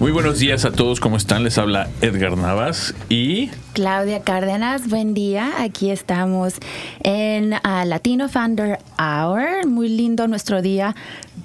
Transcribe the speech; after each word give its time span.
Muy 0.00 0.12
buenos 0.12 0.38
días 0.38 0.64
a 0.64 0.72
todos, 0.72 0.98
¿cómo 0.98 1.18
están? 1.18 1.44
Les 1.44 1.58
habla 1.58 1.90
Edgar 2.00 2.34
Navas 2.38 2.94
y 3.10 3.50
Claudia 3.84 4.20
Cárdenas, 4.20 4.90
buen 4.90 5.14
día. 5.14 5.52
Aquí 5.58 5.90
estamos 5.90 6.56
en 7.02 7.54
ah, 7.62 7.86
Latino 7.86 8.28
Founder 8.28 8.78
Hour. 8.98 9.66
Muy 9.66 9.88
lindo 9.88 10.28
nuestro 10.28 10.60
día. 10.60 10.94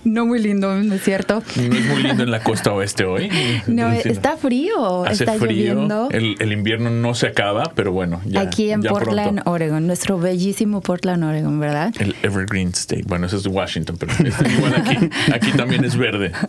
No 0.04 0.26
muy 0.26 0.40
lindo, 0.40 0.76
¿no 0.76 0.96
es 0.96 1.04
cierto? 1.04 1.42
no 1.56 1.76
es 1.76 1.86
muy 1.88 2.04
lindo 2.04 2.24
en 2.24 2.30
la 2.32 2.44
costa 2.44 2.74
oeste 2.74 3.06
hoy. 3.06 3.30
No, 3.68 3.90
Sí, 4.02 4.10
está 4.10 4.36
frío, 4.36 5.06
Hace 5.06 5.24
está 5.24 5.36
frío, 5.36 5.74
lloviendo. 5.76 6.10
el, 6.12 6.36
el 6.40 6.52
invierno 6.52 6.90
no 6.90 7.16
se 7.16 7.28
acaba, 7.28 7.72
pero 7.74 7.92
bueno, 7.94 8.20
ya 8.26 8.42
Aquí 8.42 8.70
en 8.70 8.82
ya 8.82 8.90
Portland, 8.92 9.36
pronto. 9.36 9.52
Oregon, 9.52 9.88
nuestro 9.88 10.20
bellísimo 10.20 10.82
Portland, 10.82 11.24
Oregon, 11.24 11.58
¿verdad? 11.60 11.94
El 12.00 12.16
Evergreen 12.22 12.68
State, 12.70 13.04
bueno, 13.08 13.26
eso 13.28 13.38
es 13.38 13.44
de 13.44 13.50
Washington, 13.50 13.96
pero 13.98 14.12
es 14.12 14.36
igual 14.58 14.76
aquí, 14.76 15.10
aquí 15.34 15.52
también 15.54 15.86
es 15.86 15.96
verde. 15.96 16.34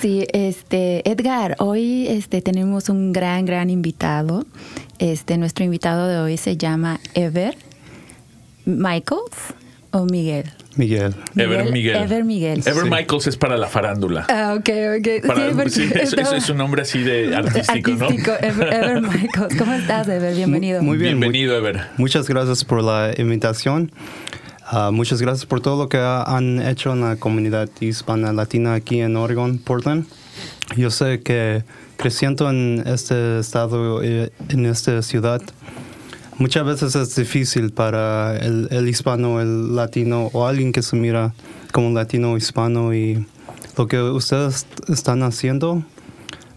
Sí, 0.00 0.26
este, 0.34 1.08
Edgar, 1.08 1.56
hoy 1.60 2.06
este, 2.08 2.42
tenemos 2.42 2.90
un 2.90 3.12
gran, 3.12 3.46
gran 3.46 3.70
invitado. 3.70 4.44
Este, 4.98 5.36
nuestro 5.38 5.64
invitado 5.64 6.08
de 6.08 6.18
hoy 6.18 6.36
se 6.36 6.56
llama 6.56 7.00
Ever 7.14 7.56
Michaels 8.64 9.54
o 9.90 10.04
Miguel. 10.06 10.50
Miguel. 10.76 11.14
Ever 11.36 11.70
Miguel. 11.70 11.96
Ever 11.96 12.24
Miguel. 12.24 12.60
Ever 12.66 12.84
Sí. 12.84 12.90
Michaels 12.90 13.26
es 13.28 13.36
para 13.36 13.56
la 13.56 13.68
farándula. 13.68 14.26
Ah, 14.28 14.54
ok, 14.58 14.68
ok. 14.98 15.26
Para- 15.26 15.48
sí, 15.48 15.54
porque 15.54 15.70
sí, 15.70 15.82
es, 15.84 15.92
es- 15.96 16.12
estaba- 16.14 16.36
es 16.36 16.48
un 16.50 16.56
nombre 16.58 16.82
así 16.82 17.00
de 17.02 17.34
artístico, 17.34 17.92
artístico, 17.92 18.30
¿no? 18.32 18.46
Ever, 18.48 18.72
Ever 18.74 19.00
Michaels. 19.02 19.56
¿Cómo 19.56 19.72
estás, 19.74 20.08
Ever? 20.08 20.34
Bienvenido. 20.34 20.82
Muy 20.82 20.96
bien. 20.98 21.18
Bienvenido, 21.20 21.56
Ever. 21.56 21.82
Muchas 21.96 22.28
gracias 22.28 22.64
por 22.64 22.82
la 22.82 23.12
invitación. 23.16 23.92
Ah, 24.66 24.90
muchas 24.92 25.20
gracias 25.20 25.46
por 25.46 25.60
todo 25.60 25.80
lo 25.80 25.88
que 25.88 25.98
ha- 25.98 26.22
han 26.22 26.60
hecho 26.66 26.92
en 26.92 27.02
la 27.02 27.16
comunidad 27.16 27.68
hispana 27.80 28.32
latina 28.32 28.74
aquí 28.74 29.00
en 29.00 29.14
Oregon, 29.16 29.58
Portland. 29.58 30.06
Yo 30.76 30.90
sé 30.90 31.20
que 31.20 31.62
creciendo 32.04 32.50
en 32.50 32.82
este 32.84 33.38
estado, 33.38 34.02
eh, 34.02 34.30
en 34.50 34.66
esta 34.66 35.00
ciudad, 35.00 35.40
muchas 36.36 36.66
veces 36.66 36.94
es 36.96 37.16
difícil 37.16 37.72
para 37.72 38.36
el, 38.36 38.68
el 38.72 38.90
hispano, 38.90 39.40
el 39.40 39.74
latino 39.74 40.28
o 40.34 40.46
alguien 40.46 40.70
que 40.70 40.82
se 40.82 40.96
mira 40.96 41.32
como 41.72 41.88
latino 41.92 42.32
o 42.32 42.36
hispano 42.36 42.92
y 42.92 43.26
lo 43.78 43.86
que 43.86 44.02
ustedes 44.02 44.66
están 44.88 45.22
haciendo, 45.22 45.82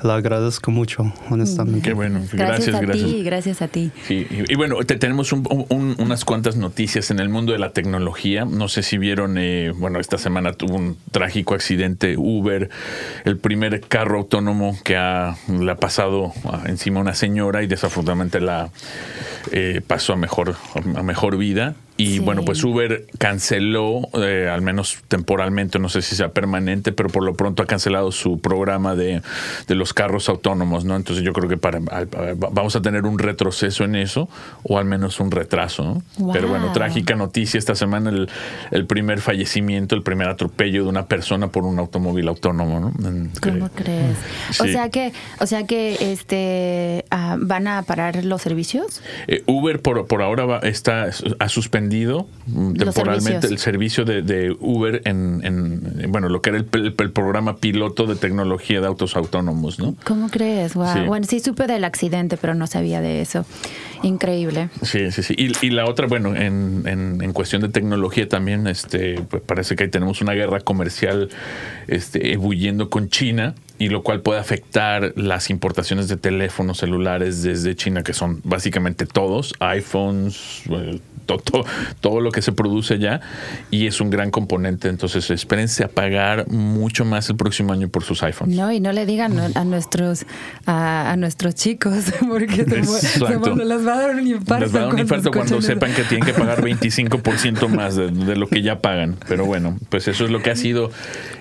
le 0.04 0.12
agradezco 0.12 0.72
mucho, 0.72 1.12
honestamente. 1.30 1.82
Qué 1.82 1.94
bueno, 1.94 2.20
Gracias, 2.32 2.36
gracias, 2.68 2.76
a 2.76 2.80
gracias. 2.82 3.10
ti, 3.10 3.24
gracias 3.24 3.62
a 3.62 3.68
ti. 3.68 3.92
Sí, 4.08 4.28
y, 4.30 4.52
y 4.54 4.56
bueno, 4.56 4.78
te- 4.86 4.98
tenemos 4.98 5.32
un- 5.34 5.48
un- 5.70 5.96
unas 6.00 6.24
cuantas 6.26 6.56
noticias 6.56 7.10
en 7.12 7.20
el 7.20 7.30
mundo 7.30 7.52
de 7.54 7.60
la 7.60 7.72
tecnología. 7.72 8.46
No 8.46 8.68
sé 8.68 8.84
si 8.84 8.98
vieron, 8.98 9.38
eh, 9.38 9.72
bueno, 9.76 10.00
esta 10.00 10.18
semana 10.18 10.54
tuvo 10.54 10.76
un 10.76 10.98
trágico 11.12 11.56
accidente 11.56 12.16
Uber, 12.18 12.70
el 13.26 13.38
primer 13.38 13.82
carro 13.82 14.20
autónomo 14.20 14.78
que 14.84 14.96
ha, 14.98 15.36
le 15.48 15.72
ha 15.72 15.76
pasado 15.78 16.32
encima 16.66 17.00
a 17.00 17.02
una 17.02 17.14
señora 17.16 17.64
y 17.64 17.68
desafortunadamente 17.68 18.40
la 18.40 18.70
eh, 19.52 19.82
pasó 19.86 20.14
a 20.14 20.16
mejor, 20.16 20.56
a 20.96 21.04
mejor 21.04 21.38
vida. 21.38 21.76
Y 21.98 22.14
Sí. 22.14 22.20
bueno, 22.20 22.44
pues 22.46 22.64
Uber 22.64 23.06
canceló, 23.18 24.02
eh, 24.14 24.50
al 24.54 24.62
menos 24.62 24.98
temporalmente, 25.08 25.80
no 25.80 25.90
sé 25.90 26.02
si 26.04 26.16
sea 26.16 26.30
permanente, 26.30 26.92
pero 26.92 27.10
por 27.10 27.24
lo 27.24 27.34
pronto 27.34 27.64
ha 27.64 27.66
cancelado 27.66 28.12
su 28.12 28.40
programa 28.40 28.96
de, 28.96 29.22
de 29.68 29.76
los 29.76 29.94
carros 29.94 30.30
autónomos, 30.30 30.86
¿no? 30.86 30.96
Entonces 30.96 31.26
yo 31.26 31.34
creo 31.34 31.50
que 31.50 31.58
para, 31.58 31.80
al- 31.92 32.08
vamos 32.52 32.76
a 32.76 32.82
tener 32.84 33.06
un 33.06 33.18
retroceso 33.18 33.84
en 33.84 33.96
eso, 33.96 34.30
o 34.64 34.78
al 34.78 34.86
menos 34.86 35.20
un 35.20 35.32
retraso, 35.32 35.84
¿no? 35.84 36.04
Wow. 36.20 36.34
Pero 36.34 36.48
bueno, 36.50 36.72
trágica 36.72 37.16
noticia 37.16 37.58
esta 37.58 37.74
semana, 37.74 38.12
el, 38.12 38.30
el 38.72 38.86
primer 38.86 39.20
fallecimiento, 39.20 39.96
el 39.96 40.04
primer 40.04 40.28
atropello 40.30 40.84
de 40.84 40.90
una 40.90 41.08
persona 41.08 41.48
por 41.48 41.64
un 41.64 41.80
automóvil 41.80 42.28
autónomo, 42.28 42.80
¿no? 42.80 42.94
¿Cómo 43.42 43.70
crees? 43.74 44.16
O 44.60 44.66
sea 44.66 44.90
que, 44.90 45.14
o 45.40 45.48
sea 45.48 45.66
que, 45.66 45.98
este, 46.12 47.06
ah, 47.10 47.38
van 47.40 47.68
a 47.68 47.82
parar 47.84 48.24
los 48.24 48.42
servicios. 48.44 49.02
Eh, 49.28 49.42
Uber 49.48 49.82
por, 49.82 50.06
por 50.06 50.22
ahora 50.22 50.46
va- 50.46 50.60
está, 50.60 51.10
ha 51.40 51.50
suspendido 51.50 51.87
mm, 52.48 52.74
Los 52.76 52.96
temporalmente 52.96 53.48
el 53.48 53.58
servicio 53.60 54.06
de, 54.06 54.22
de 54.22 54.56
Uber 54.60 55.02
en, 55.06 55.42
en, 55.44 56.00
en, 56.00 56.12
bueno, 56.12 56.30
lo 56.30 56.42
que 56.42 56.50
era 56.52 56.60
el, 56.60 56.68
el- 56.74 56.96
el 56.98 57.12
programa 57.12 57.58
piloto 57.58 58.06
de 58.06 58.16
tecnología 58.16 58.82
de 58.82 58.88
autos 58.88 59.16
autónomos, 59.16 59.80
¿no? 59.80 59.96
¿Cómo 60.06 60.30
crees? 60.30 60.74
Wow. 60.74 60.94
Sí. 60.94 61.00
Bueno, 61.08 61.26
sí 61.28 61.40
supe 61.40 61.68
del 61.68 61.84
accidente, 61.84 62.38
pero 62.38 62.54
no 62.56 62.68
sabía 62.68 63.02
de 63.02 63.22
eso. 63.22 63.46
Increíble. 64.04 64.70
Sí, 64.84 65.12
sí, 65.12 65.24
sí. 65.24 65.34
Y, 65.38 65.52
y 65.66 65.70
la 65.72 65.86
otra, 65.86 66.08
bueno, 66.08 66.36
en, 66.36 66.84
en, 66.86 67.22
en 67.22 67.34
cuestión 67.34 67.62
de 67.62 67.70
tecnología 67.70 68.28
también, 68.28 68.68
este, 68.68 69.22
pues 69.30 69.42
parece 69.44 69.76
que 69.76 69.86
ahí 69.86 69.90
tenemos 69.90 70.22
una 70.22 70.34
guerra 70.34 70.60
comercial 70.60 71.30
este, 71.88 72.34
ebulliendo 72.34 72.90
con 72.90 73.10
China 73.10 73.56
y 73.80 73.90
lo 73.90 74.02
cual 74.04 74.22
puede 74.22 74.40
afectar 74.40 75.14
las 75.16 75.50
importaciones 75.50 76.08
de 76.08 76.18
teléfonos 76.18 76.80
celulares 76.80 77.44
desde 77.44 77.76
China, 77.76 78.04
que 78.04 78.14
son 78.14 78.42
básicamente 78.44 79.06
todos, 79.06 79.54
iPhones, 79.60 80.64
eh, 80.70 81.00
to- 81.28 81.38
to- 81.38 81.66
todo 82.00 82.22
lo 82.22 82.32
que 82.32 82.42
se 82.42 82.52
produce 82.54 82.96
allá, 82.96 83.20
y 83.70 83.86
es 83.88 84.00
un 84.02 84.10
gran 84.10 84.32
componente. 84.32 84.88
Entonces, 84.88 85.30
espérense 85.30 85.84
a 85.84 85.90
pagar 85.90 86.48
mucho 86.50 87.06
más 87.06 87.30
el 87.30 87.36
próximo 87.36 87.74
año 87.74 87.90
por 87.90 88.04
sus 88.04 88.24
iPhones. 88.24 88.56
No, 88.58 88.72
y 88.72 88.80
no 88.80 88.92
le 88.94 89.06
digan 89.06 89.38
a 89.56 89.64
nuestros 89.66 90.26
a, 90.66 91.12
a 91.12 91.18
nuestros 91.18 91.54
chicos, 91.56 92.06
porque 92.28 92.64
se, 92.66 92.82
mu- 93.38 93.56
les 93.58 93.86
va 93.86 93.94
a 93.94 93.98
dar 93.98 94.16
un 94.16 94.26
infarto. 94.28 94.66
Les 94.66 94.74
va 94.76 94.80
a 94.80 94.84
dar 94.86 94.94
un 94.94 95.00
infarto 95.00 95.32
cuando 95.32 95.62
sepan 95.62 95.94
que 95.94 96.04
tienen 96.04 96.26
que 96.26 96.34
pagar 96.34 96.62
25% 96.64 97.68
más 97.68 97.96
de, 97.96 98.10
de 98.10 98.36
lo 98.36 98.48
que 98.48 98.62
ya 98.62 98.80
pagan. 98.80 99.18
Pero 99.28 99.46
bueno, 99.46 99.78
pues 99.90 100.08
eso 100.08 100.26
es 100.26 100.32
lo 100.32 100.42
que 100.42 100.50
ha 100.52 100.56
sido 100.56 100.90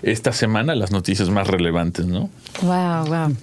esta 0.03 0.33
semana 0.33 0.75
las 0.75 0.91
noticias 0.91 1.31
más 1.31 1.47
relevantes, 1.47 2.07
¿no? 2.07 2.26
Wow, 2.63 3.07
wow. 3.07 3.37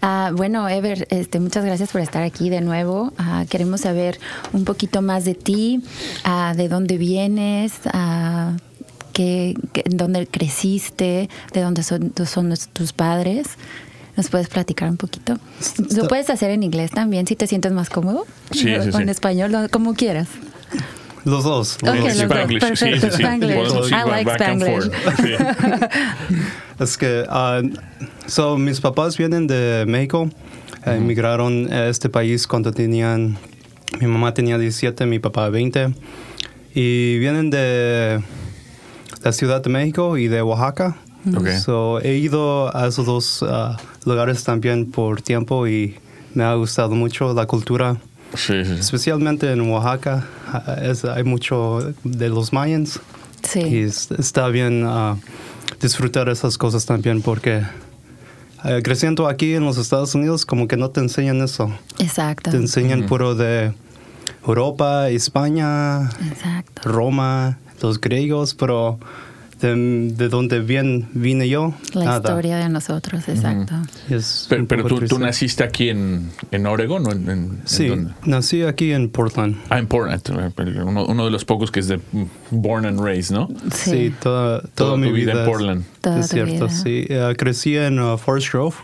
Ah, 0.00 0.30
bueno, 0.34 0.68
Ever, 0.68 1.06
este, 1.10 1.40
muchas 1.40 1.64
gracias 1.64 1.90
por 1.90 2.00
estar 2.00 2.22
aquí 2.22 2.48
de 2.50 2.60
nuevo. 2.60 3.12
Ah, 3.18 3.44
queremos 3.48 3.82
saber 3.82 4.18
un 4.52 4.64
poquito 4.64 5.02
más 5.02 5.24
de 5.24 5.34
ti, 5.34 5.82
ah, 6.24 6.54
de 6.56 6.68
dónde 6.68 6.96
vienes, 6.98 7.72
qué, 9.12 9.54
qué- 9.72 9.84
dónde 9.90 10.26
creciste, 10.26 11.28
de 11.52 11.60
dónde 11.60 11.82
son, 11.82 12.12
son 12.26 12.54
tus 12.72 12.92
padres. 12.92 13.46
¿Nos 14.16 14.28
puedes 14.28 14.48
platicar 14.48 14.90
un 14.90 14.96
poquito? 14.98 15.38
Lo 15.96 16.06
puedes 16.06 16.28
hacer 16.28 16.50
en 16.50 16.62
inglés 16.62 16.90
también, 16.90 17.26
si 17.26 17.34
te 17.34 17.46
sientes 17.46 17.72
más 17.72 17.88
cómodo. 17.88 18.26
Sí, 18.50 18.58
sí, 18.60 18.74
O 18.74 18.82
en 18.82 18.92
sí. 18.92 19.10
español, 19.10 19.70
como 19.70 19.94
quieras. 19.94 20.28
Los 21.24 21.44
dos. 21.44 21.76
Ok, 21.82 21.94
los 21.94 22.02
dos. 22.04 22.16
Spanglish, 22.16 22.60
sí, 22.62 22.76
sí, 22.76 22.84
Perfecto, 22.90 23.16
sí. 23.16 23.22
Spanglish. 23.22 23.88
I 23.90 24.10
like 24.10 24.30
Spanglish. 24.32 24.90
Sí. 25.16 25.32
Es 26.78 26.96
que, 26.98 27.24
ah, 27.28 27.60
so, 28.26 28.56
mis 28.58 28.80
papás 28.80 29.16
vienen 29.16 29.46
de 29.46 29.84
México, 29.86 30.30
eh, 30.86 30.96
emigraron 30.96 31.72
a 31.72 31.86
este 31.88 32.08
país 32.08 32.46
cuando 32.46 32.72
tenían, 32.72 33.36
mi 34.00 34.06
mamá 34.06 34.34
tenía 34.34 34.58
17, 34.58 35.06
mi 35.06 35.18
papá 35.18 35.48
20, 35.48 35.94
y 36.74 37.18
vienen 37.18 37.50
de 37.50 38.22
la 39.22 39.32
Ciudad 39.32 39.62
de 39.62 39.70
México 39.70 40.16
y 40.16 40.28
de 40.28 40.42
Oaxaca. 40.42 40.96
Ok. 41.36 41.48
So, 41.64 42.00
he 42.00 42.16
ido 42.16 42.74
a 42.76 42.88
esos 42.88 43.06
dos 43.06 43.44
ah, 43.48 43.76
lugares 44.04 44.42
también 44.42 44.90
por 44.90 45.22
tiempo 45.22 45.68
y 45.68 45.96
me 46.34 46.42
ha 46.44 46.54
gustado 46.54 46.94
mucho 46.94 47.32
la 47.34 47.46
cultura, 47.46 47.96
Sí, 48.34 48.54
especialmente 48.54 49.52
en 49.52 49.60
Oaxaca. 49.70 50.26
ah, 50.52 50.76
es- 50.82 51.04
hay 51.04 51.22
mucho 51.22 51.92
de 52.02 52.28
los 52.30 52.52
mayans. 52.52 52.98
Y 53.44 53.48
Sí. 53.48 53.78
es- 53.78 54.10
está 54.12 54.48
bien 54.48 54.84
ah, 54.86 55.16
disfrutar 55.80 56.28
esas 56.30 56.56
cosas 56.58 56.86
también 56.86 57.20
porque 57.22 57.62
eh, 58.64 58.80
creciendo 58.82 59.28
aquí 59.28 59.54
en 59.54 59.64
los 59.64 59.78
Estados 59.78 60.14
Unidos 60.14 60.46
como 60.46 60.68
que 60.68 60.76
no 60.76 60.90
te 60.90 61.00
enseñan 61.00 61.40
eso. 61.42 61.70
Exacto. 61.98 62.50
Te 62.50 62.56
enseñan 62.56 63.06
puro 63.06 63.34
de 63.34 63.72
Europa, 64.46 65.08
España, 65.08 66.10
Exacto. 66.28 66.82
Roma, 66.84 67.58
los 67.80 68.00
griegos, 68.00 68.54
pero 68.54 68.98
de, 69.62 69.74
de 70.14 70.28
donde 70.28 70.60
bien 70.60 71.08
vine 71.14 71.48
yo, 71.48 71.72
La 71.94 72.04
nada. 72.04 72.16
historia 72.18 72.56
de 72.58 72.68
nosotros, 72.68 73.26
exacto. 73.28 73.74
Es 74.10 74.46
Pero, 74.50 74.66
pero 74.66 74.84
tú, 74.84 75.00
tú 75.06 75.18
naciste 75.18 75.64
aquí 75.64 75.88
en, 75.88 76.30
en 76.50 76.66
Oregon 76.66 77.06
o 77.06 77.12
en, 77.12 77.22
en- 77.22 77.30
en 77.30 77.60
Sí, 77.64 77.86
dónde? 77.86 78.12
nací 78.26 78.62
aquí 78.62 78.92
en 78.92 79.08
Portland. 79.08 79.56
Ah, 79.70 79.78
en 79.78 79.86
Portland, 79.86 80.20
uno, 80.84 81.06
uno 81.06 81.24
de 81.24 81.30
los 81.30 81.44
pocos 81.44 81.70
que 81.70 81.80
es 81.80 81.88
de 81.88 82.00
born 82.50 82.84
and 82.84 83.00
raised, 83.00 83.34
¿no? 83.34 83.48
Sí, 83.72 84.12
toda, 84.22 84.60
toda, 84.60 84.70
Toda 84.74 84.96
mi 84.98 85.08
tu 85.08 85.14
vida 85.14 85.32
en 85.32 85.44
Portland. 85.46 85.84
Toda 86.00 86.20
es 86.20 86.28
cierto, 86.28 86.52
vida. 86.52 86.68
sí. 86.68 87.06
Eh, 87.08 87.34
crecí 87.38 87.76
en 87.76 87.98
uh, 88.00 88.18
Forest 88.18 88.52
Grove, 88.52 88.74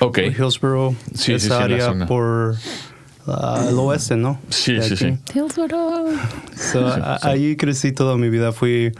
Ok. 0.00 0.18
por 0.18 0.24
Hillsborough, 0.24 0.94
Sí, 1.14 1.24
sí, 1.24 1.32
esa 1.32 1.56
sí, 1.58 1.62
área 1.62 2.06
por 2.06 2.54
uh, 3.26 3.68
el 3.68 3.74
oeste, 3.78 4.16
¿no? 4.16 4.38
Sí, 4.50 4.76
sí, 4.82 4.96
sí. 4.96 5.18
Hillsborough. 5.34 6.10
So, 6.54 6.86
a- 6.86 7.18
Ahí 7.22 7.56
crecí 7.56 7.92
toda 7.92 8.16
mi 8.16 8.28
vida. 8.28 8.52
Fui 8.52 8.92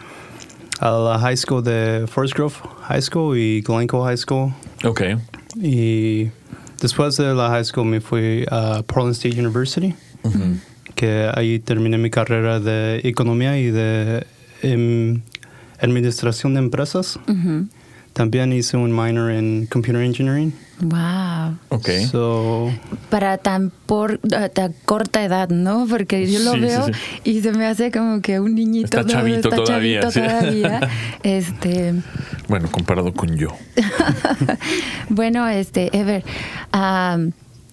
a 0.81 0.91
la 0.91 1.19
high 1.19 1.37
school 1.37 1.63
de 1.63 2.07
Forest 2.07 2.35
Grove 2.35 2.55
High 2.89 3.03
School 3.03 3.39
y 3.39 3.63
Glencoe 3.63 4.05
High 4.05 4.19
School. 4.19 4.53
Ok. 4.85 5.03
Y 5.61 6.31
después 6.81 7.17
de 7.17 7.35
la 7.35 7.49
high 7.49 7.65
school 7.65 7.87
me 7.87 8.01
fui 8.01 8.45
a 8.51 8.83
Portland 8.87 9.15
State 9.15 9.41
University, 9.41 9.95
que 10.95 11.31
ahí 11.35 11.59
terminé 11.59 11.99
mi 11.99 12.11
carrera 12.11 12.61
de 12.61 13.01
economía 13.05 13.59
y 13.59 13.71
de 13.71 14.27
em, 14.63 15.23
administración 15.81 16.55
de 16.55 16.61
empresas. 16.61 17.19
También 18.17 18.51
hice 18.55 18.79
un 18.79 18.93
minor 18.97 19.31
en 19.31 19.67
computer 19.67 20.01
engineering. 20.01 20.51
Wow. 20.81 21.59
Ok. 21.69 21.89
So, 22.11 22.73
Para 23.11 23.37
tan, 23.37 23.71
por, 23.85 24.19
tan 24.55 24.75
corta 24.87 25.23
edad, 25.23 25.51
¿no? 25.51 25.87
Porque 25.87 26.27
yo 26.31 26.39
lo 26.39 26.53
Sí, 26.53 26.57
sí, 26.61 26.65
veo 26.65 26.87
sí. 26.87 26.93
y 27.25 27.41
se 27.43 27.53
me 27.53 27.67
hace 27.67 27.91
como 27.91 28.23
que 28.23 28.41
un 28.41 28.55
niñito. 28.55 28.87
Está 28.87 29.01
todo- 29.03 29.11
chavito 29.11 29.49
está 29.51 29.57
todavía, 29.57 30.01
chavito 30.01 30.11
sí. 30.13 30.63
todavía. 30.63 30.89
Este, 31.25 31.95
Bueno, 32.49 32.71
comparado 32.71 33.13
con 33.13 33.37
yo. 33.37 33.49
bueno, 35.11 35.47
este, 35.49 35.95
Ever, 35.97 36.25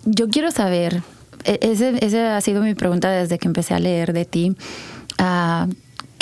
yo 0.05 0.27
quiero 0.29 0.51
saber, 0.51 1.01
e- 1.45 1.59
ese, 1.61 1.93
esa 2.05 2.35
ha 2.35 2.41
sido 2.41 2.61
mi 2.61 2.73
pregunta 2.75 3.09
desde 3.11 3.37
que 3.37 3.47
empecé 3.47 3.73
a 3.75 3.79
leer 3.79 4.11
de 4.11 4.25
ti. 4.25 4.55
Ah, 5.17 5.67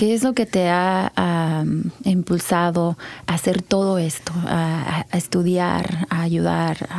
¿Qué 0.01 0.15
es 0.15 0.23
lo 0.23 0.33
que 0.33 0.47
te 0.47 0.67
ha 0.67 1.63
impulsado 2.05 2.97
a 3.27 3.35
hacer 3.35 3.61
todo 3.61 3.99
esto? 3.99 4.31
A, 4.47 5.05
estudiar, 5.13 6.07
a 6.09 6.23
ayudar, 6.23 6.89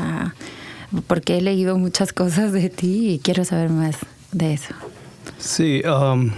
porque 1.08 1.36
he 1.36 1.40
leído 1.42 1.76
muchas 1.76 2.12
cosas 2.12 2.52
de 2.52 2.70
ti 2.70 3.14
y 3.14 3.18
quiero 3.18 3.44
saber 3.44 3.70
más 3.70 3.96
de 4.30 4.52
eso. 4.52 4.72
sí, 5.36 5.82
um, 5.84 6.30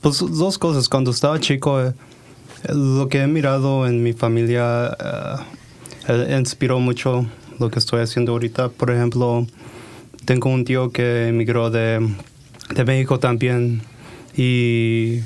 pues 0.00 0.18
dos 0.18 0.58
cosas. 0.58 0.88
Cuando 0.88 1.12
estaba 1.12 1.38
chico, 1.38 1.80
eh, 1.80 1.92
lo 2.74 3.08
que 3.08 3.22
he 3.22 3.28
mirado 3.28 3.86
en 3.86 4.02
mi 4.02 4.14
familia 4.14 4.96
eh, 4.98 5.36
eh, 6.08 6.36
inspiró 6.40 6.80
mucho 6.80 7.24
lo 7.60 7.70
que 7.70 7.78
estoy 7.78 8.00
haciendo 8.00 8.32
ahorita. 8.32 8.70
Por 8.70 8.90
ejemplo, 8.90 9.46
tengo 10.24 10.50
un 10.50 10.64
tío 10.64 10.90
que 10.90 11.28
emigró 11.28 11.70
de, 11.70 12.04
de 12.74 12.84
México 12.84 13.20
también 13.20 13.82
y 14.36 15.20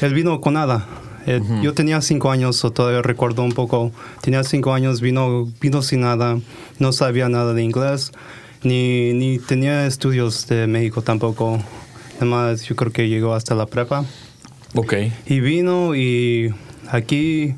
él 0.00 0.14
vino 0.14 0.40
con 0.40 0.54
nada. 0.54 0.86
Eh, 1.26 1.40
Yo 1.62 1.74
tenía 1.74 2.00
cinco 2.00 2.30
años, 2.30 2.64
o 2.64 2.70
todavía 2.70 3.02
recuerdo 3.02 3.42
un 3.42 3.52
poco. 3.52 3.90
Tenía 4.20 4.44
cinco 4.44 4.72
años, 4.72 5.00
vino, 5.00 5.48
vino 5.60 5.82
sin 5.82 6.02
nada, 6.02 6.38
no 6.78 6.92
sabía 6.92 7.28
nada 7.28 7.52
de 7.52 7.64
inglés, 7.64 8.12
ni, 8.62 9.12
ni 9.12 9.38
tenía 9.38 9.86
estudios 9.86 10.46
de 10.46 10.66
México 10.68 11.02
tampoco. 11.02 11.58
Además, 12.18 12.62
yo 12.62 12.76
creo 12.76 12.92
que 12.92 13.08
llegó 13.08 13.34
hasta 13.34 13.54
la 13.54 13.66
prepa. 13.66 14.04
Ok. 14.74 14.94
Y 15.26 15.40
vino 15.40 15.94
y 15.94 16.54
aquí 16.88 17.56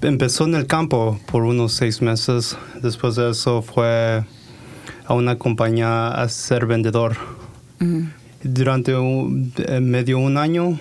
empezó 0.00 0.44
en 0.44 0.54
el 0.54 0.66
campo 0.66 1.18
por 1.30 1.42
unos 1.42 1.72
seis 1.72 2.00
meses. 2.02 2.56
Después 2.82 3.16
de 3.16 3.30
eso 3.30 3.62
fue 3.62 4.24
a 5.06 5.14
una 5.14 5.36
compañía 5.36 6.08
a 6.08 6.28
ser 6.28 6.66
vendedor. 6.66 7.16
Durante 8.42 8.94
un, 8.96 9.52
medio 9.82 10.18
un 10.18 10.38
año 10.38 10.78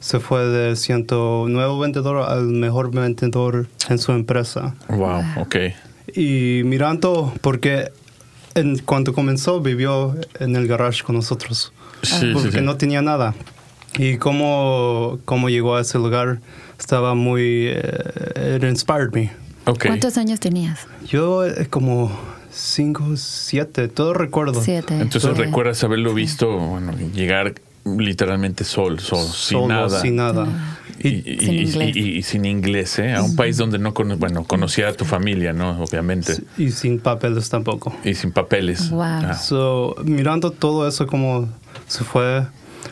se 0.00 0.18
fue 0.18 0.44
de 0.46 0.76
siendo 0.76 1.46
nuevo 1.48 1.78
vendedor 1.78 2.28
al 2.28 2.46
mejor 2.46 2.90
vendedor 2.90 3.66
en 3.88 3.98
su 3.98 4.12
empresa. 4.12 4.74
Wow, 4.88 5.22
ok. 5.36 5.56
Y 6.14 6.62
mirando, 6.64 7.32
porque 7.40 7.92
en, 8.54 8.78
cuando 8.78 9.12
comenzó 9.12 9.60
vivió 9.60 10.16
en 10.40 10.56
el 10.56 10.66
garage 10.66 11.04
con 11.04 11.14
nosotros 11.16 11.72
Sí, 12.02 12.16
sí, 12.18 12.30
porque 12.32 12.58
sí. 12.58 12.60
no 12.64 12.76
tenía 12.76 13.02
nada. 13.02 13.34
Y 13.98 14.16
cómo, 14.16 15.18
cómo 15.24 15.50
llegó 15.50 15.76
a 15.76 15.82
ese 15.82 15.98
lugar 15.98 16.40
estaba 16.78 17.14
muy... 17.14 17.66
eh, 17.68 18.56
it 18.56 18.64
inspired 18.64 19.12
me. 19.12 19.30
Ok. 19.66 19.86
¿Cuántos 19.86 20.16
años 20.16 20.40
tenías? 20.40 20.86
Yo 21.06 21.44
eh, 21.44 21.66
como 21.68 22.10
cinco, 22.50 23.16
siete, 23.16 23.88
todo 23.88 24.14
recuerdo. 24.14 24.62
Siete. 24.62 24.94
Entonces 24.94 25.30
Ok. 25.30 25.38
recuerdas 25.38 25.84
haberlo 25.84 26.14
visto, 26.14 26.56
bueno, 26.56 26.92
llegar 27.12 27.54
literalmente 27.98 28.64
sol, 28.64 29.00
sol, 29.00 29.24
sin 29.26 29.58
Solo, 29.58 29.68
nada. 29.68 30.00
sin 30.00 30.16
nada. 30.16 30.46
Y, 31.02 31.08
Y, 31.08 31.38
Sin 31.40 31.54
y- 31.54 31.60
inglés. 31.62 31.96
y- 31.96 32.00
y 32.18 32.22
sin 32.22 32.44
inglés, 32.44 32.98
¿eh? 32.98 33.14
A 33.14 33.22
un 33.22 33.34
país 33.34 33.56
donde 33.56 33.78
no 33.78 33.94
cono- 33.94 34.18
bueno, 34.18 34.44
conocía 34.44 34.88
a 34.88 34.92
tu 34.92 35.06
familia, 35.06 35.52
¿no? 35.54 35.82
Obviamente. 35.82 36.36
y 36.58 36.70
sin 36.72 36.98
papeles 37.00 37.48
tampoco. 37.48 37.94
Y 38.04 38.12
sin 38.14 38.32
papeles. 38.32 38.90
Wow. 38.90 39.02
Ah, 39.02 39.34
So, 39.34 39.94
mirando 40.04 40.50
todo 40.50 40.86
eso 40.86 41.06
como 41.06 41.48
se 41.86 42.04
fue, 42.04 42.46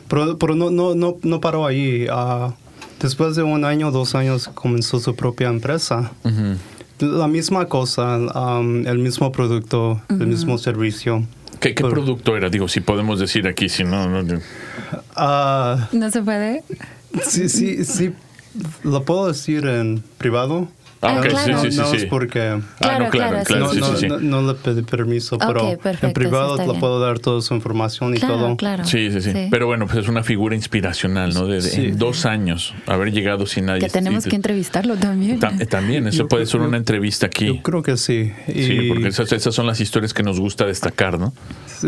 pero, 0.08 0.38
pero 0.38 0.54
no, 0.54 0.70
no, 0.70 0.94
no, 0.94 1.16
no 1.22 1.40
paró 1.42 1.66
ahí. 1.66 2.06
Ah, 2.10 2.54
después 3.00 3.36
de 3.36 3.42
un 3.42 3.66
año, 3.66 3.90
dos 3.90 4.14
años, 4.14 4.48
comenzó 4.54 5.00
su 5.00 5.14
propia 5.14 5.48
empresa. 5.48 6.10
ujú. 6.24 6.56
La 7.00 7.28
misma 7.28 7.66
cosa, 7.66 8.16
um, 8.18 8.86
el 8.86 8.98
mismo 8.98 9.30
producto, 9.30 10.00
el 10.08 10.26
mismo 10.26 10.58
servicio. 10.58 11.24
¿Qué, 11.60 11.74
qué 11.74 11.82
Pero- 11.82 11.90
producto 11.90 12.36
era? 12.36 12.48
Digo, 12.50 12.68
si 12.68 12.80
podemos 12.80 13.18
decir 13.20 13.46
aquí, 13.46 13.68
si 13.68 13.84
no, 13.84 14.08
no- 14.22 14.40
Ah, 15.14 15.88
¿No 15.92 16.10
se 16.10 16.22
puede? 16.22 16.62
sí, 17.22 17.48
sí, 17.48 17.84
sí, 17.84 18.12
lo 18.84 19.04
puedo 19.04 19.28
decir 19.28 19.66
en 19.66 20.02
privado. 20.18 20.68
Ah, 21.00 21.14
Ah, 21.14 21.18
ok, 21.20 21.26
claro. 21.28 21.60
sí, 21.62 21.70
sí, 21.70 21.76
no 21.78 21.86
sí. 21.86 21.96
es 21.96 22.02
sí. 22.02 22.08
porque 22.10 22.40
Ah, 22.40 22.60
Claro, 22.80 23.04
no, 23.04 23.10
claro, 23.10 23.30
claro, 23.44 23.44
claro, 23.44 23.74
no, 23.74 23.96
sí, 23.96 24.06
no, 24.08 24.18
no- 24.18 24.40
no 24.42 24.52
le 24.52 24.58
pedí 24.58 24.82
permiso, 24.82 25.38
pero 25.38 25.78
perfecto, 25.78 26.06
en 26.08 26.12
privado 26.12 26.56
bien. 26.56 26.80
puedo 26.80 26.98
dar 26.98 27.20
toda 27.20 27.40
su 27.40 27.54
información 27.54 28.16
y 28.16 28.18
Claro, 28.18 28.34
todo. 28.36 28.56
claro. 28.56 28.84
Sí, 28.84 29.10
sí, 29.12 29.20
sí, 29.20 29.32
Pero 29.48 29.66
bueno, 29.68 29.86
pues 29.86 29.98
es 29.98 30.08
una 30.08 30.24
figura 30.24 30.56
inspiracional, 30.56 31.32
¿no? 31.34 31.46
De, 31.46 31.56
de- 31.56 31.62
Sí. 31.62 31.84
en 31.86 31.98
dos 31.98 32.26
años, 32.26 32.74
haber 32.86 33.12
llegado 33.12 33.46
sin 33.46 33.66
nadie. 33.66 33.82
Que 33.82 33.88
tenemos 33.90 34.26
Y- 34.26 34.30
que 34.30 34.36
entrevistarlo 34.36 34.96
también. 34.96 35.38
Tam- 35.38 35.68
También, 35.68 36.06
eso 36.08 36.18
Yo 36.24 36.28
puede 36.28 36.42
creo- 36.44 36.50
ser 36.52 36.60
una 36.62 36.76
entrevista 36.78 37.26
aquí. 37.26 37.46
Yo 37.46 37.62
creo 37.62 37.82
que 37.84 37.96
sí. 37.96 38.32
Y- 38.48 38.64
Sí, 38.64 38.88
porque 38.88 39.08
esas, 39.08 39.30
esas 39.32 39.54
son 39.54 39.66
las 39.68 39.80
historias 39.80 40.12
que 40.12 40.24
nos 40.24 40.40
gusta 40.40 40.66
destacar, 40.66 41.18
¿no? 41.20 41.32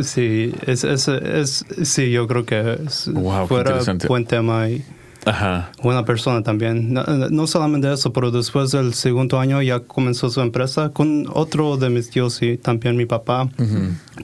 Sí, 0.03 0.53
es, 0.67 0.85
es, 0.85 1.09
es- 1.09 1.65
sí, 1.83 2.11
yo 2.13 2.29
creo 2.29 2.45
que 2.45 2.79
es- 2.87 3.09
Wow, 3.13 3.49
fuera 3.49 3.71
interesante. 3.71 4.07
buen 4.07 4.25
tema 4.25 4.69
y 4.69 4.85
Ajá. 5.27 5.71
buena 5.83 6.05
persona 6.05 6.43
también. 6.43 6.93
No, 6.93 7.05
no 7.05 7.47
solamente 7.47 7.93
eso, 7.93 8.13
pero 8.13 8.31
después 8.31 8.71
del 8.71 8.95
segundo 8.95 9.39
año 9.39 9.61
ya 9.63 9.81
comenzó 9.81 10.31
su 10.31 10.41
empresa 10.41 10.91
con 10.91 11.27
otro 11.33 11.77
de 11.77 11.91
mis 11.91 12.11
tíos 12.11 12.41
y 12.43 12.57
también 12.57 12.97
mi 12.97 13.07
papá. 13.07 13.49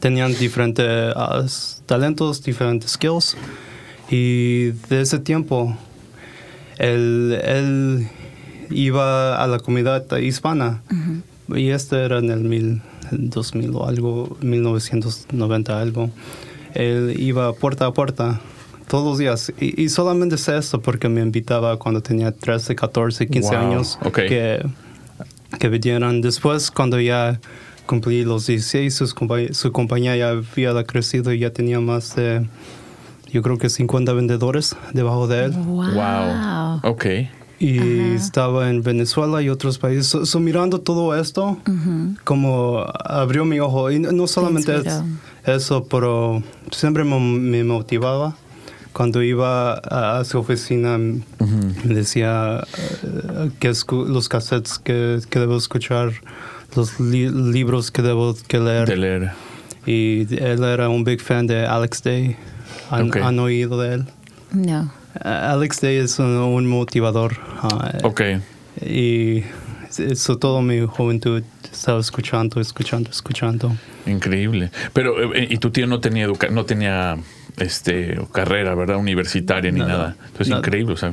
Tenían 0.01 0.35
diferentes 0.35 1.13
ah, 1.15 1.45
talentos, 1.87 2.43
diferentes 2.43 2.93
skills. 2.93 3.37
Y 4.11 4.67
de 4.89 5.01
ese 5.01 5.19
tiempo, 5.19 5.77
él, 6.79 7.39
él 7.45 8.09
iba 8.71 9.43
a 9.43 9.47
la 9.47 9.59
comunidad 9.59 10.05
hispana. 10.17 10.83
Y 11.49 11.69
este 11.71 12.05
era 12.05 12.19
en 12.19 12.31
el 12.31 12.41
mil, 12.41 12.83
2000 13.11 13.71
o 13.75 13.87
algo, 13.87 14.37
1990 14.41 15.81
algo. 15.81 16.11
Él 16.75 17.15
iba 17.19 17.53
puerta 17.53 17.87
a 17.87 17.93
puerta 17.93 18.41
todos 18.89 19.05
los 19.05 19.19
días. 19.19 19.53
Y, 19.61 19.83
y 19.83 19.89
solamente 19.89 20.37
sé 20.39 20.57
esto 20.57 20.81
porque 20.81 21.09
me 21.09 21.21
invitaba 21.21 21.79
cuando 21.79 22.01
tenía 22.03 22.33
13, 22.33 22.75
14, 22.77 23.27
15 23.29 23.49
Wow, 23.51 23.59
años 23.59 23.99
ok. 24.05 24.15
que, 24.15 24.67
que 25.59 25.69
vinieran. 25.69 26.21
Después, 26.21 26.71
cuando 26.71 27.01
ya 27.01 27.41
cumplí 27.87 28.25
los 28.25 28.47
16, 28.47 28.95
sus 28.95 29.15
compa- 29.15 29.53
su 29.53 29.73
compañía 29.73 30.17
ya 30.17 30.31
había 30.31 30.85
crecido 30.85 31.33
y 31.33 31.39
ya 31.41 31.51
tenía 31.53 31.81
más 31.81 32.17
de, 32.17 32.47
yo 33.33 33.43
creo 33.43 33.59
que 33.59 33.69
50 33.71 34.13
vendedores 34.13 34.75
debajo 34.93 35.27
de 35.29 35.45
él. 35.47 35.53
Wow. 35.53 35.95
Wow. 35.95 36.81
Ok. 36.83 37.07
Y 37.59 37.79
estaba 38.15 38.69
en 38.69 38.83
Venezuela 38.83 39.41
y 39.41 39.49
otros 39.49 39.79
países. 39.79 40.07
So, 40.09 40.27
so, 40.27 40.41
mirando 40.41 40.81
todo 40.83 41.17
esto, 41.17 41.57
como 42.25 42.85
abrió 43.05 43.45
mi 43.47 43.61
ojo. 43.61 43.91
Y 43.91 43.99
no- 43.99 44.27
solamente 44.27 44.77
es- 44.77 45.01
eso, 45.47 45.85
pero 45.87 46.43
siempre 46.71 47.03
me, 47.05 47.19
me 47.19 47.65
motivaba. 47.65 48.37
Cuando 48.97 49.23
iba 49.23 49.75
a, 49.75 50.21
a 50.21 50.25
su 50.25 50.39
oficina, 50.39 50.97
me 50.97 51.95
decía 51.95 52.65
eh, 53.03 53.51
que 53.61 53.73
los 53.91 54.29
cassettes 54.31 54.79
que, 54.79 55.21
que 55.29 55.39
debo 55.39 55.59
escuchar, 55.59 56.13
los 56.75 56.99
li- 56.99 57.29
libros 57.53 57.91
que 57.91 58.01
debo 58.01 58.35
que 58.49 58.59
leer. 58.59 58.89
De 58.89 58.97
leer. 58.97 59.31
Y 59.85 60.23
él 60.43 60.65
era 60.65 60.89
un 60.89 61.05
big 61.05 61.21
fan 61.21 61.47
de 61.47 61.67
Alex 61.67 62.03
Day. 62.03 62.37
¿Han, 62.91 63.39
oído 63.39 63.79
de 63.81 63.95
él? 63.97 64.05
No. 64.53 64.91
Ah, 65.21 65.53
Alex 65.53 65.81
Day 65.83 65.97
es 65.97 66.19
un, 66.19 66.27
un 66.59 66.67
motivador. 66.67 67.37
ah, 67.63 67.99
Ok. 68.03 68.23
Y 68.81 69.43
eso 69.99 70.39
toda 70.39 70.63
mi 70.63 70.81
juventud 70.87 71.43
estaba 71.71 72.01
escuchando, 72.01 72.61
escuchando, 72.63 73.11
escuchando. 73.11 73.77
Increíble. 74.07 74.71
Pero, 74.95 75.35
eh, 75.35 75.49
y 75.51 75.59
tu 75.59 75.71
tío 75.71 75.87
no 75.87 76.01
tenía 76.01 76.25
educa 76.25 76.49
no 76.49 76.65
tenía 76.65 77.17
este 77.59 78.19
carrera, 78.33 78.75
¿verdad? 78.75 78.97
Universitaria 78.97 79.71
ni 79.73 79.81
Nada. 79.81 79.93
nada. 79.93 80.17
Entonces, 80.27 80.49
Nada. 80.49 80.61
increíble. 80.61 80.93
O 80.95 80.97
sea, 80.97 81.13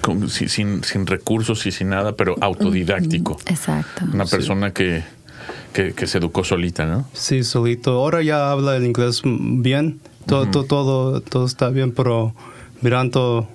con- 0.00 0.28
si- 0.28 0.48
sin, 0.48 0.84
sin 0.84 1.06
recursos 1.06 1.64
y 1.66 1.72
sin 1.72 1.88
nada, 1.90 2.12
pero 2.12 2.36
autodidáctico. 2.40 3.38
Exacto. 3.46 4.04
Una 4.12 4.26
persona 4.26 4.72
que, 4.72 5.02
que, 5.72 5.92
que 5.94 6.06
se 6.06 6.18
educó 6.18 6.44
solita, 6.44 6.84
¿no? 6.86 7.08
Sí, 7.14 7.42
solito. 7.44 7.92
Ahora 7.92 8.22
ya 8.22 8.50
habla 8.50 8.76
el 8.76 8.84
inglés 8.84 9.22
bien. 9.24 10.00
Todo, 10.26 10.46
todo, 10.46 10.64
todo, 10.64 11.20
todo 11.20 11.46
está 11.46 11.68
bien, 11.70 11.90
pero 11.92 12.34
mirando 12.80 13.48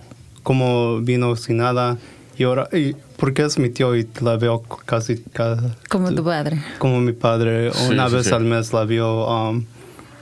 cómo 0.43 0.99
vino 1.01 1.35
sin 1.35 1.57
nada. 1.57 1.97
Y 2.37 2.43
ahora, 2.43 2.67
y 2.73 2.95
porque 3.17 3.43
es 3.43 3.57
mi 3.57 3.69
tío 3.69 3.95
y 3.95 4.07
la 4.21 4.37
veo 4.37 4.61
casi 4.85 5.17
cada, 5.33 5.75
Como 5.89 6.13
tu 6.13 6.23
padre. 6.23 6.61
como 6.77 6.99
mi 6.99 7.13
padre. 7.13 7.71
Sí, 7.73 7.93
Una 7.93 8.09
sí, 8.09 8.15
vez 8.15 8.27
sí. 8.27 8.33
al 8.33 8.43
mes 8.43 8.73
la 8.73 8.83
vio 8.85 9.25
um, 9.27 9.63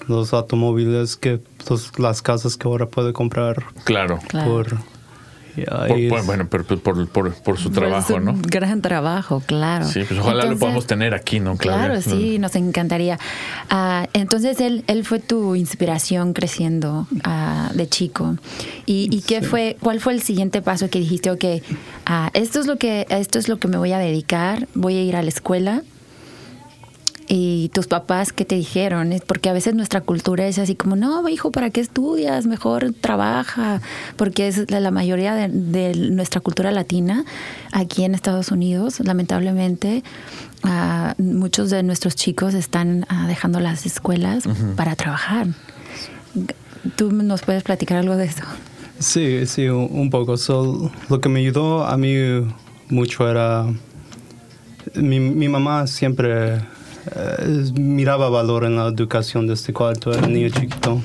los 0.08 0.34
automóviles, 0.34 1.16
que 1.18 1.42
los- 1.70 1.98
las 2.00 2.22
casas 2.22 2.58
que 2.58 2.68
ahora 2.68 2.88
puede 2.88 3.14
comprar 3.14 3.64
Claro. 3.84 4.20
Claro. 4.28 4.50
por... 4.52 4.78
bueno, 6.26 6.48
pero 6.50 6.66
por, 6.66 6.82
por, 6.82 7.08
por, 7.08 7.34
por 7.34 7.58
su 7.58 7.70
trabajo, 7.70 8.14
su 8.16 8.20
¿no? 8.20 8.38
Gran 8.42 8.82
trabajo, 8.82 9.42
claro. 9.46 9.86
Sí, 9.86 10.02
pues 10.06 10.20
ojalá 10.20 10.46
lo 10.46 10.58
podamos 10.58 10.86
tener 10.86 11.14
aquí, 11.14 11.40
¿no, 11.40 11.56
Claudia? 11.56 11.86
Claro, 11.86 12.02
sí, 12.02 12.40
nos 12.40 12.56
encantaría. 12.58 13.18
Ah, 13.70 14.08
entonces 14.12 14.60
él, 14.60 14.84
él 14.88 15.06
fue 15.06 15.20
tu 15.20 15.56
inspiración 15.56 16.34
creciendo 16.34 17.08
ah, 17.24 17.72
de 17.74 17.88
chico. 17.88 18.36
¿Y, 18.86 19.08
y 19.16 19.22
qué 19.22 19.42
fue, 19.42 19.78
cuál 19.80 20.02
fue 20.02 20.12
el 20.14 20.22
siguiente 20.22 20.62
paso 20.62 20.90
que 20.90 21.00
dijiste, 21.00 21.32
ok, 21.32 21.46
ah, 22.06 22.32
esto 22.34 22.60
es 22.60 22.68
lo 22.68 22.78
que, 22.78 23.06
esto 23.10 23.40
es 23.40 23.48
lo 23.48 23.58
que 23.58 23.70
me 23.70 23.78
voy 23.78 23.94
a 23.94 23.98
dedicar, 24.00 24.68
voy 24.74 24.96
a 24.98 25.02
ir 25.04 25.16
a 25.16 25.22
la 25.24 25.30
escuela? 25.30 25.84
Y 27.27 27.70
tus 27.74 27.88
papás, 27.88 28.32
¿qué 28.34 28.46
te 28.46 28.55
dijeron? 28.55 29.12
Porque 29.25 29.50
a 29.50 29.53
veces 29.53 29.74
nuestra 29.74 30.01
cultura 30.01 30.46
es 30.48 30.60
así 30.60 30.75
como, 30.75 30.96
no, 30.96 31.27
hijo, 31.27 31.51
¿para 31.51 31.72
qué 31.72 31.82
estudias? 31.82 32.46
Mejor 32.46 32.94
trabaja. 32.94 33.82
Porque 34.15 34.48
es 34.48 34.70
la, 34.70 34.79
la 34.79 34.91
mayoría 34.91 35.34
de, 35.34 35.48
de 35.50 35.96
nuestra 36.12 36.39
cultura 36.39 36.72
latina 36.72 37.25
aquí 37.72 38.03
en 38.03 38.15
Estados 38.15 38.51
Unidos, 38.51 39.00
lamentablemente, 39.00 40.03
ah, 40.63 41.15
muchos 41.17 41.70
de 41.72 41.84
nuestros 41.84 42.15
chicos 42.15 42.53
están 42.53 43.05
ah, 43.10 43.27
dejando 43.27 43.60
las 43.60 43.86
escuelas 43.86 44.44
para 44.75 44.96
trabajar. 44.96 45.48
¿Tú 46.96 47.12
nos 47.12 47.41
puedes 47.41 47.63
platicar 47.63 47.98
algo 47.98 48.15
de 48.15 48.25
eso? 48.25 48.44
Sí, 49.00 49.46
sí, 49.46 49.67
un, 49.67 50.10
poco. 50.10 50.38
So, 50.38 50.91
lo 51.10 51.20
que 51.20 51.27
me 51.27 51.39
ayudó 51.39 51.86
a 51.86 51.98
mí 51.98 52.15
mucho 52.89 53.29
era... 53.29 53.65
Mi, 54.94 55.20
mi 55.20 55.50
mamá 55.50 55.88
siempre 55.88 56.62
miraba 57.74 58.30
valor 58.30 58.64
en 58.66 58.76
la 58.76 58.88
educación 58.88 59.48
desde 59.48 59.74
cuando 59.74 60.14
era 60.14 60.28
niño 60.28 60.50
chiquito. 60.50 61.02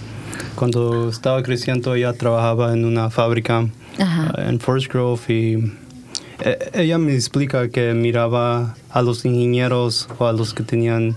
Cuando 0.54 1.08
estaba 1.08 1.42
creciendo 1.42 1.94
ella 1.94 2.12
trabajaba 2.12 2.72
en 2.72 2.84
una 2.84 3.10
fábrica 3.10 3.66
Ajá. 3.98 4.32
eh, 4.38 4.48
en 4.48 4.60
Forest 4.60 4.92
Grove 4.92 5.20
y 5.28 5.72
eh, 6.42 6.70
ella 6.74 6.98
me 6.98 7.14
explica 7.14 7.68
que 7.68 7.92
miraba 7.94 8.74
a 8.90 9.02
los 9.02 9.24
ingenieros 9.24 10.08
o 10.18 10.26
a 10.26 10.32
los 10.32 10.54
que 10.54 10.62
tenían 10.62 11.16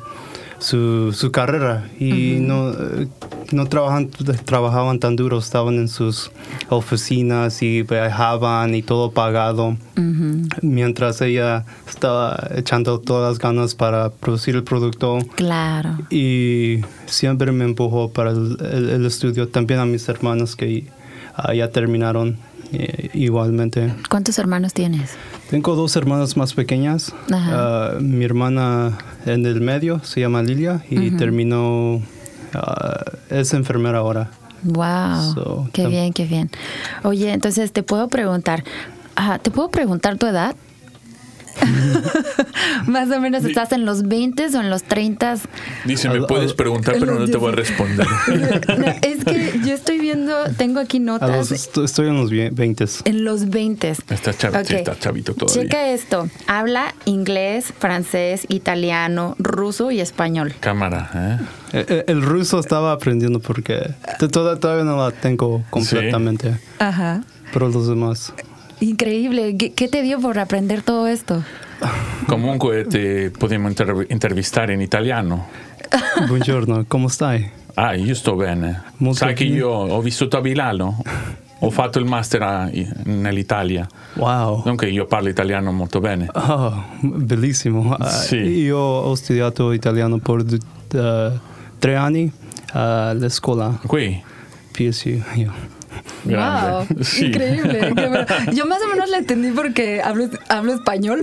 su, 0.59 1.11
su 1.13 1.31
carrera 1.31 1.89
y 1.99 2.37
no, 2.39 2.71
eh, 2.71 3.07
no 3.09 3.32
trabajan, 3.69 4.09
trabajaban 4.45 4.99
tan 4.99 5.15
duro, 5.15 5.37
estaban 5.37 5.75
en 5.75 5.87
sus 5.87 6.31
oficinas 6.69 7.61
y 7.61 7.83
viajaban 7.83 8.73
y 8.75 8.81
todo 8.81 9.11
pagado, 9.11 9.77
mientras 10.61 11.21
ella 11.21 11.65
estaba 11.87 12.47
echando 12.55 12.99
todas 12.99 13.29
las 13.31 13.39
ganas 13.39 13.75
para 13.75 14.09
producir 14.09 14.55
el 14.55 14.63
producto 14.63 15.19
Claro. 15.35 15.97
y 16.09 16.79
siempre 17.05 17.51
me 17.51 17.65
empujó 17.65 18.09
para 18.11 18.31
el, 18.31 18.57
el- 18.71 18.89
el 18.89 19.05
estudio, 19.05 19.47
también 19.47 19.79
a 19.79 19.85
mis 19.85 20.07
hermanos 20.09 20.55
que 20.55 20.87
ya 21.55 21.69
terminaron 21.71 22.37
eh, 22.71 23.09
igualmente. 23.13 23.93
¿Cuántos 24.09 24.39
hermanos 24.39 24.73
tienes? 24.73 25.11
Tengo 25.51 25.75
dos 25.75 25.95
hermanas 25.95 26.35
más 26.37 26.53
pequeñas. 26.55 27.13
Ah, 27.31 27.93
mi 28.01 28.25
hermana 28.25 28.97
en 29.27 29.45
el 29.45 29.61
medio 29.61 29.99
se 30.03 30.21
llama 30.21 30.41
Lilia 30.41 30.83
y 30.89 31.11
terminó, 31.11 32.01
ah, 32.55 33.03
es 33.29 33.53
enfermera 33.53 33.99
ahora. 33.99 34.29
Wow, 34.63 35.33
So, 35.33 35.67
qué 35.73 35.87
bien, 35.87 36.13
qué 36.13 36.25
bien. 36.25 36.49
Oye, 37.03 37.33
entonces 37.33 37.73
te 37.73 37.83
puedo 37.83 38.07
preguntar, 38.07 38.63
ah, 39.15 39.39
¿te 39.41 39.51
puedo 39.51 39.69
preguntar 39.69 40.17
tu 40.17 40.25
edad? 40.25 40.55
Más 42.87 43.09
o 43.11 43.19
menos, 43.19 43.43
¿estás 43.45 43.71
en 43.71 43.85
los 43.85 44.03
20 44.07 44.45
o 44.55 44.59
en 44.61 44.69
los 44.69 44.83
30? 44.83 45.35
Dice, 45.85 46.09
me 46.09 46.21
puedes 46.23 46.53
preguntar, 46.53 46.95
pero 46.99 47.17
no 47.19 47.25
te 47.25 47.37
voy 47.37 47.51
a 47.53 47.55
responder. 47.55 48.07
No, 48.77 48.85
es 49.01 49.23
que 49.23 49.59
yo 49.65 49.73
estoy 49.73 49.99
viendo, 49.99 50.33
tengo 50.57 50.79
aquí 50.79 50.99
los- 50.99 51.21
notas 51.21 51.51
est- 51.51 51.77
estoy 51.77 52.07
en 52.09 52.17
los 52.17 52.29
20. 52.31 52.85
en 53.05 53.23
los 53.23 53.49
20. 53.49 53.89
Está 53.89 54.31
chav- 54.31 54.65
sí, 54.65 54.75
está 54.75 54.97
chavito 54.97 55.33
todavía. 55.33 55.63
Checa 55.63 55.89
esto, 55.89 56.27
habla 56.47 56.93
inglés, 57.05 57.73
francés, 57.77 58.45
italiano, 58.49 59.35
ruso 59.39 59.91
y 59.91 59.99
español. 59.99 60.53
Cámara, 60.59 61.09
¿eh? 61.13 61.79
Eh, 61.79 61.85
eh, 61.89 62.03
El 62.07 62.21
ruso 62.21 62.59
estaba 62.59 62.91
aprendiendo 62.93 63.39
porque 63.39 63.93
todavía 64.31 64.83
no 64.83 64.97
la 64.97 65.11
tengo 65.11 65.63
completamente, 65.69 66.57
Ajá. 66.79 67.23
pero 67.51 67.69
los 67.69 67.87
demás. 67.87 68.33
Increíble. 68.79 69.55
¿Qué, 69.57 69.87
te 69.87 70.01
dio 70.01 70.19
por 70.19 70.39
aprender 70.39 70.81
todo 70.81 71.07
esto? 71.07 71.43
Comunque 72.27 72.85
te 72.85 73.31
potremmo 73.31 73.67
inter- 73.69 74.07
intervistare 74.09 74.73
in 74.73 74.81
italiano. 74.81 75.45
Buongiorno, 76.27 76.85
¿cómo 76.87 77.09
stai? 77.09 77.49
Ah, 77.75 77.95
io 77.95 78.13
sto 78.15 78.35
bene. 78.35 78.81
Molto 78.97 79.19
Sai 79.19 79.33
che 79.33 79.43
io 79.43 79.69
ho 79.69 79.99
vissuto 80.01 80.37
a 80.37 80.41
Milano, 80.41 81.01
ho 81.59 81.69
fatto 81.69 81.99
il 81.99 82.05
master 82.05 82.71
nell'Italia. 83.05 83.87
Wow. 84.15 84.75
Che 84.75 84.87
io 84.87 85.05
parlo 85.05 85.29
italiano 85.29 85.71
molto 85.71 85.99
bene. 85.99 86.27
Oh, 86.33 86.83
bellissimo. 87.01 87.93
Ah, 87.95 88.09
Sì. 88.09 88.37
Io 88.37 88.77
ho 88.77 89.15
studiato 89.15 89.71
italiano 89.71 90.17
per 90.19 90.45
eh, 90.93 91.31
tre 91.79 91.95
anni 91.95 92.31
alla 92.73 93.29
scuola 93.29 93.79
Qui, 93.85 94.21
PSU. 94.71 95.21
io. 95.33 95.53
Grande. 96.25 96.85
Wow, 96.93 96.97
increíble. 97.21 97.93
Yo 98.53 98.65
más 98.65 98.81
o 98.83 98.87
menos 98.89 99.09
la 99.09 99.17
entendí 99.17 99.51
porque 99.51 100.01
hablo, 100.01 100.29
hablo 100.49 100.73
español 100.73 101.21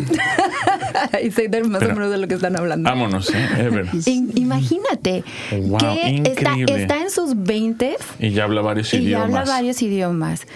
y 1.25 1.31
sé 1.31 1.49
más 1.65 1.81
Pero- 1.81 1.93
o 1.93 1.97
menos 1.97 2.11
de 2.11 2.19
lo 2.19 2.29
que 2.29 2.35
están 2.35 2.57
hablando. 2.57 2.89
Vámonos, 2.89 3.31
¿eh? 3.35 3.47
Ever. 3.59 3.87
Imagínate 4.35 5.25
Wow, 5.53 5.79
que 5.81 6.23
está, 6.83 7.01
en 7.01 7.11
sus 7.11 7.35
20 7.43 7.97
Y 8.19 8.31
ya 8.31 8.45
habla 8.45 8.61
varios 8.63 8.93
y 8.95 8.99
idiomas. 8.99 9.27
habla 9.27 9.45
varios 9.45 9.83
idiomas. 9.83 10.47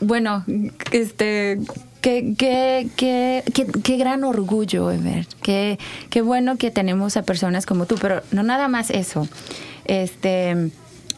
Bueno, 0.00 0.44
este, 0.90 1.58
qué, 2.00 2.34
qué, 2.36 2.88
qué, 2.96 3.44
qué, 3.54 3.66
qué 3.66 3.96
gran 3.96 4.24
orgullo, 4.24 4.90
Ever. 4.90 5.26
Qué, 5.42 5.78
qué 6.10 6.22
bueno 6.22 6.56
que 6.56 6.70
tenemos 6.70 7.16
a 7.16 7.22
personas 7.22 7.66
como 7.66 7.86
tú, 7.86 7.96
pero 8.00 8.22
no 8.32 8.42
nada 8.42 8.68
más 8.68 8.90
eso. 8.90 9.28
Este, 9.84 10.70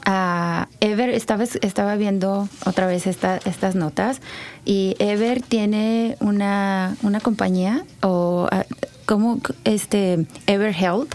ah, 0.05 0.69
Ever, 0.81 1.11
estaba, 1.11 1.45
estaba 1.45 1.97
viendo 1.97 2.49
otra 2.67 2.87
vez 2.87 3.07
esta- 3.07 3.39
estas 3.45 3.75
notas 3.75 4.21
y 4.65 4.97
Ever 4.99 5.43
tiene 5.43 6.17
una, 6.21 6.97
una 7.03 7.21
compañía 7.21 7.85
o 8.03 8.49
ah, 8.51 8.65
como 9.07 9.41
este 9.65 10.27
Ever 10.47 10.75
Health. 10.75 11.15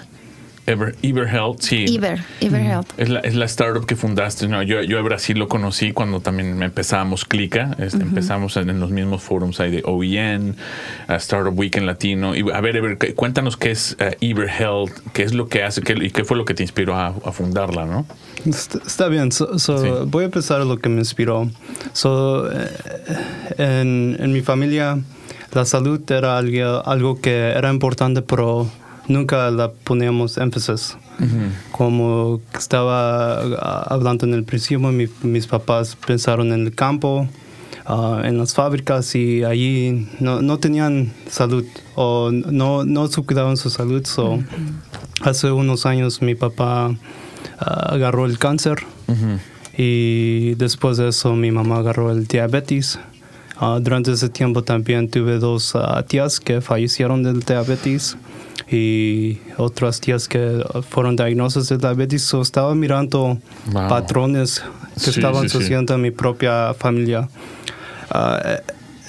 Ever, 0.69 0.95
Ever 1.01 1.27
Health, 1.27 1.59
sí. 1.61 1.85
Ever, 1.95 2.19
Ever 2.41 2.61
Health. 2.61 2.87
Es 2.97 3.09
la, 3.09 3.19
es 3.21 3.35
la 3.35 3.45
startup 3.45 3.85
que 3.85 3.95
fundaste. 3.95 4.47
No, 4.47 4.61
yo, 4.63 4.81
yo 4.83 4.99
a 4.99 5.01
Brasil 5.01 5.37
lo 5.37 5.47
conocí 5.47 5.91
cuando 5.91 6.19
también 6.21 6.61
empezábamos 6.63 7.25
Clica. 7.25 7.75
este, 7.79 8.01
Empezamos 8.03 8.55
en, 8.57 8.69
en 8.69 8.79
los 8.79 8.91
mismos 8.91 9.21
forums 9.23 9.59
ahí 9.59 9.71
de 9.71 9.81
OEN, 9.85 10.55
uh, 11.09 11.13
Startup 11.13 11.57
Week 11.57 11.75
en 11.75 11.85
Latino. 11.85 12.35
Y 12.35 12.49
a 12.51 12.61
ver, 12.61 12.77
Ever, 12.77 12.97
cu- 12.97 13.13
cuéntanos 13.15 13.57
qué 13.57 13.71
es 13.71 13.97
uh, 13.99 14.15
Ever 14.21 14.47
Health, 14.49 14.91
qué 15.13 15.23
es 15.23 15.33
lo 15.33 15.47
que 15.47 15.63
hace 15.63 15.81
qué- 15.81 15.93
y 16.01 16.11
qué 16.11 16.23
fue 16.23 16.37
lo 16.37 16.45
que 16.45 16.53
te 16.53 16.63
inspiró 16.63 16.95
a, 16.95 17.07
a 17.07 17.31
fundarla, 17.31 17.85
¿no? 17.85 18.05
Está, 18.45 18.77
está 18.85 19.07
bien, 19.09 19.31
so- 19.31 19.59
so, 19.59 19.77
Sí. 19.83 19.89
voy 20.07 20.23
a 20.23 20.25
empezar 20.25 20.61
lo 20.65 20.77
que 20.77 20.89
me 20.89 20.99
inspiró. 20.99 21.49
So, 21.93 22.49
eh, 22.51 22.67
en, 23.57 24.17
en 24.19 24.31
mi 24.31 24.41
familia 24.41 24.97
la 25.53 25.65
salud 25.65 25.99
era 26.11 26.37
algo, 26.37 26.85
algo 26.85 27.19
que 27.19 27.49
era 27.49 27.69
importante, 27.71 28.21
pero 28.21 28.69
nunca 29.09 29.51
la 29.51 29.71
poníamos 29.71 30.37
énfasis. 30.37 30.95
Como 31.73 32.39
estaba 32.57 33.41
ah, 33.41 33.85
hablando 33.89 34.25
en 34.25 34.33
el 34.33 34.45
principio, 34.45 34.79
mi- 34.91 35.09
mis 35.21 35.47
papás 35.47 35.97
pensaron 36.07 36.53
en 36.53 36.65
el 36.67 36.73
campo, 36.73 37.27
ah, 37.85 38.21
en 38.23 38.37
las 38.37 38.53
fábricas 38.53 39.13
y 39.15 39.43
allí 39.43 40.07
no, 40.21 40.41
no 40.41 40.59
tenían 40.59 41.11
salud 41.29 41.65
o 41.95 42.31
no, 42.31 42.85
no 42.85 43.09
cuidaban 43.25 43.57
su 43.57 43.69
salud. 43.69 44.05
So, 44.05 44.39
Hace 45.21 45.51
unos 45.51 45.85
años 45.85 46.21
mi 46.21 46.35
papá 46.35 46.95
ah, 47.59 47.89
agarró 47.93 48.25
el 48.25 48.37
cáncer 48.39 48.77
Y 49.77 50.55
después 50.55 50.97
de 50.97 51.09
eso 51.09 51.35
mi 51.35 51.51
mamá 51.51 51.77
agarró 51.77 52.11
el 52.11 52.27
diabetes. 52.27 52.99
Durante 53.81 54.13
ese 54.13 54.29
tiempo 54.29 54.63
también 54.63 55.09
tuve 55.09 55.37
dos 55.37 55.73
tías 56.07 56.39
que 56.39 56.61
fallecieron 56.61 57.23
del 57.23 57.41
diabetes 57.41 58.15
y 58.71 59.39
otras 59.57 59.99
tías 59.99 60.27
que 60.27 60.63
fueron 60.89 61.15
diagnosticadas 61.15 61.69
de 61.69 61.77
diabetes. 61.77 62.21
So, 62.23 62.41
estaba 62.41 62.75
mirando 62.75 63.37
Wow. 63.71 63.87
patrones 63.89 64.63
que 64.95 64.99
Sí, 65.11 65.19
estaban 65.19 65.43
sí, 65.43 65.49
sí. 65.49 65.57
sucediendo 65.57 65.95
en 65.95 66.01
mi 66.01 66.11
propia 66.11 66.73
familia. 66.73 67.29
Ah, 68.11 68.59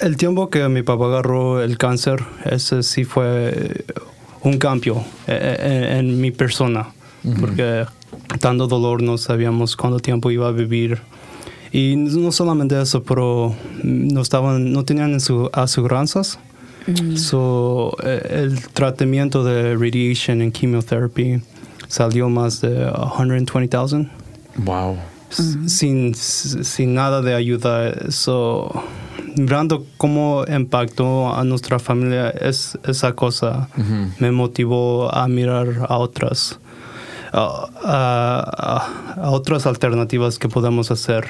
el 0.01 0.17
tiempo 0.17 0.49
que 0.49 0.67
mi 0.69 0.81
papá 0.81 1.05
agarró 1.05 1.61
el 1.61 1.77
cáncer, 1.77 2.23
ese 2.45 2.81
sí 2.81 3.03
fue 3.03 3.85
un 4.41 4.57
cambio 4.57 5.03
eh, 5.27 5.57
eh, 5.59 5.97
en, 5.99 6.19
mi 6.19 6.31
persona, 6.31 6.87
porque 7.39 7.85
tanto 8.39 8.65
dolor 8.67 9.03
no 9.03 9.17
sabíamos 9.19 9.75
cuánto 9.75 9.99
tiempo 9.99 10.31
iba 10.31 10.47
a 10.47 10.51
vivir. 10.51 10.99
Y 11.71 11.95
no 11.95 12.31
solamente 12.31 12.81
eso, 12.81 13.03
pero 13.03 13.55
no, 13.83 14.21
estaban, 14.21 14.73
no 14.73 14.83
tenían 14.83 15.19
su 15.19 15.49
aseguranzas. 15.53 16.39
So, 17.15 17.95
eh, 18.03 18.41
el 18.43 18.59
tratamiento 18.73 19.43
de 19.43 19.75
radiation 19.75 20.41
and 20.41 20.51
chemotherapy 20.53 21.41
salió 21.87 22.27
más 22.29 22.61
de 22.61 22.91
120,000 23.17 24.09
Wow. 24.57 24.97
sin, 25.67 26.13
sin 26.15 26.93
nada 26.93 27.21
de 27.21 27.33
ayuda. 27.35 28.11
So, 28.11 28.69
mirando 29.37 29.85
cómo 29.97 30.43
impactó 30.47 31.33
a 31.33 31.43
nuestra 31.43 31.79
familia, 31.79 32.29
es, 32.31 32.77
esa 32.85 33.13
cosa 33.13 33.69
me 34.19 34.31
motivó 34.31 35.13
a 35.13 35.27
mirar 35.27 35.85
a 35.87 35.97
otras, 35.97 36.59
a, 37.31 37.69
a- 37.83 39.13
a 39.23 39.29
otras 39.31 39.65
alternativas 39.67 40.37
que 40.39 40.49
podemos 40.49 40.89
hacer 40.91 41.25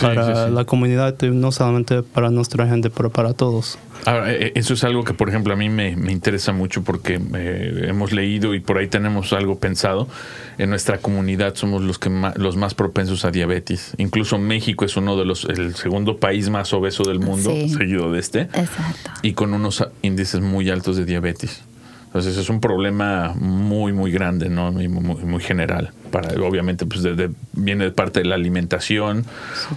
para 0.00 0.26
sí, 0.44 0.48
sí. 0.48 0.54
la 0.54 0.64
comunidad, 0.64 1.18
no 1.22 1.52
solamente 1.52 2.02
para 2.02 2.30
nuestra 2.30 2.66
gente, 2.66 2.90
pero 2.90 3.10
para 3.10 3.32
todos. 3.32 3.78
Ahora, 4.06 4.32
eh, 4.32 4.52
eso 4.54 4.72
es 4.74 4.82
algo 4.84 5.04
que, 5.04 5.12
por 5.12 5.28
ejemplo, 5.28 5.52
a 5.52 5.56
mí 5.56 5.68
me, 5.68 5.94
me 5.96 6.10
interesa 6.12 6.52
mucho 6.52 6.82
porque 6.82 7.20
eh, 7.34 7.84
hemos 7.88 8.12
leído 8.12 8.54
y 8.54 8.60
por 8.60 8.78
ahí 8.78 8.88
tenemos 8.88 9.32
algo 9.34 9.58
pensado. 9.58 10.08
En 10.58 10.70
nuestra 10.70 10.98
comunidad 10.98 11.54
somos 11.54 11.82
los 11.82 11.98
que 11.98 12.08
ma- 12.08 12.32
los 12.36 12.56
más 12.56 12.74
propensos 12.74 13.24
a 13.26 13.30
diabetes. 13.30 13.92
Incluso 13.98 14.38
México 14.38 14.84
es 14.86 14.96
uno 14.96 15.16
de 15.18 15.24
los, 15.26 15.44
el 15.44 15.74
segundo 15.74 16.16
país 16.16 16.48
más 16.48 16.72
obeso 16.72 17.02
del 17.04 17.20
mundo, 17.20 17.50
Sí. 17.50 17.68
seguido 17.68 18.10
de 18.12 18.20
este, 18.20 18.40
Exacto. 18.42 19.10
y 19.22 19.32
con 19.34 19.52
unos 19.52 19.86
índices 20.02 20.40
muy 20.40 20.70
altos 20.70 20.96
de 20.96 21.04
diabetes. 21.04 21.62
Entonces 22.10 22.36
es 22.36 22.50
un 22.50 22.60
problema 22.60 23.34
muy, 23.38 23.92
muy 23.92 24.10
grande, 24.10 24.48
¿no? 24.48 24.70
Y 24.82 24.88
muy, 24.88 25.02
muy- 25.02 25.22
muy 25.24 25.40
general. 25.40 25.92
Para, 26.10 26.30
obviamente, 26.42 26.84
pues 26.84 27.04
de- 27.04 27.14
de- 27.14 27.30
viene 27.52 27.84
de 27.84 27.90
parte 27.92 28.18
de 28.20 28.26
la 28.26 28.34
alimentación, 28.34 29.24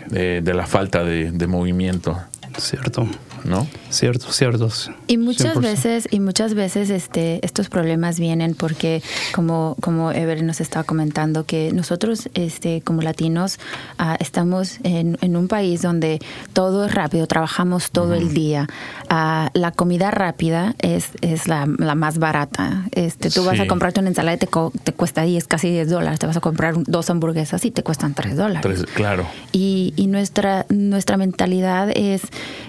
de, 0.08 0.42
de 0.42 0.54
la 0.56 0.66
falta 0.66 1.04
de, 1.04 1.32
de 1.32 1.48
movimiento, 1.48 2.18
Cierto, 2.58 3.08
¿no? 3.46 3.68
cierto, 3.90 4.32
cierto. 4.32 4.70
Y 5.08 5.18
muchas 5.18 5.56
100%. 5.58 5.62
veces, 5.62 6.08
y 6.12 6.20
muchas 6.20 6.54
veces 6.54 6.90
este, 6.90 7.40
estos 7.46 7.70
problemas 7.70 8.20
vienen 8.20 8.56
porque, 8.56 9.02
como, 9.34 9.76
como 9.82 10.12
Ever 10.12 10.44
nos 10.44 10.62
estaba 10.62 10.84
comentando, 10.84 11.46
que 11.46 11.72
nosotros 11.74 12.30
este, 12.34 12.82
como 12.82 13.02
latinos 13.02 13.60
ah, 13.98 14.18
estamos 14.20 14.80
en, 14.84 15.18
en 15.22 15.36
un 15.38 15.48
país 15.48 15.82
donde 15.82 16.20
todo 16.54 16.86
es 16.86 16.94
rápido, 16.94 17.28
trabajamos 17.28 17.92
todo 17.92 18.14
el 18.16 18.34
día. 18.34 18.68
Ah, 19.10 19.50
la 19.54 19.72
comida 19.72 20.12
rápida 20.12 20.76
es, 20.80 21.10
es 21.22 21.48
la, 21.48 21.68
la 21.78 21.96
más 21.96 22.18
barata. 22.20 22.86
Este, 22.92 23.30
tú 23.30 23.44
vas 23.46 23.60
a 23.60 23.68
comprarte 23.68 24.00
una 24.00 24.10
ensalada 24.10 24.36
y 24.36 24.40
te, 24.40 24.48
co- 24.48 24.72
te 24.84 24.94
cuesta 24.94 25.24
10, 25.24 25.48
casi 25.48 25.70
10 25.70 25.90
dólares. 25.90 26.20
Te 26.20 26.28
vas 26.28 26.38
a 26.38 26.42
comprar 26.42 26.76
dos 26.84 27.10
hamburguesas 27.10 27.64
y 27.66 27.72
te 27.72 27.84
cuestan 27.84 28.14
3 28.14 28.36
dólares. 28.38 28.62
Tres- 28.62 28.86
claro. 28.94 29.26
Y, 29.52 29.94
y 29.96 30.08
nuestra, 30.08 30.66
nuestra 30.70 31.18
mentalidad 31.18 31.90
es 31.96 32.22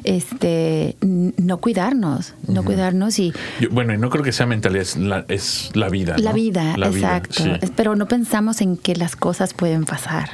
este 0.03 0.64
no 1.01 1.59
cuidarnos, 1.59 2.35
no 2.47 2.65
cuidarnos 2.65 3.19
y 3.19 3.33
Yo- 3.61 3.71
bueno, 3.71 3.93
y 3.95 3.99
no 3.99 4.11
creo 4.11 4.23
que 4.25 4.33
sea 4.33 4.47
mentalidad, 4.47 4.83
es 4.83 4.97
la, 4.97 5.25
es 5.29 5.71
la 5.75 5.89
vida. 5.89 6.17
la 6.19 6.31
¿no? 6.31 6.37
vida, 6.37 6.77
La 6.77 6.89
exacto. 6.89 7.43
sí. 7.45 7.51
Pero 7.77 7.97
no 7.97 8.07
pensamos 8.07 8.61
en 8.61 8.77
que 8.77 8.97
las 8.97 9.17
cosas 9.17 9.55
pueden 9.55 9.85
pasar. 9.85 10.31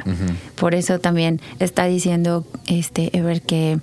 Por 0.57 0.75
eso 0.75 0.99
también 0.99 1.41
está 1.59 1.85
diciendo 1.87 2.47
este 2.67 3.17
Ever 3.17 3.43
que 3.43 3.79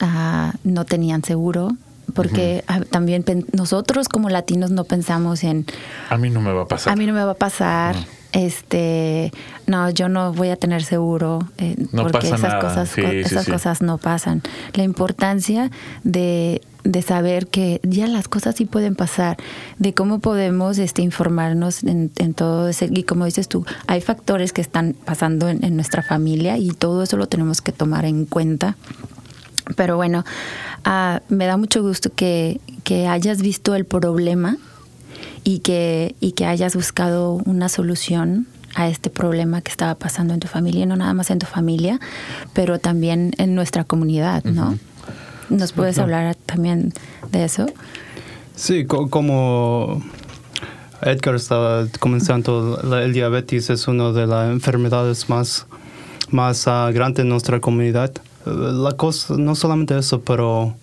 ah, 0.00 0.54
no 0.64 0.84
tenían 0.84 1.22
seguro. 1.24 1.70
Porque 2.12 2.62
también 2.90 3.24
nosotros 3.52 4.08
como 4.08 4.28
latinos 4.28 4.70
no 4.70 4.84
pensamos 4.84 5.42
en 5.42 5.66
A 6.10 6.16
mí 6.16 6.30
no 6.30 6.40
me 6.40 6.52
va 6.52 6.62
a 6.62 6.68
pasar. 6.68 6.92
a 6.92 6.96
mí 6.96 7.06
no 7.06 7.12
me 7.12 7.24
va 7.24 7.32
a 7.32 7.34
pasar. 7.34 7.96
Este, 8.34 9.32
no, 9.68 9.90
yo 9.90 10.08
no 10.08 10.32
voy 10.32 10.48
a 10.48 10.56
tener 10.56 10.82
seguro 10.82 11.48
eh, 11.56 11.76
No 11.92 12.02
porque 12.02 12.26
esas 12.26 12.42
nada. 12.42 12.58
cosas, 12.60 12.88
Sí, 12.90 13.00
co- 13.00 13.08
sí, 13.10 13.16
esas 13.20 13.44
sí. 13.44 13.50
cosas 13.52 13.80
no 13.80 13.96
pasan. 13.98 14.42
La 14.72 14.82
importancia 14.82 15.70
de, 16.02 16.60
de 16.82 17.02
saber 17.02 17.46
que 17.46 17.80
ya 17.84 18.08
las 18.08 18.26
cosas 18.26 18.56
sí 18.56 18.64
pueden 18.64 18.96
pasar, 18.96 19.36
de 19.78 19.94
cómo 19.94 20.18
podemos 20.18 20.78
este, 20.78 21.02
informarnos 21.02 21.84
en, 21.84 22.10
en 22.16 22.34
todo 22.34 22.68
ese 22.68 22.88
y 22.90 23.04
como 23.04 23.24
dices 23.24 23.48
tú, 23.48 23.64
hay 23.86 24.00
factores 24.00 24.52
que 24.52 24.60
están 24.62 24.96
pasando 25.04 25.48
en, 25.48 25.64
en 25.64 25.76
nuestra 25.76 26.02
familia 26.02 26.58
y 26.58 26.70
todo 26.70 27.04
eso 27.04 27.16
lo 27.16 27.28
tenemos 27.28 27.62
que 27.62 27.70
tomar 27.70 28.04
en 28.04 28.26
cuenta. 28.26 28.76
Pero 29.76 29.96
bueno, 29.96 30.24
ah, 30.84 31.22
me 31.28 31.46
da 31.46 31.56
mucho 31.56 31.82
gusto 31.82 32.10
que, 32.14 32.60
que 32.82 33.06
hayas 33.06 33.40
visto 33.40 33.76
el 33.76 33.84
problema 33.86 34.58
y 35.44 35.58
que, 35.60 36.14
y 36.20 36.32
que 36.32 36.46
hayas 36.46 36.74
buscado 36.74 37.34
una 37.44 37.68
solución 37.68 38.46
a 38.74 38.88
este 38.88 39.08
problema 39.10 39.60
que 39.60 39.70
estaba 39.70 39.94
pasando 39.94 40.34
en 40.34 40.40
tu 40.40 40.48
familia, 40.48 40.82
y 40.82 40.86
no 40.86 40.96
nada 40.96 41.14
más 41.14 41.30
en 41.30 41.38
tu 41.38 41.46
familia, 41.46 42.00
pero 42.54 42.78
también 42.80 43.32
en 43.38 43.54
nuestra 43.54 43.84
comunidad, 43.84 44.42
¿no? 44.44 44.76
¿Nos 45.50 45.72
puedes 45.72 45.98
hablar 45.98 46.34
también 46.46 46.92
de 47.30 47.44
eso? 47.44 47.66
Sí, 48.56 48.84
co- 48.86 49.10
como 49.10 50.02
Edgar 51.02 51.34
estaba 51.34 51.86
comenzando, 52.00 52.80
el 52.98 53.12
diabetes 53.12 53.70
es 53.70 53.86
una 53.86 54.10
de 54.12 54.26
las 54.26 54.50
enfermedades 54.50 55.28
más, 55.28 55.66
más 56.30 56.66
ah, 56.66 56.90
grandes 56.92 57.22
en 57.24 57.28
nuestra 57.28 57.60
comunidad. 57.60 58.10
La 58.46 58.92
cosa, 58.92 59.34
no 59.36 59.54
solamente 59.54 59.96
eso, 59.98 60.20
pero 60.22 60.74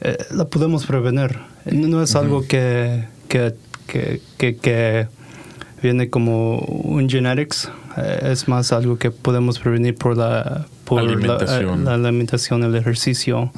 eh, 0.00 0.18
la 0.32 0.44
podemos 0.44 0.84
prevenir. 0.86 1.38
No 1.70 1.88
no 1.88 2.02
es 2.02 2.14
algo 2.16 2.46
que, 2.46 3.04
que, 3.34 3.54
que, 3.88 4.20
que, 4.38 4.56
que 4.56 5.08
viene 5.82 6.08
como 6.08 6.58
un 6.58 7.08
genetics, 7.08 7.68
eh, 7.96 8.28
es 8.30 8.46
más 8.46 8.72
algo 8.72 8.96
que 8.96 9.10
podemos 9.10 9.58
prevenir 9.58 9.96
por 9.96 10.16
la, 10.16 10.66
por 10.84 11.00
Alimentación. 11.00 11.84
la 11.84 11.94
alimentación, 11.94 12.62
el 12.62 12.76
ejercicio. 12.76 13.50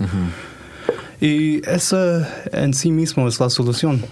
Y 1.21 1.67
eso 1.69 2.23
en 2.53 2.73
sí 2.73 2.91
mismo 2.91 3.29
es 3.29 3.39
la 3.39 3.51
solución, 3.51 4.03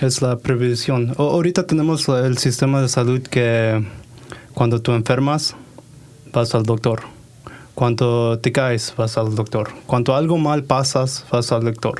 es 0.00 0.20
la 0.20 0.38
prevención. 0.38 1.14
O- 1.16 1.30
ahorita 1.30 1.66
tenemos 1.66 2.08
el 2.08 2.38
sistema 2.38 2.80
de 2.82 2.88
salud 2.88 3.22
que 3.22 3.84
cuando 4.54 4.80
tú 4.82 4.92
enfermas, 4.92 5.54
vas 6.32 6.54
al 6.56 6.64
doctor. 6.64 7.02
Cuando 7.78 8.40
te 8.40 8.50
caes, 8.50 8.92
vas 8.96 9.16
al 9.18 9.36
doctor. 9.36 9.70
Cuando 9.86 10.16
algo 10.16 10.36
mal 10.36 10.64
pasas, 10.64 11.24
vas 11.30 11.52
al 11.52 11.62
doctor. 11.62 11.96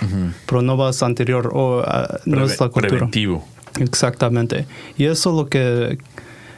Pero 0.46 0.60
no 0.60 0.76
vas 0.76 1.04
anterior 1.04 1.52
o 1.54 1.82
ah, 1.86 2.18
no 2.24 2.38
Preve- 2.38 2.46
es 2.52 2.60
la 2.60 2.68
cultura. 2.68 2.88
preventivo. 2.88 3.46
Exactamente. 3.78 4.66
Y 4.96 5.04
eso 5.04 5.30
es 5.30 5.36
lo 5.36 5.48
que... 5.48 5.98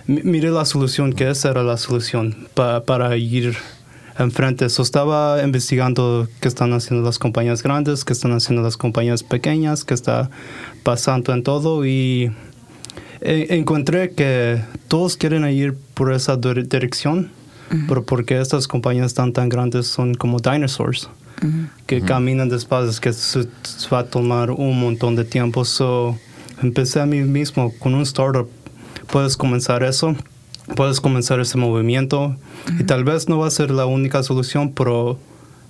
mi- 0.06 0.22
Mire 0.22 0.50
la 0.50 0.64
solución, 0.64 1.12
que 1.12 1.28
esa 1.28 1.50
era 1.50 1.62
la 1.62 1.76
solución 1.76 2.48
pa- 2.54 2.83
para 2.85 3.14
ir 3.18 3.59
enfrente. 4.18 4.70
So, 4.70 4.80
estaba 4.83 5.42
investigando 5.44 6.26
qué 6.40 6.48
están 6.48 6.72
haciendo 6.72 7.04
las 7.04 7.18
compañías 7.18 7.62
grandes, 7.62 8.06
qué 8.06 8.14
están 8.14 8.33
haciendo 8.33 8.62
las 8.62 8.78
compañías 8.78 9.22
pequeñas, 9.22 9.85
qué 9.85 9.92
está 9.92 10.30
pasando 10.83 11.35
en 11.35 11.42
todo 11.42 11.85
y 11.85 12.33
encontré 13.20 14.12
que 14.12 14.62
todos 14.88 15.18
quieren 15.18 15.44
ir 15.50 15.74
por 15.92 16.11
esa 16.11 16.37
pero 17.88 18.04
porque 18.04 18.40
estas 18.40 18.66
compañías 18.66 19.06
están 19.06 19.33
tan 19.33 19.48
grandes 19.48 19.87
son 19.87 20.14
como 20.14 20.38
dinosaurs 20.40 21.09
que 21.87 22.02
caminan 22.02 22.48
despacio, 22.48 23.00
que 23.00 23.12
se, 23.12 23.44
se 23.62 23.88
va 23.90 24.00
a 24.00 24.04
tomar 24.04 24.50
un 24.50 24.78
montón 24.78 25.16
de 25.16 25.24
tiempo. 25.24 25.64
So, 25.64 26.18
empecé 26.62 27.00
a 27.00 27.06
mí 27.06 27.20
mismo 27.22 27.72
con 27.78 27.94
un 27.94 28.02
startup. 28.02 28.48
Puedes 29.11 29.37
comenzar 29.37 29.83
eso, 29.83 30.14
puedes 30.76 31.00
comenzar 31.00 31.40
ese 31.40 31.56
movimiento 31.56 32.37
y 32.78 32.85
tal 32.85 33.04
vez 33.04 33.28
no 33.28 33.38
va 33.38 33.46
a 33.46 33.50
ser 33.50 33.70
la 33.70 33.87
única 33.87 34.22
solución, 34.22 34.72
pero 34.72 35.18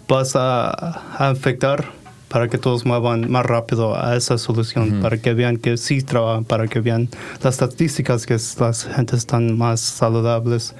vas 0.08 0.34
a, 0.34 0.70
a 0.70 1.30
afectar 1.30 1.92
para 2.30 2.48
que 2.48 2.58
todos 2.58 2.86
muevan 2.86 3.30
más 3.30 3.44
rápido 3.44 3.96
a 4.00 4.16
esa 4.16 4.38
solución, 4.38 5.00
para 5.02 5.18
que 5.18 5.34
vean 5.34 5.56
que 5.56 5.76
sí 5.76 6.00
trabajan, 6.02 6.44
para 6.44 6.68
que 6.68 6.80
vean 6.80 7.08
las 7.42 7.60
estadísticas 7.60 8.24
que 8.24 8.34
las 8.34 8.84
gentes 8.84 9.18
están 9.18 9.58
más 9.58 9.80
saludables. 9.80 10.74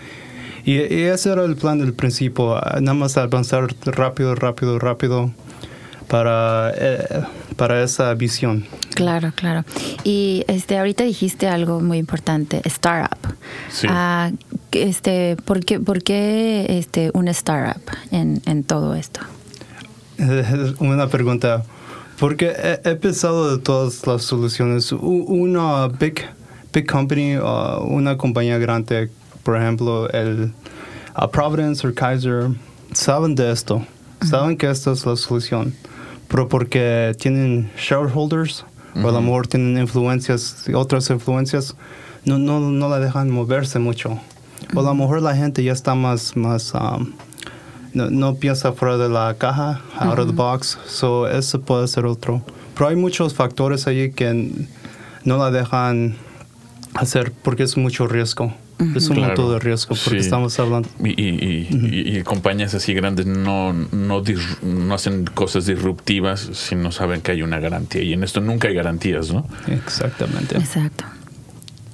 Y, 0.70 0.76
y 0.76 1.02
ese 1.02 1.32
era 1.32 1.44
el 1.44 1.56
plan 1.56 1.80
del 1.80 1.94
principio, 1.94 2.54
ah, 2.54 2.78
nada 2.80 2.94
más 2.94 3.16
avanzar 3.16 3.74
rápido, 3.86 4.36
rápido, 4.36 4.78
rápido 4.78 5.32
para, 6.06 6.72
eh, 6.76 7.24
para 7.56 7.82
esa 7.82 8.14
visión. 8.14 8.66
Claro, 8.94 9.32
claro. 9.34 9.64
Y 10.04 10.44
este, 10.46 10.78
ahorita 10.78 11.02
dijiste 11.02 11.48
algo 11.48 11.80
muy 11.80 11.98
importante, 11.98 12.60
startup. 12.66 13.18
Sí. 13.68 13.88
Ah, 13.90 14.30
este, 14.70 15.36
¿por 15.44 15.64
qué, 15.64 15.80
por 15.80 16.04
qué 16.04 16.78
este, 16.78 17.10
una 17.14 17.32
startup 17.32 17.82
en, 18.12 18.40
en 18.46 18.62
todo 18.62 18.94
esto? 18.94 19.22
Una 20.78 21.08
pregunta. 21.08 21.64
Porque 22.20 22.52
he, 22.56 22.90
he 22.90 22.94
pensado 22.94 23.56
de 23.56 23.60
todas 23.60 24.06
las 24.06 24.22
soluciones. 24.22 24.92
Una 24.92 25.88
big, 25.88 26.24
big 26.72 26.88
company, 26.88 27.38
uh, 27.38 27.82
una 27.82 28.16
compañía 28.16 28.58
grande, 28.58 29.10
por 29.42 29.56
ejemplo, 29.56 30.08
el 30.10 30.52
uh, 31.16 31.28
Providence 31.30 31.86
o 31.86 31.94
Kaiser, 31.94 32.50
saben 32.92 33.34
de 33.34 33.50
esto. 33.50 33.84
Saben 34.22 34.56
que 34.56 34.68
esta 34.68 34.92
es 34.92 35.06
la 35.06 35.16
solución. 35.16 35.74
Pero 36.28 36.48
porque 36.48 37.14
tienen 37.18 37.70
shareholders, 37.76 38.64
o 38.94 39.08
a 39.08 39.12
lo 39.12 39.20
mejor 39.20 39.46
tienen 39.46 39.78
influencias, 39.78 40.66
otras 40.74 41.10
influencias, 41.10 41.74
no, 42.24 42.38
no, 42.38 42.60
no 42.60 42.88
la 42.88 42.98
dejan 42.98 43.30
moverse 43.30 43.78
mucho. 43.78 44.20
O 44.74 44.80
a 44.80 44.82
lo 44.82 44.94
mejor 44.94 45.22
la 45.22 45.34
gente 45.34 45.64
ya 45.64 45.72
está 45.72 45.94
más, 45.94 46.36
más 46.36 46.74
um, 46.74 47.12
no, 47.94 48.10
no 48.10 48.34
piensa 48.34 48.72
fuera 48.72 48.96
de 48.96 49.08
la 49.08 49.34
caja, 49.38 49.80
out 49.98 50.18
of 50.18 50.26
the 50.26 50.32
box. 50.32 50.78
So, 50.86 51.26
eso 51.26 51.60
puede 51.60 51.88
ser 51.88 52.04
otro. 52.04 52.42
Pero 52.74 52.88
hay 52.88 52.96
muchos 52.96 53.34
factores 53.34 53.86
ahí 53.86 54.12
que 54.12 54.66
no 55.24 55.38
la 55.38 55.50
dejan 55.50 56.16
hacer 56.94 57.32
porque 57.42 57.64
es 57.64 57.76
mucho 57.76 58.06
riesgo. 58.06 58.52
Es 58.96 59.08
un 59.08 59.16
Claro. 59.16 59.50
de 59.52 59.58
riesgo 59.58 59.94
porque 59.94 60.20
Sí. 60.20 60.26
estamos 60.26 60.58
hablando. 60.58 60.88
Y, 61.04 61.10
y- 61.10 61.68
y- 61.70 62.18
y 62.18 62.22
compañías 62.22 62.74
así 62.74 62.94
grandes 62.94 63.26
no, 63.26 63.72
no, 63.72 64.22
dis- 64.24 64.60
no 64.62 64.94
hacen 64.94 65.24
cosas 65.26 65.66
disruptivas 65.66 66.40
si 66.52 66.74
no 66.76 66.90
saben 66.92 67.20
que 67.20 67.32
hay 67.32 67.42
una 67.42 67.58
garantía. 67.60 68.02
Y 68.02 68.12
en 68.12 68.24
esto 68.24 68.40
nunca 68.40 68.68
hay 68.68 68.74
garantías, 68.74 69.32
¿no? 69.32 69.46
Exactamente. 69.68 70.56
Exacto. 70.56 71.04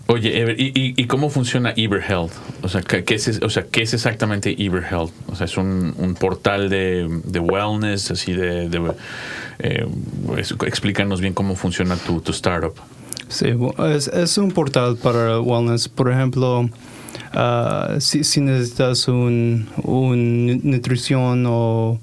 Oye, 0.09 0.41
Ever, 0.41 0.61
¿y, 0.61 0.67
y, 0.69 0.95
y 0.97 1.07
cómo 1.07 1.31
funciona 1.31 1.73
EverHealth? 1.77 2.31
O 2.63 2.69
sea, 2.69 2.81
¿qué, 2.81 3.03
es, 3.13 3.41
o 3.43 3.51
sea, 3.51 3.65
¿qué 3.65 3.83
es 3.83 3.93
exactamente 3.93 4.55
EverHealth? 4.57 5.11
O 5.27 5.35
sea, 5.35 5.47
es 5.47 5.57
un, 5.57 5.95
un 5.99 6.15
portal 6.15 6.69
de, 6.69 7.09
de 7.25 7.41
wellness, 7.41 8.13
así 8.13 8.33
de... 8.33 8.69
de, 8.69 8.93
eh, 9.59 9.85
pues, 10.27 10.55
explícanos 10.65 11.21
bien 11.21 11.35
cómo 11.35 11.57
funciona 11.57 11.97
tu, 11.97 12.21
tu 12.21 12.31
startup. 12.31 12.75
Sí, 13.29 13.47
es, 13.95 14.09
es 14.09 14.39
un 14.39 14.51
portal 14.53 14.97
para 14.97 15.41
wellness. 15.41 15.89
Por 15.89 16.11
ejemplo, 16.11 16.69
ah, 17.33 17.97
si, 17.99 18.23
si 18.25 18.41
necesitas 18.41 19.09
un, 19.09 19.67
un 19.83 20.47
nu- 20.47 20.61
nutrición 20.63 21.45
o 21.47 21.99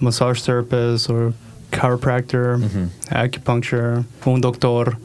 massage 0.00 0.42
therapist 0.42 1.08
o 1.10 1.32
chiropractor, 1.72 2.58
acupuncture, 3.10 4.04
un 4.26 4.40
doctor, 4.40 4.98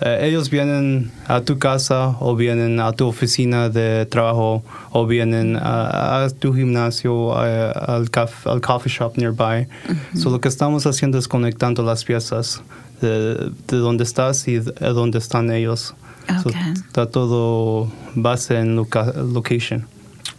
eh, 0.00 0.26
ellos 0.28 0.50
vienen 0.50 1.10
a 1.28 1.40
tu 1.40 1.58
casa 1.58 2.16
o 2.20 2.34
vienen 2.36 2.80
a 2.80 2.92
tu 2.92 3.06
oficina 3.06 3.68
de 3.68 4.04
trabajo 4.06 4.62
o 4.90 5.06
vienen 5.06 5.56
a, 5.56 6.24
a 6.24 6.30
tu 6.30 6.52
gimnasio, 6.54 7.32
a- 7.36 7.70
al, 7.70 8.10
caf- 8.10 8.46
al 8.46 8.60
coffee 8.60 8.90
shop 8.90 9.16
nearby. 9.16 9.66
So, 10.14 10.30
lo 10.30 10.40
que 10.40 10.48
estamos 10.48 10.86
haciendo 10.86 11.18
es 11.18 11.26
conectando 11.28 11.82
las 11.82 12.04
piezas 12.04 12.62
de, 13.06 13.50
de 13.68 13.76
dónde 13.76 14.04
estás 14.04 14.48
y 14.48 14.58
de 14.58 14.72
dónde 14.92 15.18
están 15.18 15.50
ellos. 15.52 15.94
So, 16.42 16.48
Ok. 16.48 16.56
está 16.74 17.06
todo 17.06 17.90
base 18.14 18.58
en 18.58 18.76
loca- 18.76 19.12
location. 19.12 19.86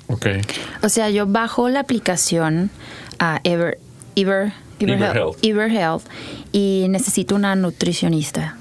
Ok. 0.07 0.27
O 0.81 0.89
sea, 0.89 1.09
yo 1.09 1.27
bajo 1.27 1.69
la 1.69 1.81
aplicación 1.81 2.69
a 3.19 3.39
Ever, 3.43 3.77
Ever, 4.15 4.53
EverHealth. 4.79 5.37
EverHealth 5.41 6.03
y 6.51 6.87
necesito 6.89 7.35
una 7.35 7.55
nutricionista, 7.55 8.57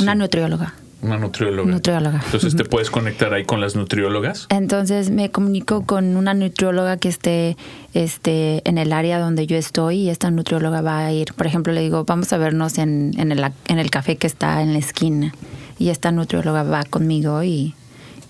una 0.00 0.14
nutrióloga. 0.14 0.74
Una 1.06 1.18
nutrióloga. 1.18 1.70
Nutrióloga. 1.70 2.20
Entonces 2.24 2.56
te 2.56 2.64
puedes 2.64 2.90
conectar 2.90 3.32
ahí 3.32 3.44
con 3.44 3.60
las 3.60 3.76
nutriólogas. 3.76 4.46
Entonces 4.50 5.10
me 5.10 5.30
comunico 5.30 5.84
con 5.86 6.16
una 6.16 6.34
nutrióloga 6.34 6.96
que 6.96 7.08
esté 7.08 7.56
este, 7.94 8.68
en 8.68 8.76
el 8.76 8.92
área 8.92 9.20
donde 9.20 9.46
yo 9.46 9.56
estoy 9.56 9.98
y 9.98 10.10
esta 10.10 10.32
nutrióloga 10.32 10.80
va 10.80 11.06
a 11.06 11.12
ir, 11.12 11.32
por 11.34 11.46
ejemplo, 11.46 11.72
le 11.72 11.80
digo, 11.80 12.04
vamos 12.04 12.32
a 12.32 12.38
vernos 12.38 12.78
en, 12.78 13.12
en, 13.18 13.30
el, 13.30 13.44
en 13.68 13.78
el 13.78 13.90
café 13.90 14.16
que 14.16 14.26
está 14.26 14.62
en 14.62 14.72
la 14.72 14.80
esquina. 14.80 15.32
Y 15.78 15.90
esta 15.90 16.10
nutrióloga 16.10 16.64
va 16.64 16.82
conmigo 16.82 17.40
y, 17.44 17.74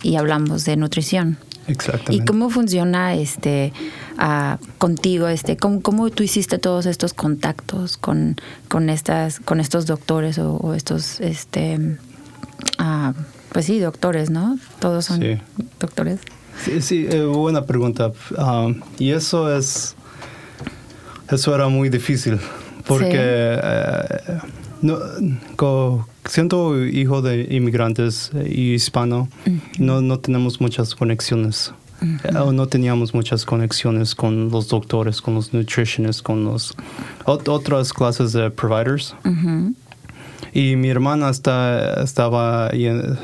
y 0.03 0.17
hablamos 0.17 0.67
de 0.67 0.77
nutrición. 0.77 1.39
Exactamente. 1.69 2.15
¿Y 2.15 2.25
cómo 2.27 2.51
funciona 2.51 3.15
este 3.15 3.73
ah, 4.19 4.59
contigo? 4.77 5.29
Este, 5.29 5.57
¿cómo, 5.57 5.81
cómo 5.81 6.11
tú 6.11 6.23
hiciste 6.23 6.59
todos 6.59 6.85
estos 6.85 7.15
contactos 7.15 7.97
con, 7.97 8.37
con 8.69 8.91
estas, 8.91 9.41
con 9.41 9.61
estos 9.61 9.87
doctores 9.87 10.39
o, 10.39 10.57
o 10.57 10.75
estos 10.75 11.21
este 11.21 11.97
ah, 12.79 13.13
pues 13.53 13.67
sí, 13.67 13.79
doctores, 13.81 14.31
¿no? 14.31 14.59
Todos 14.79 15.05
son 15.07 15.21
Sí. 15.21 15.39
doctores. 15.81 16.21
Sí, 16.65 16.81
sí, 16.81 17.07
eh, 17.11 17.25
buena 17.25 17.65
pregunta. 17.67 18.13
Um, 18.39 18.81
y 18.99 19.11
eso 19.11 19.55
es, 19.55 19.95
eso 21.31 21.55
era 21.55 21.69
muy 21.69 21.89
difícil 21.89 22.39
porque 22.87 23.11
Sí. 23.11 23.63
eh, 23.63 24.39
no, 24.83 24.99
co- 25.57 26.07
siendo 26.25 26.85
hijo 26.87 27.23
de 27.23 27.47
inmigrantes 27.51 28.31
y 28.49 28.75
hispano, 28.75 29.29
no, 29.79 30.01
no 30.01 30.19
tenemos 30.19 30.61
muchas 30.61 30.95
conexiones. 30.95 31.73
Eh, 32.03 32.33
no 32.53 32.67
teníamos 32.67 33.15
muchas 33.15 33.45
conexiones 33.47 34.15
con 34.15 34.51
los 34.51 34.69
doctores, 34.69 35.23
con 35.23 35.35
los 35.35 35.55
nutritionists, 35.55 36.21
con 36.23 36.45
los 36.45 36.75
ot- 37.25 37.49
otras 37.49 37.93
clases 37.93 38.33
de 38.33 38.51
providers. 38.51 39.15
Y 40.53 40.77
mi 40.77 40.89
hermana 40.89 41.29
está, 41.31 42.03
estaba 42.03 42.71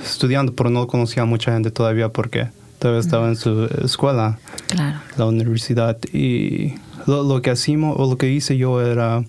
estudiando, 0.05 0.55
pero 0.55 0.71
no 0.71 0.87
conocía 0.87 1.23
a 1.23 1.27
mucha 1.27 1.53
gente 1.53 1.71
todavía 1.71 2.11
porque 2.11 2.49
todavía 2.79 3.01
estaba 3.01 3.29
en 3.29 3.37
su 3.37 3.65
escuela, 3.85 4.39
Claro. 4.69 4.99
la 5.17 5.27
universidad. 5.27 5.99
Y 6.13 6.75
lo, 7.07 7.23
lo 7.23 7.41
que 7.43 7.51
hacíamos, 7.51 7.97
o 7.99 8.11
lo 8.11 8.17
que 8.19 8.31
hice 8.31 8.57
yo 8.57 8.81
era, 8.83 9.25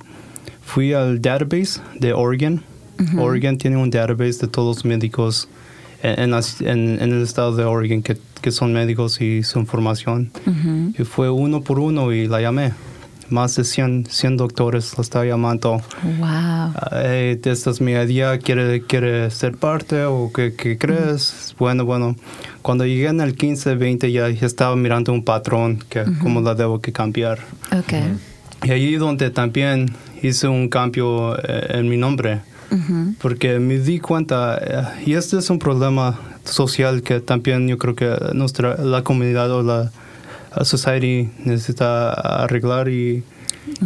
fui 0.65 0.93
al 0.93 1.21
database 1.21 1.81
de 1.99 2.13
Oregon. 2.13 2.63
Oregon 3.17 3.57
tiene 3.57 3.75
un 3.77 3.89
database 3.89 4.39
de 4.39 4.47
todos 4.47 4.77
los 4.77 4.85
médicos 4.85 5.49
en, 6.03 6.33
el 6.33 7.21
estado 7.23 7.55
de 7.55 7.63
Oregon 7.63 8.01
que, 8.01 8.17
que 8.41 8.51
son 8.51 8.73
médicos 8.73 9.19
y 9.21 9.43
su 9.43 9.59
información. 9.59 10.31
Y 10.97 11.03
fue 11.03 11.29
uno 11.29 11.61
por 11.61 11.79
uno 11.79 12.11
y 12.11 12.27
la 12.27 12.41
llamé. 12.41 12.73
Más 13.33 13.55
de 13.55 13.63
100, 13.63 14.05
100 14.11 14.37
doctores 14.37 14.95
la 14.95 15.01
estaba 15.01 15.25
llamando. 15.25 15.81
Wow. 16.19 16.73
Hey, 16.91 17.41
esta 17.43 17.71
es 17.71 17.81
mi 17.81 17.93
idea, 17.93 18.37
¿quiere, 18.37 18.83
quiere 18.83 19.31
ser 19.31 19.57
parte 19.57 20.05
o 20.05 20.31
qué, 20.31 20.53
qué 20.55 20.77
crees? 20.77 21.55
Bueno, 21.57 21.83
bueno, 21.83 22.15
cuando 22.61 22.85
llegué 22.85 23.07
en 23.07 23.21
el 23.21 23.35
15, 23.35 23.73
20 23.73 24.11
ya 24.11 24.27
estaba 24.27 24.75
mirando 24.75 25.11
un 25.13 25.23
patrón 25.23 25.83
que 25.89 26.05
cómo 26.21 26.41
la 26.41 26.53
debo 26.53 26.79
que 26.79 26.91
cambiar. 26.91 27.39
Ok. 27.75 27.93
Y 28.65 28.69
ahí 28.69 28.95
donde 28.97 29.31
también 29.31 29.95
hice 30.21 30.47
un 30.47 30.69
cambio 30.69 31.35
eh, 31.35 31.79
en 31.79 31.89
mi 31.89 31.97
nombre, 31.97 32.41
porque 33.19 33.57
me 33.57 33.79
di 33.79 33.97
cuenta, 33.97 34.59
eh, 34.61 35.03
y 35.07 35.13
este 35.15 35.39
es 35.39 35.49
un 35.49 35.57
problema 35.57 36.19
social 36.43 37.01
que 37.01 37.19
también 37.19 37.67
yo 37.67 37.79
creo 37.79 37.95
que 37.95 38.15
nuestra, 38.35 38.77
la 38.77 39.03
comunidad 39.03 39.49
o 39.49 39.63
la 39.63 39.79
la 39.79 39.91
society 40.63 41.29
necesita 41.45 42.13
arreglar 42.43 42.89
y, 42.89 43.23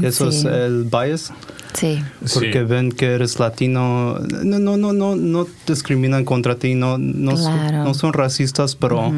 y 0.01 0.05
eso 0.05 0.29
es 0.29 0.41
Sí. 0.41 0.47
el 0.47 0.83
bias 0.91 1.31
Sí. 1.73 2.01
porque 2.33 2.59
Sí. 2.59 2.65
ven 2.65 2.91
que 2.91 3.05
eres 3.13 3.39
latino 3.39 4.19
no 4.43 4.59
no 4.59 4.77
no 4.77 4.93
no 4.93 5.15
no 5.15 5.47
discriminan 5.67 6.25
contra 6.25 6.55
ti 6.55 6.73
no 6.75 6.97
no, 6.97 7.37
son- 7.37 7.57
Claro. 7.59 7.83
no 7.83 7.93
son 7.93 8.13
racistas 8.13 8.75
pero 8.75 9.11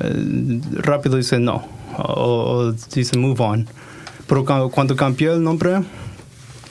eh, 0.00 0.60
rápido 0.74 1.16
dicen 1.16 1.44
no 1.44 1.66
o, 1.98 2.02
o 2.72 2.72
dicen 2.94 3.20
move 3.20 3.40
on 3.42 3.66
pero 4.26 4.44
cu- 4.44 4.70
cuando 4.70 4.96
cambié 4.96 5.32
el 5.32 5.42
nombre 5.42 5.80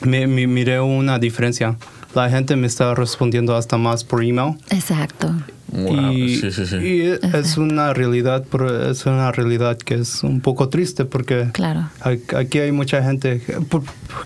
me, 0.02 0.26
me- 0.26 0.46
miré 0.46 0.80
una 0.80 1.18
diferencia 1.18 1.76
la 2.14 2.30
gente 2.30 2.56
me 2.56 2.66
está 2.66 2.94
respondiendo 2.94 3.54
hasta 3.56 3.76
más 3.76 4.04
por 4.04 4.22
email 4.24 4.56
Exacto. 4.70 5.32
Wow, 5.72 6.12
y, 6.12 6.36
sí, 6.36 6.52
sí, 6.52 6.66
sí. 6.66 6.76
y 6.76 7.00
es 7.36 7.56
una 7.56 7.92
realidad 7.94 8.44
pero 8.50 8.90
es 8.90 9.04
una 9.06 9.32
realidad 9.32 9.76
que 9.76 9.94
es 9.94 10.22
un 10.22 10.40
poco 10.40 10.68
triste 10.68 11.04
porque 11.04 11.48
Claro. 11.52 11.88
Aquí 12.36 12.58
hay 12.58 12.70
mucha 12.72 13.02
gente 13.02 13.42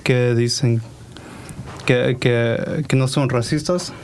que- 0.04 0.34
dicen 0.34 0.82
que, 1.86 2.18
que, 2.20 2.84
que 2.86 2.96
no 2.96 3.08
son 3.08 3.30
racistas, 3.30 3.94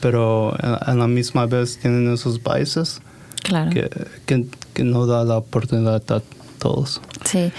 pero 0.00 0.52
a, 0.60 0.94
la 0.94 1.06
misma 1.06 1.46
vez 1.46 1.78
tienen 1.78 2.12
esos 2.12 2.42
biases 2.42 3.00
Claro. 3.44 3.70
que, 3.70 3.88
que, 4.26 4.46
que 4.74 4.82
no 4.84 5.06
da 5.06 5.24
la 5.24 5.36
oportunidad 5.38 6.02
a 6.10 6.22
todos. 6.58 7.00
Sí. 7.24 7.52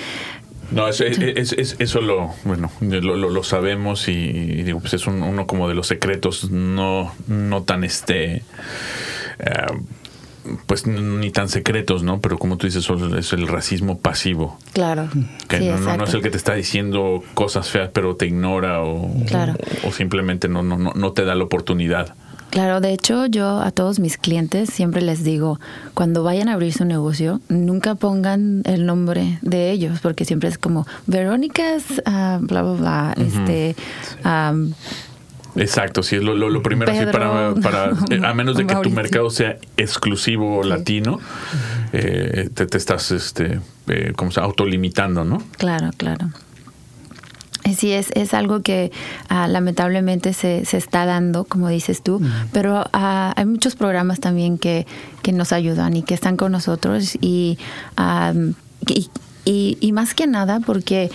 No, 0.72 0.88
eso, 0.88 1.04
es, 1.04 1.18
es- 1.20 1.54
es- 1.54 1.76
eso 1.80 2.02
lo, 2.02 2.34
bueno, 2.44 2.72
lo, 2.82 3.02
lo- 3.02 3.30
lo 3.30 3.44
sabemos 3.44 4.08
y, 4.08 4.12
y 4.12 4.64
digo, 4.64 4.80
pues 4.80 4.94
es 4.94 5.08
un- 5.08 5.24
uno 5.24 5.48
como 5.48 5.68
de 5.68 5.76
los 5.76 5.88
secretos 5.88 6.52
no, 6.52 7.14
no 7.28 7.64
tan 7.64 7.84
este, 7.84 8.44
eh, 9.40 9.54
pues 10.66 10.88
ni 10.88 11.32
tan 11.32 11.50
secretos, 11.50 12.02
¿no? 12.04 12.22
Pero 12.22 12.38
como 12.40 12.58
tú 12.58 12.66
dices, 12.66 12.88
es 13.18 13.34
el 13.34 13.48
racismo 13.48 14.00
pasivo. 14.00 14.58
Claro. 14.74 15.08
Que 15.48 15.58
sí, 15.60 15.68
no, 15.68 15.78
no- 15.80 15.98
no 15.98 16.04
es 16.06 16.14
el 16.14 16.22
que 16.22 16.30
te 16.30 16.38
está 16.38 16.54
diciendo 16.54 17.24
cosas 17.34 17.70
feas, 17.70 17.90
pero 17.94 18.16
te 18.16 18.26
ignora 18.28 18.82
o, 18.82 19.12
Claro. 19.28 19.56
o, 19.84 19.90
o 19.90 19.92
simplemente 19.92 20.48
no, 20.48 20.64
no, 20.64 20.78
no, 20.78 20.94
no 20.96 21.12
te 21.14 21.26
da 21.26 21.36
la 21.36 21.44
oportunidad. 21.44 22.16
Claro, 22.50 22.82
de 22.82 22.92
hecho 22.94 23.28
yo 23.28 23.62
a 23.62 23.70
todos 23.72 24.00
mis 24.00 24.18
clientes 24.18 24.70
siempre 24.70 25.02
les 25.04 25.24
digo, 25.24 25.60
cuando 25.94 26.24
vayan 26.24 26.50
a 26.50 26.54
abrir 26.54 26.74
su 26.74 26.84
negocio, 26.84 27.42
nunca 27.48 27.94
pongan 27.96 28.64
el 28.66 28.86
nombre 28.88 29.38
de 29.44 29.70
ellos, 29.72 30.00
porque 30.02 30.26
siempre 30.26 30.50
es 30.50 30.58
como 30.58 30.88
Verónica's, 31.06 31.84
ah, 32.06 32.40
bla, 32.42 32.64
bla, 32.64 32.74
bla, 32.74 33.16
este... 33.18 33.76
am, 34.24 34.74
Exacto, 35.56 36.04
sí, 36.04 36.16
es 36.16 36.24
lo, 36.24 36.36
lo- 36.36 36.50
lo 36.50 36.62
primero, 36.62 36.92
sí, 36.94 37.00
para, 37.12 37.54
para 37.62 37.92
eh, 38.12 38.22
a 38.24 38.34
menos 38.34 38.56
de 38.56 38.66
que 38.68 38.74
tu 38.76 38.90
mercado 38.96 39.30
sea 39.32 39.58
exclusivo 39.78 40.64
latino, 40.64 41.20
eh, 41.92 42.50
te, 42.54 42.66
te 42.68 42.78
estás, 42.78 43.12
este, 43.12 43.60
eh, 43.88 44.14
como 44.16 44.32
se 44.32 44.40
autolimitando, 44.40 45.26
¿no? 45.26 45.40
Claro, 45.58 45.90
claro. 45.98 46.30
Sí, 47.76 47.92
es, 47.92 48.12
es 48.16 48.34
algo 48.34 48.62
que 48.62 48.92
ah, 49.30 49.48
lamentablemente 49.48 50.34
se, 50.34 50.66
se 50.66 50.78
está 50.78 51.06
dando, 51.06 51.44
como 51.46 51.68
dices 51.70 52.02
tú, 52.04 52.22
pero 52.52 52.86
ah, 52.94 53.34
hay 53.36 53.46
muchos 53.46 53.76
programas 53.76 54.20
también 54.20 54.58
que, 54.58 54.86
que 55.22 55.32
nos 55.32 55.52
ayudan 55.52 55.96
y 55.96 56.04
que 56.04 56.14
están 56.14 56.38
con 56.38 56.52
nosotros 56.52 57.16
y, 57.22 57.58
y, 58.88 59.10
y- 59.46 59.78
y 59.80 59.92
más 59.92 60.14
que 60.14 60.28
nada 60.28 60.60
porque 60.60 61.10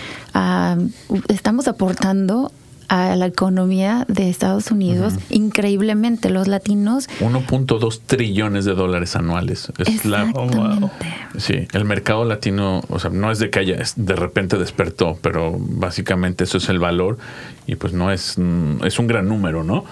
estamos 1.28 1.68
aportando 1.68 2.50
a 2.88 3.16
la 3.16 3.26
economía 3.26 4.04
de 4.08 4.28
Estados 4.30 4.70
Unidos 4.70 5.14
increíblemente. 5.30 6.30
Los 6.30 6.48
latinos 6.48 7.08
1.2 7.20 8.00
trillones 8.06 8.64
de 8.64 8.74
dólares 8.74 9.16
anuales. 9.16 9.72
Es 9.78 10.04
la, 10.04 10.22
Exactamente. 10.22 10.90
Sí, 11.38 11.66
el 11.72 11.84
mercado 11.84 12.24
latino, 12.24 12.82
o 12.88 12.98
sea, 12.98 13.10
no 13.10 13.30
es 13.30 13.38
de 13.38 13.50
que 13.50 13.58
haya 13.60 13.76
es- 13.76 13.94
de 13.96 14.14
repente 14.16 14.56
despertó, 14.58 15.18
pero 15.20 15.54
básicamente 15.58 16.44
eso 16.44 16.58
es 16.58 16.68
el 16.68 16.78
valor 16.78 17.18
y 17.66 17.76
pues 17.76 17.92
no 17.92 18.10
es, 18.10 18.34
mm, 18.38 18.84
es 18.84 18.98
un 18.98 19.06
gran 19.06 19.28
número, 19.28 19.64
¿no? 19.64 19.84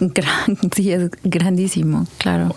Gran, 0.00 0.56
sí, 0.74 0.92
es 0.92 1.10
grandísimo, 1.24 2.06
claro. 2.18 2.54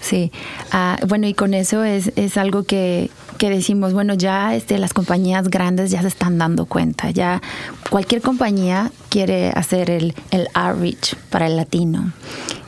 Sí, 0.00 0.30
Ah, 0.70 0.96
bueno, 1.08 1.26
y 1.26 1.34
con 1.34 1.54
eso 1.54 1.82
es, 1.82 2.12
es 2.14 2.36
algo 2.36 2.62
que, 2.62 3.10
que 3.38 3.48
decimos, 3.48 3.92
bueno, 3.94 4.14
ya 4.14 4.54
este, 4.54 4.78
las 4.78 4.92
compañías 4.92 5.48
grandes 5.48 5.90
ya 5.90 6.02
se 6.02 6.08
están 6.08 6.38
dando 6.38 6.66
cuenta, 6.66 7.10
ya 7.10 7.40
cualquier 7.88 8.20
compañía 8.20 8.90
quiere 9.08 9.50
hacer 9.50 9.90
el, 9.90 10.14
el 10.30 10.48
outreach 10.54 11.14
para 11.30 11.46
el 11.46 11.56
latino. 11.56 12.12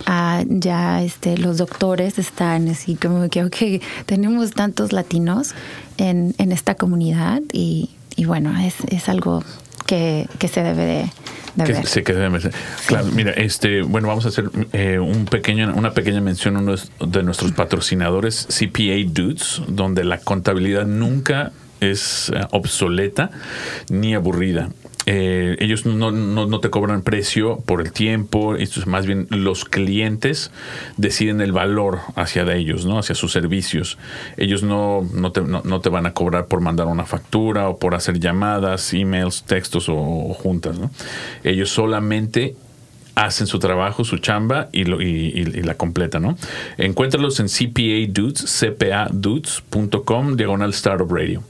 Ah, 0.07 0.43
ya 0.49 1.03
este, 1.03 1.37
los 1.37 1.59
doctores 1.59 2.19
están 2.19 2.69
así 2.69 2.95
como 2.95 3.29
que, 3.29 3.83
tenemos 4.07 4.53
tantos 4.53 4.93
latinos 4.93 5.55
en, 5.99 6.35
en 6.39 6.53
esta 6.53 6.75
comunidad 6.75 7.43
y, 7.53 7.91
y 8.17 8.25
bueno, 8.25 8.59
es, 8.59 8.77
es 8.89 9.09
algo 9.09 9.45
que, 9.87 10.27
que 10.39 10.49
se 10.49 10.63
debe 10.63 10.85
de, 10.85 11.13
de 11.55 11.65
Que 11.65 11.73
ver. 11.73 11.87
se 11.87 12.03
quede 12.03 12.21
de 12.21 12.31
mesa. 12.31 12.51
Claro, 12.87 13.07
mira, 13.13 13.33
este, 13.33 13.83
bueno, 13.83 14.09
vamos 14.09 14.25
a 14.25 14.29
hacer 14.29 14.51
eh, 14.73 14.99
un 14.99 15.25
pequeño, 15.27 15.73
una 15.75 15.93
pequeña 15.93 16.21
mención 16.21 16.57
a 16.57 16.61
uno 16.61 16.75
de 17.01 17.23
nuestros 17.23 17.53
patrocinadores, 17.53 18.47
CPA 18.49 18.97
Dudes, 19.07 19.63
donde 19.69 20.05
la 20.05 20.19
contabilidad 20.19 20.87
nunca 20.87 21.53
es 21.81 22.31
eh, 22.35 22.41
obsoleta 22.51 23.31
ni 23.91 24.15
aburrida. 24.15 24.69
Eh, 25.07 25.57
ellos 25.61 25.87
no, 25.87 26.61
te 26.61 26.71
cobran 26.71 27.03
precio 27.03 27.59
por 27.65 27.81
el 27.81 27.93
tiempo, 27.93 28.57
esto 28.57 28.81
es 28.81 28.87
más 28.87 29.07
bien 29.07 29.27
los 29.31 29.65
clientes 29.65 30.51
deciden 30.99 31.41
el 31.41 31.53
valor 31.53 32.01
hacia 32.17 32.45
de 32.45 32.59
ellos, 32.59 32.85
¿no? 32.85 32.99
hacia 32.99 33.15
sus 33.15 33.33
servicios. 33.33 33.99
Ellos 34.37 34.63
no, 34.63 35.09
no, 35.13 35.33
te, 35.33 35.89
van 35.89 36.07
a 36.07 36.13
cobrar 36.13 36.47
por 36.47 36.61
mandar 36.61 36.87
una 36.87 37.07
factura 37.07 37.69
o 37.69 37.79
por 37.79 37.95
hacer 37.95 38.21
llamadas, 38.21 38.93
emails, 38.93 39.45
textos 39.45 39.87
o, 39.89 40.35
juntas. 40.35 40.79
¿no? 40.79 40.91
Ellos 41.45 41.71
solamente 41.71 42.55
hacen 43.15 43.47
su 43.47 43.59
trabajo, 43.59 44.05
su 44.05 44.19
chamba 44.19 44.69
y, 44.73 44.85
la 44.85 45.75
completa, 45.75 46.21
¿no? 46.21 46.37
Encuéntralos 46.79 47.41
en 47.41 47.49
CPA 47.49 48.11
Dudes, 48.13 48.45
cpadudes.com, 48.61 50.37
diagonal 50.37 50.71
Startup 50.71 51.11
Radio. 51.11 51.43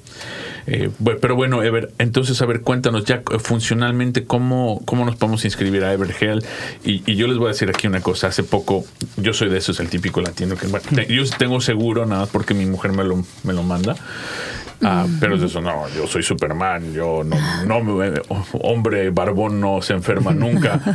Eh, 0.66 0.90
pero 1.20 1.34
bueno, 1.36 1.62
Ever, 1.62 1.92
entonces, 1.98 2.40
a 2.42 2.46
ver, 2.46 2.60
cuéntanos 2.62 3.04
ya 3.04 3.22
funcionalmente 3.38 4.24
cómo, 4.24 4.80
cómo 4.84 5.04
nos 5.04 5.16
podemos 5.16 5.44
inscribir 5.44 5.84
a 5.84 5.92
Evergel. 5.92 6.44
Y, 6.84 7.02
y 7.10 7.16
yo 7.16 7.26
les 7.26 7.36
voy 7.38 7.46
a 7.46 7.48
decir 7.50 7.68
aquí 7.68 7.86
una 7.86 8.00
cosa. 8.00 8.28
Hace 8.28 8.42
poco, 8.44 8.84
yo 9.16 9.32
soy 9.32 9.48
de 9.48 9.58
esos, 9.58 9.80
el 9.80 9.88
típico 9.88 10.20
latino 10.20 10.56
que 10.56 10.66
bueno, 10.66 10.86
te- 10.94 11.06
yo 11.12 11.22
tengo 11.38 11.60
seguro 11.60 12.06
nada 12.06 12.22
más 12.22 12.30
porque 12.30 12.54
mi 12.54 12.66
mujer 12.66 12.92
me 12.92 13.04
lo, 13.04 13.24
me 13.44 13.52
lo 13.52 13.62
manda. 13.62 13.96
Ah, 14.82 15.06
pero 15.20 15.36
es 15.36 15.42
eso, 15.42 15.60
no, 15.60 15.86
yo 15.94 16.06
soy 16.06 16.22
Superman, 16.22 16.94
yo 16.94 17.22
no, 17.22 17.36
no 17.66 17.82
me- 17.82 18.12
hombre 18.62 19.10
barbón 19.10 19.60
no 19.60 19.82
se 19.82 19.92
enferma 19.92 20.32
nunca. 20.32 20.80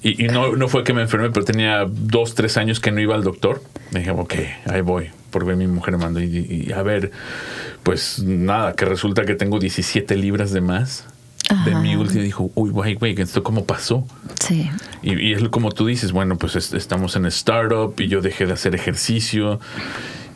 Y, 0.00 0.26
y 0.26 0.28
no, 0.28 0.54
no 0.54 0.68
fue 0.68 0.84
que 0.84 0.92
me 0.92 1.02
enfermé, 1.02 1.30
pero 1.30 1.44
tenía 1.44 1.84
dos, 1.88 2.36
tres 2.36 2.56
años 2.56 2.78
que 2.78 2.92
no 2.92 3.00
iba 3.00 3.16
al 3.16 3.24
doctor. 3.24 3.60
Me 3.90 3.98
dije, 3.98 4.12
ok, 4.12 4.34
ahí 4.66 4.80
voy, 4.80 5.10
porque 5.30 5.54
mi 5.54 5.66
mujer 5.66 5.96
me 5.96 6.04
mandó. 6.04 6.20
Y, 6.20 6.66
y 6.68 6.72
a 6.72 6.82
ver, 6.82 7.10
pues 7.82 8.20
nada, 8.22 8.74
que 8.74 8.84
resulta 8.84 9.24
que 9.24 9.34
tengo 9.34 9.58
17 9.58 10.16
libras 10.16 10.52
de 10.52 10.60
más. 10.60 11.04
De 11.64 11.70
Ajá. 11.72 11.80
mi 11.80 11.96
última 11.96 12.22
dijo, 12.22 12.50
uy, 12.54 12.68
güey, 12.70 12.94
güey, 12.94 13.18
¿esto 13.18 13.42
cómo 13.42 13.64
pasó? 13.64 14.06
Sí. 14.44 14.68
Y, 15.02 15.18
y 15.18 15.32
es 15.32 15.42
como 15.48 15.72
tú 15.72 15.86
dices, 15.86 16.12
bueno, 16.12 16.36
pues 16.36 16.56
es- 16.56 16.74
estamos 16.74 17.16
en 17.16 17.24
startup 17.26 17.94
y 17.98 18.08
yo 18.08 18.20
dejé 18.20 18.44
de 18.44 18.52
hacer 18.52 18.74
ejercicio 18.74 19.58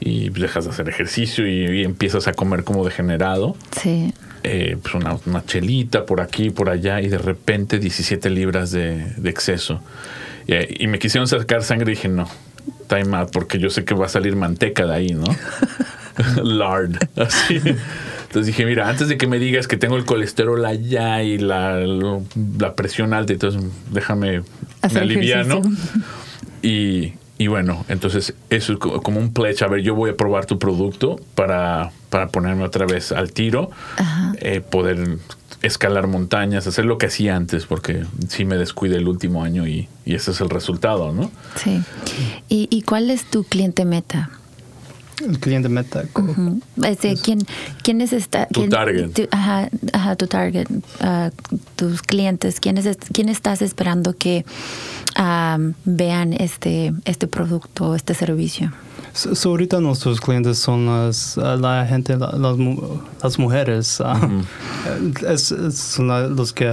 y 0.01 0.31
dejas 0.31 0.65
de 0.65 0.71
hacer 0.71 0.89
ejercicio 0.89 1.47
y, 1.47 1.81
y 1.81 1.85
empiezas 1.85 2.29
a 2.29 2.33
comer 2.33 2.65
como 2.65 2.83
degenerado. 2.85 3.55
Sí. 3.79 4.15
Eh, 4.45 4.79
pues 4.83 4.95
una, 4.95 5.19
una 5.27 5.45
chelita 5.45 6.07
por 6.07 6.21
aquí, 6.23 6.49
por 6.51 6.71
allá 6.71 7.01
y 7.03 7.09
de 7.09 7.19
repente 7.19 7.79
17 7.79 8.31
libras 8.31 8.71
de, 8.71 9.13
de 9.17 9.31
exceso. 9.31 9.83
Y 10.47 10.87
me 10.89 10.99
quisieron 10.99 11.29
sacar 11.29 11.63
sangre 11.63 11.93
y 11.93 11.95
dije, 11.95 12.09
no, 12.09 12.27
time 13.01 13.17
out, 13.17 13.31
porque 13.33 13.59
yo 13.59 13.71
sé 13.71 13.85
que 13.85 13.95
va 13.95 14.07
a 14.07 14.09
salir 14.09 14.37
manteca 14.37 14.87
de 14.87 14.95
ahí, 14.95 15.09
¿no? 15.15 15.25
Lard, 16.43 16.97
así. 17.17 17.57
Entonces 17.57 18.47
dije, 18.47 18.65
mira, 18.67 18.89
antes 18.89 19.09
de 19.09 19.17
que 19.19 19.27
me 19.27 19.39
digas 19.39 19.67
que 19.69 19.77
tengo 19.77 19.97
el 19.97 20.05
colesterol 20.05 20.65
allá 20.65 21.23
y 21.23 21.39
la, 21.39 21.79
la 21.81 22.75
presión 22.75 23.13
alta, 23.15 23.33
entonces 23.33 23.63
déjame 23.91 24.43
me 24.95 25.01
aliviano. 25.01 25.61
Y, 26.63 27.15
y 27.39 27.47
bueno, 27.49 27.85
entonces 27.89 28.35
eso 28.51 28.73
es 28.75 28.79
co- 28.79 29.03
como 29.03 29.21
un 29.21 29.33
pledge. 29.33 29.63
A 29.65 29.69
ver, 29.69 29.81
yo 29.83 29.95
voy 29.95 30.11
a 30.11 30.17
probar 30.17 30.47
tu 30.47 30.59
producto 30.59 31.19
para, 31.35 31.91
para 32.11 32.29
ponerme 32.29 32.65
otra 32.65 32.87
vez 32.87 33.13
al 33.13 33.33
tiro, 33.33 33.71
eh, 34.41 34.61
poder 34.61 35.19
escalar 35.63 36.07
montañas, 36.09 36.67
hacer 36.67 36.85
lo 36.85 36.99
que 36.99 37.07
hacía 37.07 37.37
antes, 37.37 37.67
porque 37.67 38.05
sí 38.29 38.45
me 38.45 38.57
descuidé 38.57 38.97
el 38.97 39.09
último 39.09 39.45
año 39.45 39.67
y, 39.67 39.89
y 40.05 40.15
ese 40.15 40.33
es 40.33 40.41
el 40.41 40.51
resultado, 40.51 41.13
¿no? 41.13 41.31
Sí. 41.57 41.83
¿Y, 42.49 42.69
y 42.71 42.83
cuál 42.83 43.11
es 43.11 43.25
tu 43.25 43.45
cliente 43.45 43.85
meta? 43.85 44.31
El 45.25 45.39
cliente 45.39 45.69
meta. 45.69 46.03
Ujú. 46.17 46.61
Este, 46.85 47.15
¿quién, 47.17 47.39
¿Quién 47.85 48.01
es 48.01 48.13
esta? 48.13 48.47
Tu 48.47 48.61
quién- 48.61 48.71
target. 48.71 49.11
tu- 49.13 49.29
ajá, 49.31 49.69
ajá, 49.93 50.17
tu 50.17 50.27
target. 50.27 50.67
ah, 51.01 51.31
tus 51.77 52.03
clientes. 52.03 52.59
¿Quién, 52.59 52.77
es, 52.79 52.97
¿Quién 53.13 53.29
estás 53.29 53.63
esperando 53.63 54.15
que 54.17 54.45
ah, 55.15 55.59
vean 55.85 56.33
este, 56.33 56.93
este 57.05 57.29
producto, 57.29 57.95
este 57.95 58.15
servicio? 58.15 58.73
So, 59.15 59.35
so 59.35 59.51
ahorita 59.51 59.79
nuestros 59.81 60.21
clientes 60.21 60.59
son 60.59 60.87
las, 60.87 61.37
uh, 61.37 61.57
la 61.61 61.85
gente, 61.87 62.17
la- 62.17 62.33
las, 62.33 62.57
las 63.23 63.39
mujeres. 63.39 64.01
ah, 64.03 64.19
es, 65.29 65.53
es- 65.53 65.75
son 65.79 66.09
la- 66.09 66.27
los 66.29 66.53
que, 66.53 66.67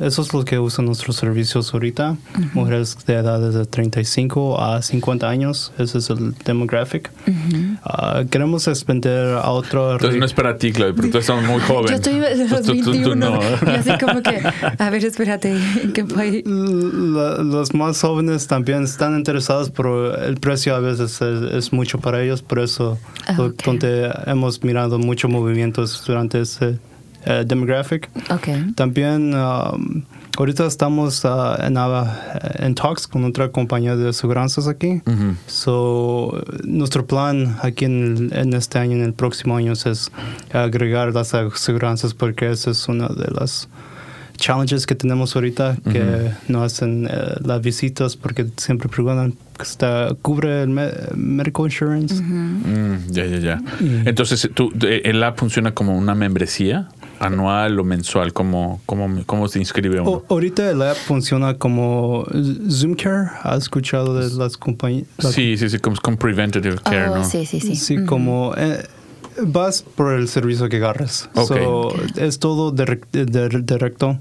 esos 0.00 0.26
son 0.28 0.40
los 0.40 0.44
que 0.44 0.58
usan 0.58 0.86
nuestros 0.86 1.16
servicios 1.16 1.72
ahorita. 1.74 2.16
Mujeres 2.54 2.96
de 3.06 3.14
edades 3.14 3.54
de 3.54 3.66
35 3.66 4.60
a 4.60 4.82
50 4.82 5.28
años. 5.28 5.72
Ese 5.78 5.98
es 5.98 6.10
el 6.10 6.34
demographic. 6.44 7.10
Ah, 7.84 8.22
queremos 8.30 8.66
expandir 8.68 9.12
a 9.12 9.50
otro... 9.50 9.92
Entonces 9.92 10.18
no 10.18 10.26
es 10.26 10.32
para 10.32 10.56
ti, 10.58 10.72
Claudio, 10.72 10.94
pero 10.96 11.10
tú 11.10 11.18
estás 11.18 11.42
muy 11.44 11.60
joven. 11.60 11.88
Yo 11.88 11.94
estoy 11.96 12.18
de 12.20 12.36
los 12.36 12.48
Pues 12.50 12.62
tú- 12.62 12.74
tú- 12.76 12.82
tú 12.84 12.90
21. 12.92 13.14
no. 13.30 13.40
Y 13.72 13.74
así 13.76 13.90
como 13.98 14.22
que, 14.22 14.40
a 14.78 14.90
ver, 14.90 15.04
espérate, 15.04 15.52
¿en 15.82 15.92
qué 15.92 16.04
país? 16.04 16.42
La- 16.46 17.38
los 17.42 17.74
más 17.74 18.00
jóvenes 18.00 18.46
también 18.46 18.84
están 18.84 19.16
interesados, 19.16 19.70
pero 19.70 20.16
el 20.16 20.36
precio 20.36 20.74
a 20.74 20.80
veces 20.80 21.20
es, 21.22 21.52
es 21.52 21.72
mucho 21.72 21.98
para 21.98 22.22
ellos, 22.22 22.42
por 22.42 22.58
eso 22.60 22.98
Ah, 23.26 23.34
lo- 23.36 23.46
ok. 23.46 23.62
donde 23.64 24.10
hemos 24.26 24.62
mirado 24.62 24.98
muchos 24.98 25.30
movimientos 25.30 26.02
durante 26.06 26.40
ese 26.40 26.78
eh, 27.24 27.44
demographic. 27.46 28.08
También 28.74 29.34
um, 29.34 30.02
ahorita 30.38 30.66
estamos 30.66 31.24
ah, 31.24 31.56
en, 31.66 31.76
ah, 31.76 32.18
en 32.58 32.74
talks 32.74 33.06
con 33.06 33.24
otra 33.24 33.50
compañía 33.50 33.96
de 33.96 34.08
aseguranzas 34.08 34.66
aquí. 34.68 35.02
So, 35.46 36.42
nuestro 36.64 37.06
plan 37.06 37.56
aquí 37.62 37.84
en, 37.84 38.30
en 38.34 38.54
este 38.54 38.78
año, 38.78 38.96
en 38.96 39.02
el 39.04 39.12
próximo 39.12 39.56
año, 39.56 39.72
es 39.72 40.10
agregar 40.52 41.12
las 41.14 41.34
aseguranzas 41.34 42.14
porque 42.14 42.50
esa 42.50 42.70
es 42.70 42.88
una 42.88 43.08
de 43.08 43.30
las 43.38 43.68
challenges 44.38 44.86
que 44.86 44.94
tenemos 44.96 45.36
ahorita 45.36 45.76
que 45.92 46.30
no 46.48 46.64
hacen 46.64 47.06
eh, 47.08 47.34
las 47.44 47.60
visitas 47.60 48.16
porque 48.16 48.46
siempre 48.56 48.88
preguntan 48.88 49.34
¿está, 49.60 50.16
cubre 50.20 50.62
el 50.62 50.70
me- 50.70 50.90
medical 51.14 51.66
insurance 51.66 52.20
Mm, 52.20 53.10
ya, 53.10 53.26
ya, 53.26 53.38
ya. 53.38 53.62
Entonces, 54.04 54.50
tú, 54.54 54.72
eh, 54.82 55.02
el 55.04 55.22
app 55.22 55.38
funciona 55.38 55.72
como 55.74 55.96
una 55.96 56.14
membresía. 56.14 56.88
Anual 57.22 57.78
o 57.78 57.84
mensual? 57.84 58.32
¿Cómo, 58.32 58.80
cómo, 58.86 59.22
cómo 59.26 59.48
se 59.48 59.58
inscribe 59.58 60.00
uno? 60.00 60.10
O- 60.10 60.24
ahorita 60.28 60.70
el 60.70 60.82
app 60.82 60.96
funciona 60.96 61.54
como 61.54 62.26
Zoomcare. 62.70 63.30
¿Has 63.42 63.62
escuchado 63.64 64.18
de 64.18 64.30
las 64.36 64.56
compañías? 64.56 65.06
sí, 65.30 65.56
sí, 65.56 65.68
sí, 65.70 65.78
como, 65.78 65.96
como 66.00 66.16
preventative 66.18 66.76
care, 66.84 67.08
Oh, 67.08 67.16
¿no? 67.18 67.24
sí, 67.24 67.46
sí, 67.46 67.60
sí. 67.60 67.76
Sí, 67.76 68.04
como 68.04 68.54
eh, 68.56 68.82
vas 69.44 69.82
por 69.82 70.12
el 70.12 70.28
servicio 70.28 70.68
que 70.68 70.76
agarres. 70.76 71.28
Ok. 71.34 71.46
So, 71.48 71.94
Es 72.16 72.38
todo 72.38 72.72
direct- 72.74 73.10
dir- 73.12 73.64
directo. 73.64 74.18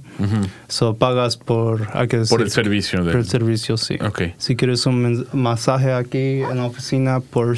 So, 0.67 0.95
pagas 0.95 1.35
por, 1.37 1.87
hay 1.93 2.07
que 2.07 2.17
Por 2.29 2.41
el 2.41 2.49
servicio. 2.49 3.03
por 3.03 3.15
el 3.17 3.25
servicio, 3.25 3.77
sí. 3.77 3.97
Ok. 4.05 4.21
Si 4.37 4.55
quieres 4.55 4.85
un 4.85 5.27
masaje 5.33 5.91
aquí 5.91 6.41
en 6.41 6.57
la 6.57 6.65
oficina 6.65 7.19
por 7.19 7.57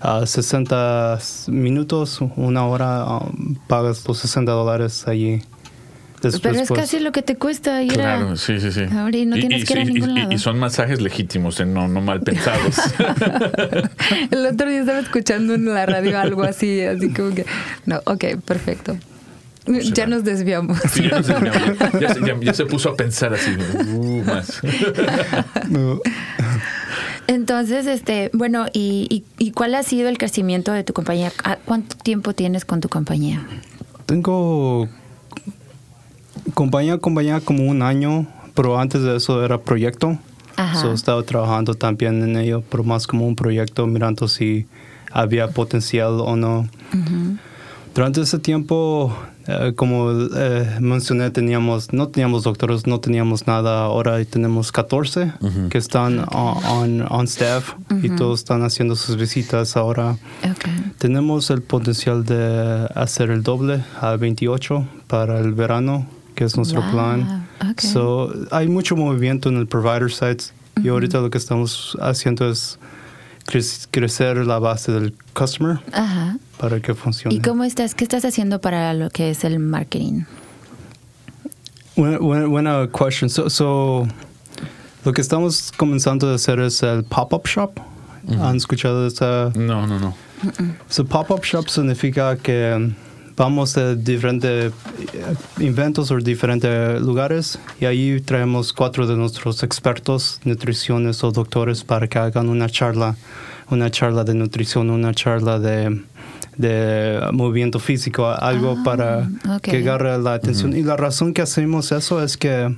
ah, 0.00 0.24
60 0.26 1.18
minutos, 1.48 2.20
una 2.36 2.66
hora, 2.66 3.04
um, 3.18 3.54
pagas 3.66 4.06
los 4.06 4.18
60 4.18 4.50
dólares 4.52 5.06
allí. 5.06 5.42
Después, 6.20 6.40
Pero 6.42 6.58
es 6.62 6.68
pues, 6.68 6.80
casi 6.80 6.98
lo 6.98 7.12
que 7.12 7.22
te 7.22 7.36
cuesta 7.36 7.80
ir 7.80 7.92
Claro, 7.92 8.30
a... 8.30 8.36
sí, 8.36 8.58
sí, 8.58 8.72
sí. 8.72 8.82
Ahora, 8.92 9.16
y 9.16 9.24
no 9.24 9.36
tienes 9.36 9.64
que 9.64 9.74
ir 9.74 9.78
a 9.78 9.84
ningún 9.84 10.10
y- 10.10 10.20
lado. 10.22 10.32
y 10.32 10.38
son 10.38 10.58
masajes 10.58 11.00
legítimos, 11.00 11.60
eh, 11.60 11.64
no, 11.64 11.86
no 11.86 12.00
mal 12.00 12.22
pensados. 12.22 12.74
El 14.32 14.46
otro 14.46 14.68
día 14.68 14.80
estaba 14.80 14.98
escuchando 14.98 15.54
en 15.54 15.66
la 15.72 15.86
radio 15.86 16.18
algo 16.18 16.42
así, 16.42 16.80
así 16.80 17.10
como 17.12 17.34
que... 17.36 17.46
No, 17.86 18.00
ok, 18.04 18.24
perfecto. 18.44 18.96
Ya 19.94 20.06
nos 20.06 20.24
desviamos. 20.24 20.78
Sí, 20.90 21.02
ya, 21.08 21.18
no 21.18 21.22
sé, 21.22 21.34
ya- 21.34 22.00
ya 22.00 22.14
se- 22.14 22.20
ya- 22.22 22.36
ya 22.40 22.54
se 22.54 22.64
puso 22.64 22.88
a 22.88 22.96
pensar 22.96 23.34
así. 23.34 23.50
uh, 23.92 24.24
más. 24.24 24.60
no. 25.68 26.00
Entonces, 27.28 27.86
este, 27.86 28.30
bueno, 28.32 28.66
y, 28.72 29.06
y, 29.10 29.24
y 29.38 29.52
cuál 29.52 29.74
ha 29.74 29.82
sido 29.82 30.08
el 30.08 30.16
crecimiento 30.16 30.72
de 30.72 30.82
tu 30.82 30.94
compañía? 30.94 31.30
¿A 31.44 31.56
¿Cuánto 31.56 31.94
tiempo 31.96 32.32
tienes 32.32 32.64
con 32.64 32.80
tu 32.80 32.88
compañía? 32.88 33.46
Tengo 34.06 34.88
compañía, 36.54 36.96
compañía 36.96 37.40
como 37.40 37.68
un 37.68 37.82
año, 37.82 38.26
pero 38.54 38.80
antes 38.80 39.02
de 39.02 39.16
eso 39.16 39.44
era 39.44 39.60
proyecto. 39.60 40.18
Ajá. 40.56 40.80
So, 40.80 40.92
estaba 40.94 41.22
trabajando 41.22 41.74
también 41.74 42.22
en 42.22 42.36
ello, 42.36 42.64
pero 42.70 42.82
más 42.82 43.06
como 43.06 43.26
un 43.26 43.36
proyecto, 43.36 43.86
mirando 43.86 44.26
si 44.26 44.66
había 45.12 45.48
potencial 45.48 46.20
o 46.20 46.34
no. 46.34 46.66
Durante 47.94 48.22
ese 48.22 48.38
tiempo, 48.38 49.14
eh, 49.50 49.72
como 49.74 50.10
eh, 50.12 50.76
mencioné, 50.80 51.30
teníamos, 51.30 51.92
no 51.92 52.08
teníamos 52.08 52.44
doctores, 52.44 52.86
no 52.86 53.00
teníamos 53.00 53.46
nada. 53.46 53.80
Ahora 53.84 54.22
tenemos 54.26 54.70
14 54.70 55.32
que 55.70 55.78
están 55.78 56.20
on, 56.32 56.64
on- 56.66 57.06
on 57.10 57.24
staff 57.24 57.72
y 58.02 58.10
todos 58.10 58.40
están 58.40 58.62
haciendo 58.62 58.94
sus 58.94 59.16
visitas 59.16 59.76
ahora. 59.76 60.16
Tenemos 60.98 61.50
el 61.50 61.62
potencial 61.62 62.24
de 62.24 62.88
hacer 62.94 63.30
el 63.30 63.42
doble 63.42 63.82
a 64.00 64.16
28 64.16 64.86
para 65.06 65.38
el 65.40 65.54
verano, 65.54 66.06
que 66.34 66.44
es 66.44 66.56
nuestro 66.56 66.82
Wow, 66.82 66.90
plan. 66.90 67.48
ok. 67.70 67.80
So, 67.80 68.32
hay 68.50 68.68
mucho 68.68 68.96
movimiento 68.96 69.48
en 69.48 69.56
el 69.56 69.66
provider 69.66 70.10
sites 70.12 70.52
y 70.82 70.88
ahorita 70.88 71.20
lo 71.20 71.30
que 71.30 71.38
estamos 71.38 71.96
haciendo 72.00 72.48
es 72.50 72.78
crecer 73.90 74.36
la 74.46 74.58
base 74.58 74.92
del 74.92 75.14
customer 75.34 75.80
Ajá. 75.92 76.38
para 76.58 76.80
que 76.80 76.94
funcione. 76.94 77.34
¿Y 77.34 77.40
cómo 77.40 77.64
estás? 77.64 77.94
¿Qué 77.94 78.04
estás 78.04 78.24
haciendo 78.24 78.60
para 78.60 78.92
lo 78.94 79.10
que 79.10 79.30
es 79.30 79.44
el 79.44 79.58
marketing? 79.58 80.24
Buena, 81.96 82.18
buena, 82.18 82.46
buena 82.46 82.88
question. 82.92 83.28
So, 83.28 83.48
so, 83.50 84.06
lo 85.04 85.12
que 85.12 85.20
estamos 85.20 85.72
comenzando 85.76 86.30
a 86.30 86.34
hacer 86.34 86.60
es 86.60 86.82
el 86.82 87.04
pop-up 87.04 87.46
shop. 87.46 87.80
¿Han 88.28 88.56
escuchado 88.56 89.06
esa? 89.06 89.50
No, 89.56 89.86
no, 89.86 89.98
no. 89.98 90.14
So, 90.88 91.04
pop-up 91.04 91.42
shop 91.42 91.68
significa 91.68 92.36
que 92.36 92.74
um, 92.76 92.94
vamos 93.38 93.76
a 93.78 93.94
diferentes 93.94 94.72
eh, 95.14 95.34
eventos 95.60 96.10
o 96.10 96.18
diferentes 96.18 97.00
lugares 97.00 97.58
y 97.80 97.86
ahí 97.86 98.20
traemos 98.20 98.72
cuatro 98.72 99.06
de 99.06 99.16
nuestros 99.16 99.62
expertos, 99.62 100.40
nutriciones 100.44 101.22
o 101.22 101.30
doctores 101.30 101.84
para 101.84 102.08
que 102.08 102.18
hagan 102.18 102.48
una 102.48 102.68
charla, 102.68 103.16
una 103.70 103.90
charla 103.90 104.24
de 104.24 104.34
nutrición, 104.34 104.90
una 104.90 105.14
charla 105.14 105.60
de, 105.60 106.02
de 106.56 107.20
movimiento 107.32 107.78
físico, 107.78 108.26
algo 108.26 108.76
Ah, 108.78 108.82
para 108.84 109.28
que 109.62 109.78
agarre 109.78 110.18
la 110.18 110.34
atención. 110.34 110.76
Y 110.76 110.82
la 110.82 110.96
razón 110.96 111.32
que 111.32 111.42
hacemos 111.42 111.92
eso 111.92 112.22
es 112.22 112.36
que 112.36 112.76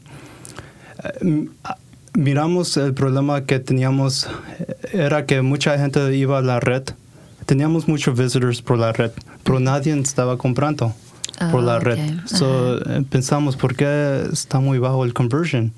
eh, 1.23 1.49
miramos 2.15 2.77
el 2.77 2.93
problema 2.93 3.47
que 3.47 3.59
teníamos 3.61 4.29
eh, 4.59 4.77
era 4.93 5.25
que 5.25 5.41
mucha 5.41 5.79
gente 5.79 6.15
iba 6.15 6.39
a 6.39 6.43
la 6.43 6.61
red. 6.61 6.83
Teníamos 7.47 7.89
muchos 7.89 8.17
visitors 8.17 8.61
por 8.63 8.79
la 8.79 8.93
red, 8.93 9.11
pero 9.43 9.61
nadie 9.61 9.99
estaba 9.99 10.37
comprando 10.39 10.95
por 11.51 11.61
Ah, 11.61 11.65
la 11.65 11.77
ok. 11.79 11.83
red. 11.83 11.99
So, 12.27 12.79
eh, 12.79 13.03
pensamos, 13.09 13.57
¿por 13.57 13.75
qué 13.75 14.25
está 14.33 14.61
muy 14.61 14.79
bajo 14.79 15.05
el 15.05 15.15
conversion? 15.15 15.73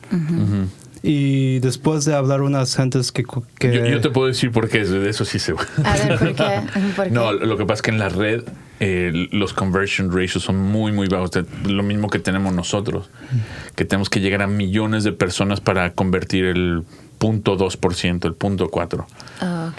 Y 1.05 1.59
después 1.59 2.05
de 2.05 2.15
hablar 2.15 2.43
unas 2.43 2.77
gentes 2.77 3.11
que... 3.11 3.25
que 3.59 3.75
Yo, 3.75 3.87
yo 3.87 4.01
te 4.01 4.11
puedo 4.11 4.29
decir 4.29 4.53
por 4.53 4.69
qué, 4.69 4.85
de 4.85 5.11
eso 5.11 5.25
sí 5.25 5.41
sé. 5.41 5.53
A 5.85 5.97
ver, 5.97 6.19
¿por 6.19 6.35
qué? 6.35 6.61
¿Por 6.97 7.05
qué? 7.07 7.11
No, 7.11 7.33
lo 7.33 7.57
que 7.57 7.65
pasa 7.65 7.75
es 7.75 7.83
que 7.83 7.91
en 7.91 7.99
la 7.99 8.09
red 8.09 8.45
eh, 8.79 9.29
los 9.33 9.53
conversion 9.53 10.13
ratios 10.13 10.45
son 10.45 10.59
muy, 10.59 10.93
muy 10.93 11.09
bajos. 11.09 11.31
Lo 11.67 11.83
mismo 11.83 12.09
que 12.09 12.21
tenemos 12.21 12.55
nosotros, 12.55 13.11
que 13.75 13.85
tenemos 13.85 14.11
que 14.11 14.21
llegar 14.21 14.43
a 14.43 14.47
millones 14.47 15.03
de 15.03 15.11
personas 15.13 15.61
para 15.61 15.93
convertir 15.93 16.45
el 16.45 16.85
punto 17.19 17.57
2%, 17.57 18.25
el 18.25 18.35
punto 18.35 18.69
4%. 18.71 19.05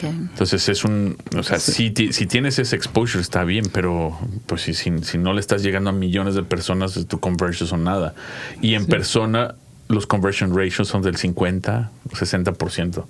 Entonces 0.01 0.67
es 0.69 0.83
un, 0.83 1.17
o 1.37 1.43
sea, 1.43 1.59
si, 1.59 1.91
ti- 1.91 2.13
si 2.13 2.25
tienes 2.25 2.59
ese 2.59 2.75
exposure 2.75 3.21
está 3.21 3.43
bien, 3.43 3.65
pero 3.71 4.17
pues 4.45 4.61
si, 4.63 4.73
si, 4.73 4.91
si 5.03 5.17
no 5.17 5.33
le 5.33 5.39
estás 5.39 5.63
llegando 5.63 5.89
a 5.89 5.93
millones 5.93 6.35
de 6.35 6.43
personas, 6.43 6.93
tu 7.07 7.19
conversion 7.19 7.67
son 7.67 7.83
nada. 7.83 8.13
Y 8.61 8.73
en 8.75 8.85
persona 8.85 9.55
los 9.87 10.07
conversion 10.07 10.55
ratios 10.55 10.87
son 10.87 11.01
del 11.01 11.17
50, 11.17 11.91
60%. 12.11 12.97
O 12.99 13.05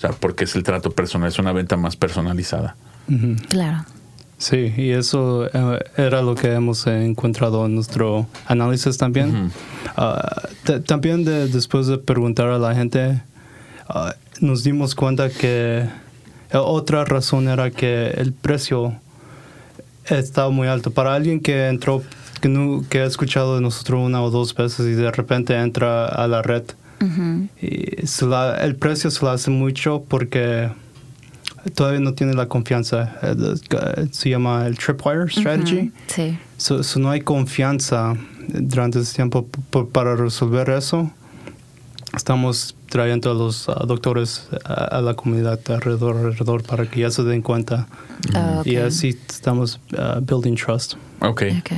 sea, 0.00 0.10
porque 0.12 0.44
es 0.44 0.54
el 0.54 0.62
trato 0.62 0.90
personal, 0.90 1.28
es 1.28 1.38
una 1.38 1.52
venta 1.52 1.76
más 1.76 1.96
personalizada. 1.96 2.76
Claro. 3.48 3.84
Sí, 4.36 4.74
y 4.76 4.90
eso 4.90 5.46
eh, 5.52 5.78
era 5.96 6.20
lo 6.20 6.34
que 6.34 6.52
hemos 6.52 6.86
encontrado 6.86 7.64
en 7.66 7.76
nuestro 7.76 8.26
análisis 8.46 8.98
también. 8.98 9.50
Ah, 9.96 10.42
también 10.86 11.24
de- 11.24 11.46
después 11.48 11.86
de 11.86 11.98
preguntar 11.98 12.48
a 12.48 12.58
la 12.58 12.74
gente, 12.74 13.22
ah, 13.88 14.14
nos 14.40 14.64
dimos 14.64 14.94
cuenta 14.94 15.30
que 15.30 15.86
otra 16.62 17.04
razón 17.04 17.48
era 17.48 17.70
que 17.70 18.08
el 18.08 18.32
precio 18.32 18.94
estaba 20.06 20.50
muy 20.50 20.68
alto. 20.68 20.90
Para 20.90 21.14
alguien 21.14 21.40
que 21.40 21.68
entró, 21.68 22.02
que, 22.40 22.48
no, 22.48 22.84
que 22.88 23.00
ha 23.00 23.04
escuchado 23.06 23.56
de 23.56 23.60
nosotros 23.62 24.00
una 24.04 24.22
o 24.22 24.30
dos 24.30 24.54
veces 24.54 24.86
y 24.86 24.92
de 24.92 25.10
repente 25.10 25.54
entra 25.56 26.06
a 26.06 26.28
la 26.28 26.42
red, 26.42 26.62
Ujú. 27.00 27.48
y 27.60 28.06
se 28.06 28.26
la- 28.26 28.56
el 28.58 28.76
precio 28.76 29.10
se 29.10 29.24
lo 29.24 29.30
hace 29.30 29.50
mucho 29.50 30.04
porque 30.08 30.70
todavía 31.74 32.00
no 32.00 32.12
tiene 32.14 32.34
la 32.34 32.46
confianza. 32.46 33.16
Eh, 33.22 34.06
Se 34.12 34.28
llama 34.30 34.66
el 34.66 34.76
Tripwire 34.76 35.30
Strategy. 35.30 35.78
Ujú. 35.88 35.92
Sí. 36.08 36.38
So- 36.58 36.82
so 36.82 37.00
no 37.00 37.10
hay 37.10 37.22
confianza 37.22 38.14
durante 38.48 38.98
ese 39.00 39.14
tiempo 39.14 39.46
para 39.92 40.14
resolver 40.16 40.68
eso. 40.70 41.10
Estamos 42.14 42.76
trayendo 42.94 43.32
a 43.32 43.34
los 43.34 43.68
ah, 43.68 43.82
doctores 43.88 44.46
a, 44.64 44.84
a 44.98 45.00
la 45.02 45.14
comunidad 45.14 45.58
alrededor, 45.68 46.16
alrededor 46.16 46.62
para 46.62 46.86
que 46.86 47.00
ya 47.00 47.10
se 47.10 47.24
den 47.24 47.42
cuenta. 47.42 47.88
Ah, 48.36 48.58
ok. 48.60 48.66
Y 48.68 48.76
así 48.76 49.18
estamos 49.28 49.80
ah, 49.98 50.20
building 50.22 50.54
trust. 50.54 50.94
Ok, 51.18 51.42
Ok. 51.58 51.72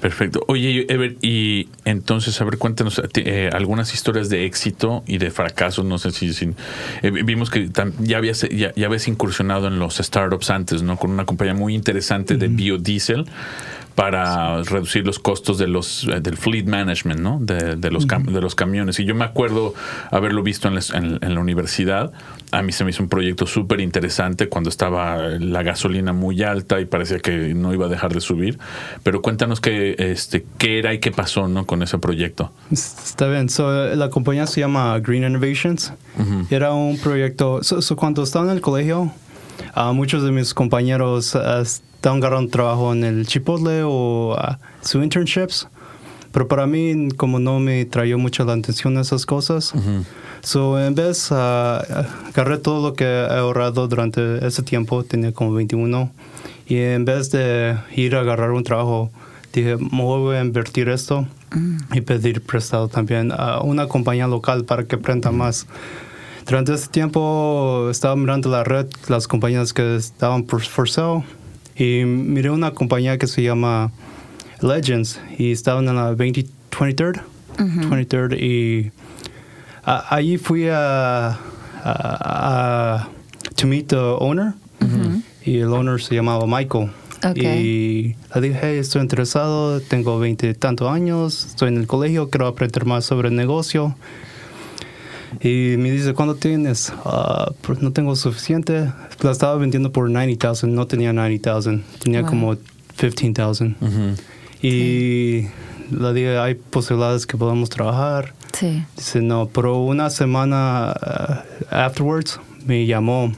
perfecto. 0.00 0.44
Oye, 0.46 0.86
Ever, 0.88 1.16
y 1.20 1.68
entonces, 1.84 2.40
a 2.40 2.44
ver, 2.44 2.58
cuéntanos 2.58 3.02
ti- 3.12 3.24
eh, 3.26 3.50
algunas 3.52 3.92
historias 3.92 4.28
de 4.28 4.44
éxito 4.46 5.02
y 5.08 5.18
de 5.18 5.32
fracasos. 5.32 5.84
No 5.84 5.98
sé 5.98 6.12
si, 6.12 6.32
si- 6.32 6.54
eh, 7.02 7.10
vimos 7.10 7.50
que 7.50 7.68
tam- 7.68 7.92
ya 7.98 8.18
habías, 8.18 8.46
ya, 8.50 8.72
ya 8.76 8.86
habías 8.86 9.08
incursionado 9.08 9.66
en 9.66 9.80
los 9.80 9.96
startups 9.96 10.50
antes, 10.50 10.82
¿no? 10.82 10.96
Con 10.96 11.10
una 11.10 11.24
compañía 11.24 11.54
muy 11.54 11.74
interesante 11.74 12.36
de 12.36 12.46
biodiesel 12.46 13.26
para 13.98 14.62
reducir 14.62 15.04
los 15.04 15.18
costos 15.18 15.58
de 15.58 15.66
los 15.66 16.04
eh, 16.06 16.20
del 16.20 16.36
fleet 16.36 16.66
management, 16.66 17.18
¿no? 17.18 17.38
De, 17.40 17.74
de 17.74 17.90
los 17.90 18.06
cam- 18.06 18.26
de 18.30 18.40
los 18.40 18.54
camiones. 18.54 19.00
Y 19.00 19.04
yo 19.04 19.12
me 19.16 19.24
acuerdo 19.24 19.74
haberlo 20.12 20.44
visto 20.44 20.68
en 20.68 20.76
la, 20.76 20.82
en- 20.94 21.18
en 21.20 21.34
la 21.34 21.40
universidad. 21.40 22.12
A 22.52 22.62
mí 22.62 22.70
se 22.70 22.84
me 22.84 22.90
hizo 22.90 23.02
un 23.02 23.08
proyecto 23.08 23.44
súper 23.48 23.80
interesante 23.80 24.48
cuando 24.48 24.70
estaba 24.70 25.18
la 25.40 25.64
gasolina 25.64 26.12
muy 26.12 26.44
alta 26.44 26.80
y 26.80 26.84
parecía 26.84 27.18
que 27.18 27.54
no 27.54 27.74
iba 27.74 27.86
a 27.86 27.88
dejar 27.88 28.14
de 28.14 28.20
subir. 28.20 28.60
Pero 29.02 29.20
cuéntanos 29.20 29.60
qué, 29.60 29.96
este, 29.98 30.46
qué 30.58 30.78
era 30.78 30.94
y 30.94 31.00
qué 31.00 31.10
pasó, 31.10 31.48
¿no? 31.48 31.66
Con 31.66 31.82
ese 31.82 31.98
proyecto. 31.98 32.52
Está 32.70 33.26
bien. 33.26 33.48
So, 33.48 33.96
la 33.96 34.10
compañía 34.10 34.46
se 34.46 34.60
llama 34.60 34.96
Green 35.00 35.24
Innovations. 35.24 35.92
Era 36.50 36.72
un 36.72 36.98
proyecto. 36.98 37.64
so- 37.64 37.82
so 37.82 37.96
cuando 37.96 38.22
estaba 38.22 38.44
en 38.44 38.52
el 38.52 38.60
colegio, 38.60 39.10
ah, 39.74 39.92
muchos 39.92 40.22
de 40.22 40.32
mis 40.32 40.54
compañeros 40.54 41.34
ah, 41.36 41.60
estaban 41.62 42.18
agarrando 42.18 42.50
trabajo 42.50 42.92
en 42.92 43.04
el 43.04 43.26
Chipotle 43.26 43.82
o 43.84 44.36
sus 44.80 45.02
internships. 45.02 45.68
Pero 46.32 46.46
para 46.46 46.66
mí, 46.66 47.08
como 47.16 47.38
no 47.38 47.58
me 47.58 47.84
traía 47.86 48.16
mucho 48.16 48.44
la 48.44 48.52
atención 48.52 48.98
esas 48.98 49.24
cosas, 49.24 49.72
so, 50.42 50.78
en 50.78 50.94
vez, 50.94 51.28
ah, 51.32 51.82
agarré 52.28 52.58
todo 52.58 52.86
lo 52.86 52.94
que 52.94 53.04
he 53.04 53.26
ahorrado 53.26 53.88
durante 53.88 54.46
ese 54.46 54.62
tiempo, 54.62 55.04
tenía 55.04 55.32
como 55.32 55.54
21, 55.54 56.10
y 56.66 56.76
en 56.76 57.04
vez 57.06 57.30
de 57.30 57.76
ir 57.96 58.14
a 58.14 58.20
agarrar 58.20 58.50
un 58.50 58.62
trabajo, 58.62 59.10
dije, 59.54 59.78
me 59.78 60.02
voy 60.02 60.36
a 60.36 60.42
invertir 60.42 60.90
esto 60.90 61.26
y 61.94 62.02
pedir 62.02 62.42
prestado 62.42 62.88
también 62.88 63.32
a 63.32 63.60
una 63.60 63.88
compañía 63.88 64.26
local 64.26 64.64
para 64.64 64.84
que 64.84 64.98
prenda 64.98 65.30
más. 65.30 65.66
Durante 66.48 66.72
ese 66.74 66.88
tiempo 66.88 67.88
estaba 67.90 68.16
mirando 68.16 68.48
la 68.50 68.64
red, 68.64 68.86
las 69.08 69.28
compañías 69.28 69.72
que 69.74 69.96
estaban 69.96 70.44
por 70.44 70.62
for 70.62 70.88
sale 70.88 71.22
y 71.76 72.04
miré 72.06 72.50
una 72.50 72.70
compañía 72.72 73.18
que 73.18 73.26
se 73.26 73.42
llama 73.42 73.90
Legends 74.62 75.20
y 75.38 75.52
estaban 75.52 75.86
en 75.88 75.96
la 75.96 76.12
20, 76.12 76.46
23rd, 76.70 77.20
23rd 77.58 78.38
y 78.40 78.90
a- 79.84 80.14
allí 80.14 80.38
fui 80.38 80.68
a, 80.68 81.28
a, 81.32 81.36
a- 81.84 83.08
to 83.56 83.66
meet 83.66 83.88
the 83.88 83.96
owner 83.96 84.54
y 85.44 85.58
el 85.58 85.68
owner 85.72 86.00
se 86.00 86.14
llamaba 86.14 86.46
Michael. 86.46 86.90
Ok. 87.24 87.36
Y 87.36 88.16
le 88.34 88.40
dije, 88.40 88.58
hey, 88.62 88.78
estoy 88.78 89.02
interesado, 89.02 89.80
tengo 89.80 90.18
20 90.18 90.48
y 90.50 90.54
tantos 90.54 90.90
años, 90.90 91.44
estoy 91.46 91.68
en 91.68 91.76
el 91.78 91.86
colegio, 91.86 92.30
quiero 92.30 92.46
aprender 92.46 92.86
más 92.86 93.04
sobre 93.04 93.28
el 93.28 93.34
negocio. 93.36 93.96
Y 95.42 95.76
me 95.78 95.90
dice, 95.90 96.14
¿cuándo 96.14 96.34
tienes? 96.36 96.92
"Ah, 97.04 97.52
pues 97.62 97.80
no 97.82 97.92
tengo 97.92 98.16
suficiente. 98.16 98.90
La 99.20 99.30
estaba 99.30 99.56
vendiendo 99.56 99.92
por 99.92 100.08
90,000, 100.10 100.74
no 100.74 100.86
tenía 100.86 101.12
90,000, 101.12 101.82
tenía 102.02 102.20
Wow. 102.22 102.30
como 102.30 102.56
15,000. 102.96 103.76
Y 104.62 105.46
le 105.90 106.12
dije, 106.14 106.38
hay 106.38 106.54
posibilidades 106.54 107.26
que 107.26 107.36
podamos 107.36 107.68
trabajar. 107.70 108.34
Sí. 108.52 108.82
Dice, 108.96 109.20
no, 109.20 109.48
pero 109.52 109.78
una 109.82 110.10
semana 110.10 110.94
uh, 111.00 111.74
afterwards 111.74 112.40
me 112.66 112.86
llamó. 112.86 113.32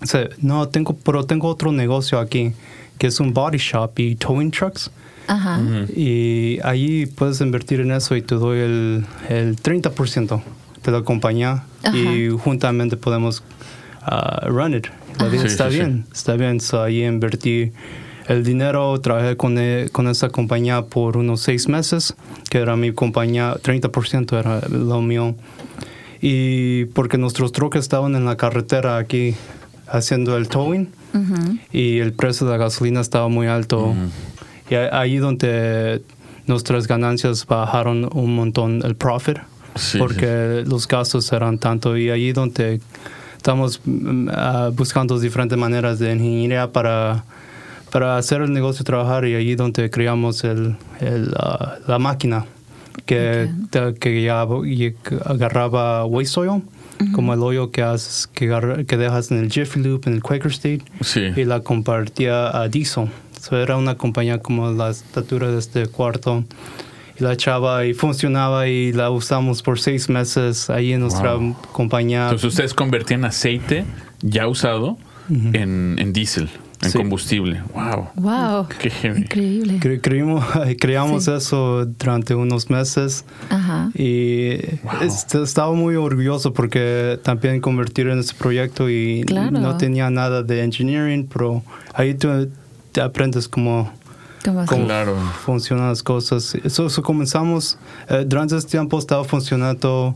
Dice, 0.00 0.30
no, 0.40 0.68
tengo, 0.68 0.94
pero 0.96 1.24
tengo 1.24 1.48
otro 1.48 1.72
negocio 1.72 2.18
aquí, 2.18 2.52
que 2.98 3.08
es 3.08 3.20
un 3.20 3.34
body 3.34 3.58
shop 3.58 3.98
y 3.98 4.14
towing 4.14 4.50
trucks. 4.50 4.90
Ajá. 5.28 5.60
Y 5.94 6.58
allí 6.62 7.06
puedes 7.06 7.40
invertir 7.40 7.80
en 7.80 7.90
eso 7.90 8.14
y 8.16 8.22
te 8.22 8.36
doy 8.36 8.60
el, 8.60 9.04
el 9.28 9.56
30% 9.56 10.40
de 10.90 10.98
la 10.98 11.04
compañía 11.04 11.64
y 11.94 12.28
juntamente 12.28 12.96
podemos 12.96 13.42
uh, 14.10 14.48
run 14.48 14.74
it. 14.74 14.86
Sí, 15.30 15.36
está 15.46 15.66
sí, 15.66 15.70
sí. 15.72 15.76
bien, 15.78 16.04
está 16.12 16.34
bien. 16.36 16.60
So, 16.60 16.82
ahí 16.82 17.04
invertí 17.04 17.72
el 18.28 18.42
dinero, 18.44 19.00
trabajé 19.00 19.36
con, 19.36 19.56
e- 19.58 19.88
con 19.92 20.08
esa 20.08 20.28
compañía 20.28 20.82
por 20.82 21.16
unos 21.16 21.40
seis 21.40 21.68
meses, 21.68 22.14
que 22.50 22.58
era 22.58 22.76
mi 22.76 22.92
compañía, 22.92 23.54
30% 23.62 24.38
era 24.38 24.60
lo 24.68 25.00
mío. 25.00 25.34
Y 26.20 26.86
porque 26.86 27.18
nuestros 27.18 27.52
troques 27.52 27.82
estaban 27.82 28.14
en 28.16 28.24
la 28.24 28.36
carretera 28.36 28.96
aquí 28.98 29.34
haciendo 29.86 30.36
el 30.36 30.48
towing 30.48 30.88
y 31.72 31.98
el 31.98 32.12
precio 32.12 32.46
de 32.46 32.52
la 32.52 32.58
gasolina 32.58 33.00
estaba 33.00 33.28
muy 33.28 33.46
alto. 33.46 33.94
Y 34.68 34.74
ahí 34.74 35.16
donde 35.18 36.02
nuestras 36.46 36.86
ganancias 36.88 37.46
bajaron 37.46 38.08
un 38.12 38.34
montón 38.34 38.82
el 38.84 38.96
profit, 38.96 39.38
Sí, 39.78 39.98
porque 39.98 40.64
los 40.66 40.86
gastos 40.88 41.30
eran 41.32 41.58
tanto. 41.58 41.96
Y 41.96 42.10
ahí 42.10 42.32
donde 42.32 42.80
estamos 43.36 43.80
mm, 43.84 44.28
ah, 44.32 44.70
buscando 44.74 45.18
diferentes 45.18 45.56
maneras 45.58 45.98
de 45.98 46.12
ingeniería 46.12 46.72
para, 46.72 47.24
para 47.92 48.16
hacer 48.16 48.40
el 48.42 48.52
negocio 48.52 48.84
trabajar 48.84 49.26
y 49.26 49.34
allí 49.34 49.54
donde 49.54 49.88
creamos 49.90 50.42
el, 50.44 50.76
el, 51.00 51.32
ah, 51.38 51.76
la 51.86 51.98
máquina 51.98 52.44
que, 53.04 53.48
te- 53.70 53.94
que 53.94 54.22
ya 54.22 54.44
agarraba 55.24 56.04
waste 56.06 56.40
oil, 56.40 56.62
como 57.14 57.34
el 57.34 57.40
hoyo 57.42 57.70
que, 57.70 57.82
haces, 57.82 58.26
que, 58.26 58.46
agarra- 58.46 58.84
que 58.84 58.96
dejas 58.96 59.30
en 59.30 59.38
el 59.38 59.50
Jiffy 59.52 59.80
Loop, 59.82 60.06
en 60.06 60.14
el 60.14 60.22
Quaker 60.22 60.50
State, 60.50 60.82
Sí. 61.02 61.20
y 61.36 61.44
la 61.44 61.60
compartía 61.60 62.56
a 62.58 62.68
diesel. 62.68 63.08
So, 63.40 63.56
era 63.56 63.76
una 63.76 63.96
compañía 63.96 64.38
como 64.40 64.70
la 64.72 64.90
estatura 64.90 65.50
de 65.50 65.58
este 65.58 65.86
cuarto. 65.86 66.42
Y 67.18 67.22
la 67.24 67.32
echaba 67.32 67.84
y 67.86 67.94
funcionaba 67.94 68.68
y 68.68 68.92
la 68.92 69.10
usamos 69.10 69.62
por 69.62 69.78
seis 69.80 70.08
meses 70.08 70.68
ahí 70.70 70.92
en 70.92 71.00
nuestra 71.00 71.34
Wow. 71.34 71.56
compañía. 71.72 72.24
Entonces 72.24 72.48
ustedes 72.48 72.74
convertían 72.74 73.24
aceite 73.24 73.84
ya 74.22 74.46
usado 74.48 74.98
en, 75.28 75.96
en 75.98 76.12
diésel, 76.12 76.48
en 76.82 76.90
Sí. 76.90 76.98
combustible. 76.98 77.62
Wow. 77.74 78.08
Wow. 78.16 78.68
Qué. 78.78 78.92
Increíble. 79.08 79.80
Cre- 79.80 80.00
creímos- 80.00 80.44
creamos 80.80 81.24
Sí. 81.24 81.32
eso 81.32 81.84
durante 81.86 82.34
unos 82.34 82.70
meses 82.70 83.24
Ajá. 83.50 83.90
y 83.94 84.50
est- 85.02 85.34
estaba 85.34 85.72
muy 85.72 85.96
orgulloso 85.96 86.52
porque 86.52 87.18
también 87.22 87.60
convertir 87.60 88.08
en 88.08 88.18
ese 88.20 88.34
proyecto 88.34 88.88
y 88.90 89.24
Claro. 89.26 89.50
no 89.58 89.76
tenía 89.76 90.10
nada 90.10 90.42
de 90.42 90.62
engineering, 90.62 91.26
pero 91.32 91.62
ahí 91.94 92.14
tú 92.14 92.48
te 92.92 93.00
aprendes 93.00 93.48
cómo 93.48 93.90
¿Cómo 94.66 94.84
Claro. 94.86 95.16
funcionan 95.44 95.88
las 95.88 96.02
cosas. 96.02 96.54
Eso, 96.64 96.86
eso 96.86 97.02
comenzamos, 97.02 97.78
eh, 98.08 98.24
durante 98.26 98.56
ese 98.56 98.66
tiempo 98.68 98.98
estaba 98.98 99.24
funcionando, 99.24 100.14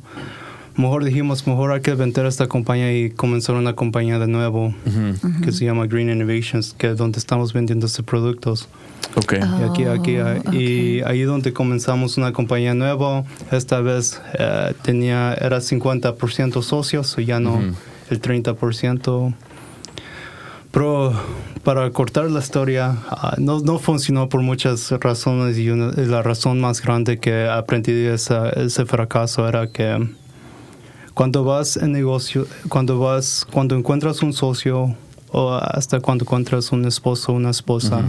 mejor 0.77 1.05
dijimos, 1.05 1.47
mejor 1.47 1.73
hay 1.73 1.81
que 1.81 1.95
vender 1.95 2.27
esta 2.27 2.47
compañía 2.47 2.93
y 2.97 3.11
comenzar 3.11 3.57
una 3.57 3.75
compañía 3.75 4.19
de 4.19 4.27
nuevo 4.29 4.75
que 5.45 5.53
se 5.53 5.65
llama 5.65 5.87
Green 5.87 6.11
Innovations, 6.11 6.75
que 6.79 6.91
es 6.91 6.97
donde 6.97 7.19
estamos 7.19 7.53
vendiendo 7.53 7.87
estos 7.87 8.05
productos. 8.05 8.69
Ok. 9.17 9.33
Y 9.33 9.65
aquí, 9.65 9.85
aquí, 9.87 10.17
Oh, 10.19 10.27
ah, 10.27 10.55
y 10.55 11.01
ahí 11.05 11.23
donde 11.23 11.53
comenzamos 11.53 12.17
una 12.17 12.33
compañía 12.33 12.75
nueva, 12.75 13.25
esta 13.51 13.81
vez 13.81 14.21
eh, 14.39 14.73
tenía, 14.83 15.35
era 15.35 15.59
50% 15.61 16.63
socios, 16.63 17.17
ya 17.17 17.41
no 17.41 17.61
el 18.11 18.21
30%. 18.21 19.35
Pero 20.73 21.13
para 21.65 21.91
cortar 21.91 22.31
la 22.31 22.39
historia, 22.41 22.97
ah, 23.09 23.35
no, 23.39 23.61
no 23.61 23.79
funcionó 23.79 24.29
por 24.29 24.41
muchas 24.43 24.91
razones 24.93 25.59
y, 25.59 25.71
una- 25.71 25.91
la 25.93 26.23
razón 26.23 26.61
más 26.61 26.81
grande 26.81 27.19
que 27.19 27.49
aprendí 27.49 27.93
de 27.93 28.15
esa- 28.15 28.51
ese 28.51 28.87
fracaso 28.87 29.49
era 29.49 29.67
que 29.67 30.09
cuando 31.15 31.45
vas 31.45 31.77
en 31.77 31.93
negocio, 31.93 32.47
cuando 32.69 32.99
vas, 32.99 33.47
cuando 33.53 33.75
encuentras 33.77 34.23
un 34.23 34.33
socio 34.33 34.95
o 35.33 35.53
hasta 35.55 36.01
cuando 36.01 36.25
encuentras 36.25 36.73
un 36.73 36.85
esposo 36.87 37.33
o 37.33 37.35
una 37.37 37.51
esposa, 37.51 38.03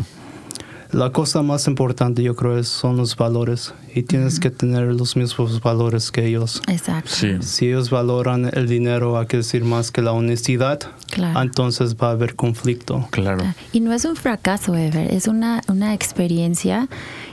la 0.94 1.12
cosa 1.12 1.42
más 1.42 1.68
importante 1.68 2.22
yo 2.24 2.36
creo 2.36 2.58
es- 2.58 2.68
son 2.68 2.98
los 2.98 3.16
valores 3.16 3.74
y 3.96 4.04
tienes 4.04 4.40
que 4.40 4.50
tener 4.50 4.84
los 4.94 5.16
mismos 5.16 5.62
valores 5.62 6.12
que 6.12 6.26
ellos. 6.28 6.62
Exacto. 6.68 7.10
Sí. 7.12 7.38
Si 7.42 7.68
ellos 7.68 7.90
valoran 7.90 8.50
el 8.54 8.68
dinero, 8.68 9.18
hay 9.18 9.26
que 9.28 9.38
decir 9.38 9.64
más 9.64 9.92
que 9.92 10.02
la 10.02 10.12
honestidad, 10.12 10.80
Claro. 11.12 11.42
entonces 11.42 11.96
va 11.96 12.10
a 12.10 12.12
haber 12.12 12.36
conflicto. 12.36 13.08
Claro. 13.12 13.44
Y 13.72 13.80
no 13.80 13.94
es 13.94 14.06
un 14.06 14.16
fracaso, 14.16 14.76
Ever, 14.76 15.14
es 15.14 15.28
una, 15.28 15.62
una 15.68 15.94
experiencia 15.94 16.88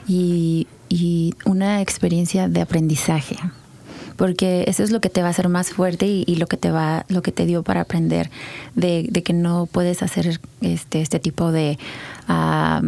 y, 0.06 0.66
y 0.88 1.34
una 1.44 1.80
experiencia 1.82 2.48
de 2.48 2.60
aprendizaje. 2.60 3.36
Porque 4.16 4.64
eso 4.66 4.82
es 4.82 4.90
lo 4.90 5.00
que 5.00 5.10
te 5.10 5.20
va 5.22 5.28
a 5.28 5.30
hacer 5.30 5.48
más 5.48 5.70
fuerte 5.70 6.06
y, 6.06 6.24
y 6.26 6.36
lo 6.36 6.48
que 6.48 6.56
te 6.56 6.72
va, 6.72 7.04
lo 7.08 7.22
que 7.22 7.30
te 7.30 7.46
dio 7.46 7.62
para 7.62 7.82
aprender 7.82 8.30
de, 8.74 9.06
de 9.08 9.22
que 9.22 9.32
no 9.32 9.66
puedes 9.70 10.02
hacer 10.02 10.40
este, 10.60 11.00
este 11.02 11.20
tipo 11.20 11.52
de 11.52 11.78
ah, 12.26 12.82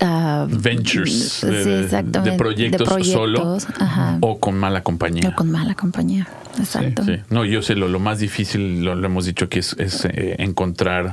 ah, 0.00 0.46
Ventures 0.48 1.12
sí, 1.40 1.46
de, 1.46 1.64
de- 1.64 1.84
exactamente, 1.84 2.30
de 2.32 2.36
proyectos, 2.36 3.06
solo 3.08 3.58
ajá, 3.78 4.18
o 4.20 4.38
con 4.38 4.56
mala 4.56 4.82
compañía. 4.82 5.28
o 5.28 5.34
con 5.34 5.50
mala 5.50 5.74
compañía. 5.74 6.26
Exacto. 6.58 7.04
Sí, 7.04 7.16
no, 7.30 7.44
yo 7.44 7.62
sé, 7.62 7.74
lo, 7.74 7.88
lo 7.88 7.98
más 7.98 8.18
difícil, 8.18 8.84
lo, 8.84 8.94
lo 8.94 9.06
hemos 9.06 9.24
dicho 9.26 9.46
aquí, 9.46 9.58
es, 9.58 9.74
es, 9.78 10.04
eh, 10.04 10.36
encontrar 10.38 11.12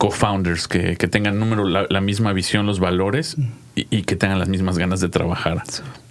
co-founders 0.00 0.66
que, 0.66 0.96
que 0.96 1.08
tengan 1.08 1.38
número, 1.38 1.66
la, 1.68 1.84
la 1.90 2.00
misma 2.00 2.32
visión, 2.32 2.64
los 2.64 2.80
valores 2.80 3.36
y, 3.76 3.86
y 3.94 4.02
que 4.04 4.16
tengan 4.16 4.38
las 4.38 4.48
mismas 4.48 4.78
ganas 4.78 5.00
de 5.00 5.10
trabajar 5.10 5.62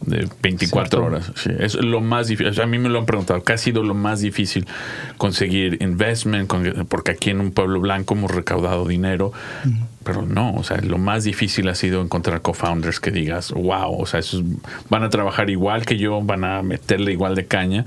de 0.05 0.27
24 0.43 0.69
Cierto. 0.69 1.03
horas. 1.03 1.31
Sí, 1.35 1.49
es 1.57 1.73
lo 1.73 1.99
más 1.99 2.27
difícil. 2.27 2.61
A 2.61 2.67
mí 2.67 2.77
me 2.77 2.87
lo 2.87 2.99
han 2.99 3.07
preguntado, 3.07 3.43
¿qué 3.43 3.53
ha 3.53 3.57
sido 3.57 3.81
lo 3.81 3.95
más 3.95 4.21
difícil 4.21 4.67
conseguir 5.17 5.81
investment? 5.81 6.47
Con- 6.47 6.85
Porque 6.87 7.11
aquí 7.13 7.31
en 7.31 7.41
un 7.41 7.51
pueblo 7.51 7.79
blanco 7.81 8.13
hemos 8.13 8.29
recaudado 8.29 8.85
dinero, 8.87 9.33
pero 10.03 10.21
no, 10.21 10.53
o 10.53 10.63
sea, 10.63 10.77
lo 10.81 10.99
más 10.99 11.23
difícil 11.23 11.67
ha 11.67 11.73
sido 11.73 12.03
encontrar 12.03 12.41
co-founders 12.43 12.99
que 12.99 13.09
digas, 13.09 13.51
wow, 13.53 13.99
o 13.99 14.05
sea, 14.05 14.19
esos 14.19 14.43
van 14.91 15.01
a 15.01 15.09
trabajar 15.09 15.49
igual 15.49 15.83
que 15.87 15.97
yo, 15.97 16.21
van 16.21 16.43
a 16.43 16.61
meterle 16.61 17.11
igual 17.11 17.33
de 17.33 17.47
caña 17.47 17.85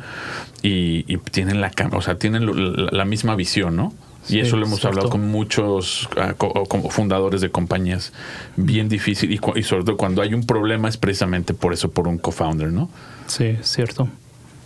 y, 0.63 1.05
y 1.07 1.19
tienen 1.19 1.61
la, 1.61 1.71
o 1.93 2.03
sea, 2.03 2.17
tienen 2.17 2.45
la 2.93 3.05
misma 3.05 3.37
visión, 3.37 3.77
¿no? 3.77 3.95
Y 4.29 4.33
Sí, 4.35 4.41
eso 4.41 4.57
lo 4.57 4.67
hemos 4.67 4.79
cierto. 4.81 4.89
hablado 5.01 5.11
con 5.11 5.29
muchos 5.29 6.09
ah, 6.17 6.35
co- 6.39 6.53
como 6.67 6.91
fundadores 6.91 7.41
de 7.41 7.51
compañías. 7.51 8.13
Bien 8.57 8.89
difícil. 8.89 9.33
Y, 9.33 9.63
sobre 9.65 9.85
todo 9.85 9.97
cuando 9.97 10.23
hay 10.23 10.33
un 10.35 10.45
problema 10.47 10.89
es 10.89 10.97
precisamente 10.97 11.55
por 11.55 11.73
eso, 11.73 11.91
por 11.91 12.07
un 12.07 12.19
co-founder, 12.19 12.73
¿no? 12.73 12.89
Sí, 13.27 13.57
cierto. 13.63 14.09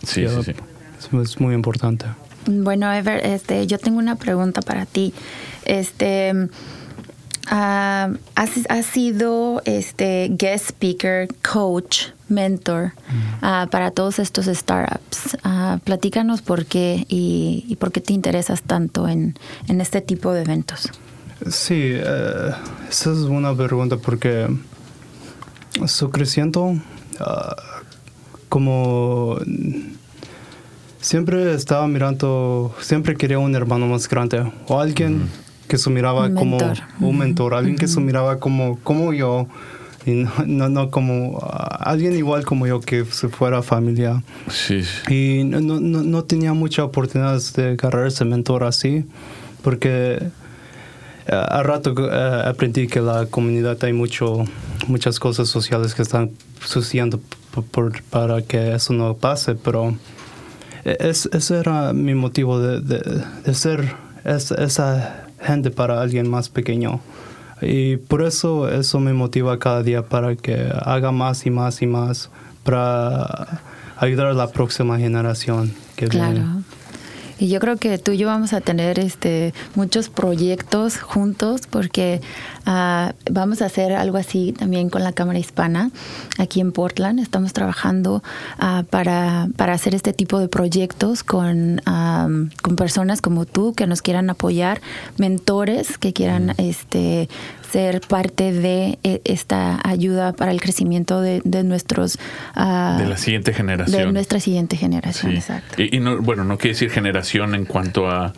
Sí, 0.05 0.27
sí, 0.29 0.43
sí. 0.45 0.53
Es 1.23 1.41
muy 1.41 1.55
importante. 1.55 2.05
Bueno, 2.47 2.93
Ever, 2.93 3.25
este, 3.27 3.67
yo 3.67 3.79
tengo 3.79 3.99
una 3.99 4.17
pregunta 4.17 4.61
para 4.63 4.85
ti. 4.87 5.13
Este, 5.65 6.33
ah, 7.47 8.11
has, 8.35 8.51
has 8.69 8.87
sido 8.87 9.63
este 9.65 10.29
guest 10.31 10.71
speaker, 10.71 11.29
coach, 11.43 12.09
mentor 12.29 12.93
ah, 13.43 13.69
para 13.71 13.91
todos 13.91 14.19
estos 14.19 14.47
startups. 14.47 15.37
Ah, 15.45 15.79
platícanos 15.85 16.43
por 16.43 16.67
qué 16.67 17.07
y, 17.09 17.65
y 17.69 17.77
por 17.77 17.93
qué 17.93 18.01
te 18.01 18.13
interesas 18.13 18.63
tanto 18.63 19.09
en, 19.09 19.39
en 19.69 19.81
este 19.81 20.01
tipo 20.01 20.33
de 20.33 20.43
eventos. 20.43 20.91
Sí, 21.49 21.93
eh, 21.93 22.53
esa 22.89 23.13
es 23.13 23.19
una 23.19 23.55
pregunta 23.55 23.97
porque 23.99 24.49
So 25.85 26.11
creciendo, 26.11 26.75
como 28.49 29.39
siempre 31.01 31.55
estaba 31.55 31.87
mirando, 31.87 32.75
siempre 32.81 33.15
quería 33.15 33.39
un 33.39 33.55
hermano 33.55 33.87
más 33.87 34.09
grande 34.09 34.51
o 34.69 34.81
alguien 34.81 35.29
que 35.69 35.79
se 35.79 35.91
miraba 35.91 36.27
Un 36.27 36.35
como 36.35 36.59
mentor. 36.59 36.79
un 37.01 37.19
mentor, 37.19 37.55
alguien 37.55 37.77
que 37.77 37.89
se 37.89 38.01
miraba 38.01 38.39
como, 38.39 38.79
como 38.83 39.13
yo 39.13 39.47
y 40.05 40.13
no, 40.13 40.31
no, 40.47 40.69
no 40.69 40.91
como 40.91 41.39
ah, 41.43 41.79
alguien 41.91 42.15
igual 42.17 42.45
como 42.45 42.67
yo 42.67 42.81
que 42.81 43.05
se 43.07 43.29
fuera 43.29 43.63
familia. 43.63 44.23
Sí. 44.49 44.83
Y 45.09 45.43
no, 45.45 45.61
no, 45.61 45.81
no 45.81 46.25
tenía 46.25 46.53
mucha 46.53 46.85
oportunidad 46.85 47.41
de 47.57 47.71
agarrar 47.73 48.07
ese 48.07 48.25
mentor 48.25 48.63
así, 48.63 49.05
porque 49.63 50.19
eh, 51.27 51.33
a 51.35 51.63
rato 51.65 51.93
eh, 51.99 52.43
aprendí 52.47 52.87
que 52.87 53.01
la 53.01 53.27
comunidad 53.27 53.77
hay 53.83 53.93
mucho, 53.93 54.45
muchas 54.87 55.19
cosas 55.19 55.49
sociales 55.49 55.95
que 55.95 56.03
están 56.03 56.31
sucediendo 56.65 57.19
por- 57.73 58.01
para 58.05 58.43
que 58.43 58.75
eso 58.75 58.93
no 58.93 59.15
pase, 59.15 59.57
pero 59.57 59.97
e- 60.85 60.97
es, 61.01 61.29
ese 61.33 61.59
era 61.59 61.93
mi 61.93 62.15
motivo 62.15 62.61
de, 62.61 62.81
de- 62.81 63.25
de 63.45 63.55
ser 63.55 63.93
es- 64.25 64.53
esa 64.53 65.26
gente 65.41 65.71
para 65.71 66.01
alguien 66.01 66.29
más 66.29 66.49
pequeño. 66.49 67.01
Y 67.63 67.97
por 67.97 68.23
eso 68.23 68.69
eso 68.69 69.01
me 69.01 69.13
motiva 69.15 69.59
cada 69.59 69.83
día 69.83 70.03
para 70.03 70.37
que 70.37 70.69
haga 70.83 71.11
más 71.13 71.47
y 71.47 71.51
más 71.51 71.81
y 71.83 71.87
más 71.87 72.31
para 72.65 73.61
ayudar 73.97 74.27
a 74.27 74.33
la 74.35 74.49
próxima 74.49 74.99
generación 74.99 75.73
que 75.97 76.07
Claro. 76.09 76.33
viene. 76.35 76.56
Y 77.39 77.49
yo 77.49 77.61
creo 77.61 77.77
que 77.77 77.99
tú 77.99 78.13
y 78.13 78.17
yo 78.17 78.29
vamos 78.29 78.53
a 78.55 78.61
tener 78.61 78.99
este 78.99 79.53
muchos 79.75 80.09
proyectos 80.09 80.99
juntos 80.99 81.63
porque 81.69 82.23
ah, 82.65 83.13
vamos 83.31 83.61
a 83.61 83.67
hacer 83.67 83.93
algo 83.93 84.17
así 84.17 84.53
también 84.53 84.89
con 84.89 85.05
la 85.05 85.13
Cámara 85.13 85.39
Hispana 85.39 85.91
aquí 86.39 86.61
en 86.61 86.73
Portland. 86.73 87.21
Estamos 87.21 87.53
trabajando 87.53 88.23
ah, 88.59 88.85
para, 88.89 89.49
para 89.57 89.75
hacer 89.75 89.95
este 89.95 90.15
tipo 90.15 90.39
de 90.39 90.49
proyectos 90.49 91.23
con, 91.23 91.83
am, 91.85 92.51
con 92.63 92.77
personas 92.77 93.21
como 93.21 93.45
tú 93.45 93.75
que 93.75 93.87
nos 93.87 94.01
quieran 94.01 94.31
apoyar, 94.31 94.81
mentores 95.19 95.99
que 95.99 96.15
quieran 96.15 96.55
este 96.57 97.29
ser 97.77 98.01
parte 98.01 98.53
de 98.53 98.99
eh, 99.03 99.21
esta 99.25 99.79
ayuda 99.87 100.33
para 100.33 100.51
el 100.51 100.63
crecimiento 100.63 101.21
de, 101.21 101.43
de 101.45 101.63
nuestros 101.63 102.19
ah, 102.55 102.97
De 102.99 103.07
la 103.07 103.19
siguiente 103.19 103.51
de 103.51 103.57
generación. 103.59 104.15
nuestra 104.15 104.41
siguiente 104.41 104.79
generación, 104.79 105.33
Sí. 105.33 105.37
exacto. 105.37 105.83
Y, 105.83 105.95
y 105.95 106.01
no, 106.01 106.23
bueno, 106.23 106.43
no 106.45 106.57
quiere 106.57 106.73
decir 106.73 106.91
generación 106.91 107.55
en 107.55 107.67
cuanto 107.67 108.09
a. 108.11 108.33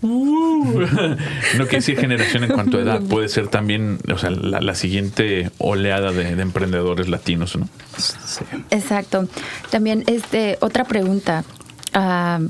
Uh, 0.00 0.80
no 1.58 1.64
quiere 1.64 1.76
decir 1.76 1.98
generación 1.98 2.44
en 2.44 2.50
cuanto 2.52 2.78
a 2.78 2.80
edad. 2.80 3.02
Puede 3.02 3.28
ser 3.28 3.48
también, 3.48 3.98
o 4.10 4.16
sea, 4.16 4.30
la, 4.30 4.62
la 4.62 4.74
siguiente 4.74 5.50
oleada 5.58 6.10
de, 6.12 6.34
de 6.34 6.40
emprendedores 6.42 7.08
latinos, 7.10 7.56
¿no? 7.56 7.68
Sí. 7.98 8.44
Exacto. 8.70 9.28
También, 9.68 10.02
este, 10.06 10.56
otra 10.62 10.84
pregunta. 10.84 11.44
Ah, 11.92 12.40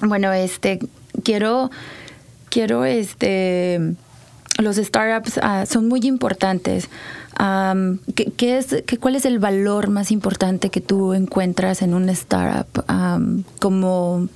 bueno, 0.00 0.32
este, 0.32 0.78
quiero, 1.22 1.70
quiero, 2.48 2.86
este, 2.86 3.92
los 4.58 4.76
startups 4.76 5.38
ah, 5.42 5.64
son 5.66 5.88
muy 5.88 6.00
importantes. 6.04 6.88
Am, 7.36 8.00
¿qué, 8.14 8.58
es, 8.58 8.82
qué, 8.86 8.98
¿Cuál 8.98 9.16
es 9.16 9.24
el 9.24 9.38
valor 9.38 9.88
más 9.88 10.10
importante 10.10 10.70
que 10.70 10.80
tú 10.80 11.14
encuentras 11.14 11.82
en 11.82 11.94
un 11.94 12.08
startup? 12.10 12.84
Como 13.58 14.28